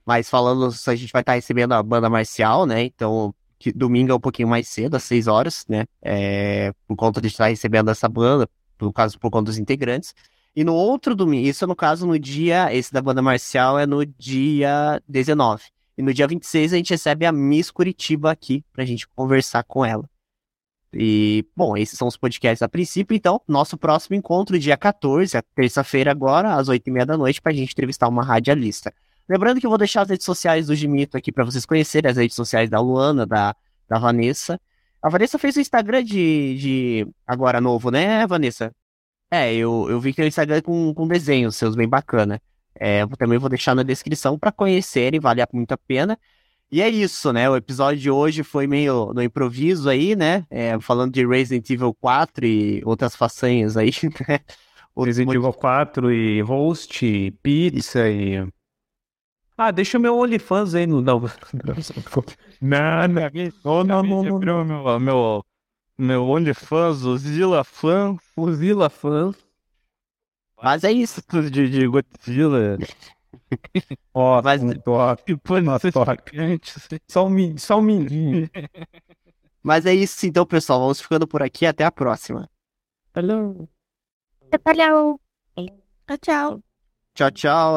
mas 0.05 0.29
falando, 0.29 0.67
a 0.67 0.95
gente 0.95 1.13
vai 1.13 1.23
estar 1.23 1.35
recebendo 1.35 1.73
a 1.73 1.83
banda 1.83 2.09
marcial, 2.09 2.67
né? 2.67 2.85
Então, 2.85 3.35
que 3.59 3.73
domingo 3.73 4.13
é 4.13 4.15
um 4.15 4.21
pouquinho 4.21 4.49
mais 4.49 4.69
cedo, 4.69 4.97
às 4.97 5.05
6 5.05 5.27
horas, 5.27 5.65
né? 5.69 5.85
É, 6.03 6.73
por 6.87 6.97
conta 6.97 7.21
de 7.21 7.29
estar 7.29 7.47
recebendo 7.49 7.91
essa 7.91 8.09
banda, 8.09 8.49
no 8.81 8.93
caso, 8.93 9.19
por 9.19 9.31
conta 9.31 9.47
dos 9.47 9.59
integrantes. 9.59 10.15
E 10.57 10.63
no 10.63 10.75
outro 10.75 11.17
domingo, 11.17 11.47
isso 11.47 11.67
no 11.67 11.75
caso 11.75 12.07
no 12.07 12.19
dia, 12.19 12.73
esse 12.73 12.93
da 12.93 13.03
banda 13.03 13.21
marcial 13.21 13.79
é 13.79 13.87
no 13.87 14.07
dia 14.07 15.03
19. 15.09 15.65
E 15.99 16.03
no 16.03 16.15
dia 16.15 16.27
26 16.27 16.73
a 16.73 16.77
gente 16.77 16.91
recebe 16.91 17.27
a 17.27 17.33
Miss 17.33 17.71
Curitiba 17.71 18.31
aqui 18.31 18.65
pra 18.73 18.85
gente 18.85 19.09
conversar 19.09 19.65
com 19.65 19.85
ela. 19.85 20.09
E, 20.93 21.45
bom, 21.57 21.77
esses 21.77 21.99
são 21.99 22.07
os 22.07 22.17
podcasts 22.17 22.63
a 22.63 22.69
princípio, 22.69 23.17
então, 23.17 23.41
nosso 23.49 23.77
próximo 23.77 24.15
encontro, 24.15 24.57
dia 24.59 24.77
14, 24.77 25.37
a 25.37 25.43
terça-feira 25.43 26.13
agora, 26.13 26.55
às 26.55 26.69
8h30 26.69 27.05
da 27.05 27.17
noite, 27.17 27.43
pra 27.43 27.53
gente 27.53 27.73
entrevistar 27.73 28.07
uma 28.09 28.23
radialista. 28.23 28.95
Lembrando 29.29 29.59
que 29.59 29.67
eu 29.67 29.71
vou 29.71 29.79
deixar 29.79 30.03
as 30.03 30.11
redes 30.11 30.25
sociais 30.25 30.69
do 30.69 30.75
Gimito 30.75 31.17
aqui 31.17 31.33
pra 31.33 31.45
vocês 31.45 31.67
conhecerem, 31.67 32.09
as 32.09 32.17
redes 32.17 32.37
sociais 32.37 32.71
da 32.71 32.79
Luana, 32.81 33.27
da, 33.27 33.57
da 33.89 33.99
Vanessa. 33.99 34.61
A 35.03 35.09
Vanessa 35.09 35.37
fez 35.37 35.57
o 35.57 35.61
Instagram 35.61 36.05
de, 36.05 36.57
de 36.59 37.09
agora 37.27 37.61
novo, 37.61 37.91
né, 37.91 38.25
Vanessa? 38.27 38.73
É, 39.31 39.55
eu, 39.55 39.89
eu 39.91 40.01
vi 40.01 40.11
que 40.11 40.17
tem 40.17 40.27
o 40.27 40.29
Instagram 40.29 40.61
com, 40.63 40.95
com 40.95 41.09
desenhos 41.09 41.57
seus 41.57 41.75
bem 41.75 41.89
bacana. 41.89 42.41
É, 42.75 43.03
eu 43.03 43.09
também 43.17 43.39
vou 43.39 43.49
deixar 43.49 43.75
na 43.75 43.83
descrição 43.83 44.39
pra 44.39 44.53
conhecerem, 44.53 45.21
vale 45.21 45.43
muito 45.53 45.73
a 45.73 45.77
pena. 45.77 46.19
E 46.71 46.83
é 46.83 46.89
isso, 46.89 47.33
né? 47.33 47.49
O 47.49 47.57
episódio 47.57 48.01
de 48.01 48.11
hoje 48.11 48.43
foi 48.43 48.67
meio 48.67 49.13
no 49.15 49.23
improviso 49.23 49.89
aí, 49.89 50.17
né? 50.17 50.45
É, 50.51 50.79
falando 50.81 51.13
de 51.13 51.25
Resident 51.27 51.69
Evil 51.71 51.95
4 51.95 52.45
e 52.45 52.83
outras 52.85 53.15
façanhas 53.15 53.77
aí, 53.77 53.91
né? 54.29 54.41
Resident 54.97 55.35
Evil 55.35 55.53
4 55.53 56.13
e 56.13 56.41
host, 56.43 57.07
e 57.07 57.31
pizza 57.31 58.09
e. 58.09 58.47
Ah, 59.57 59.71
deixa 59.71 59.99
o 59.99 60.01
meu 60.01 60.17
OnlyFans 60.19 60.75
aí 60.75 60.87
no. 60.87 61.01
Não, 61.01 61.21
não, 62.61 63.85
não, 63.85 63.85
não, 63.85 64.03
não, 64.05 64.41
não, 64.41 64.65
não. 64.65 65.01
Meu, 65.01 65.01
meu, 65.01 65.45
meu 65.97 66.25
OnlyFans, 66.29 67.05
o 67.05 67.17
Zilla 67.17 67.63
Fan, 67.65 68.17
Fuzila 68.35 68.91
fãs. 68.91 69.37
Mas 70.63 70.85
é 70.85 70.93
isso. 70.93 71.23
tudo 71.23 71.49
de, 71.51 71.69
de 71.69 71.87
Godzilla. 71.87 72.79
Ó, 74.15 74.41
Mas- 74.43 74.63
não 74.63 75.79
sei 75.79 75.91
se 75.93 77.01
só 77.09 77.27
um, 77.27 77.59
só 77.59 77.79
um 77.79 77.83
mindinho. 77.83 78.49
Mas 79.63 79.87
é 79.87 79.95
isso 79.95 80.27
então, 80.27 80.45
pessoal. 80.47 80.81
Vamos 80.81 81.01
ficando 81.01 81.27
por 81.27 81.43
aqui. 81.43 81.65
Até 81.67 81.85
a 81.85 81.93
próxima. 81.93 82.49
Hello. 83.15 83.69
Tchau, 86.07 86.19
tchau. 86.19 86.63
Tchau, 87.15 87.31
tchau. 87.31 87.71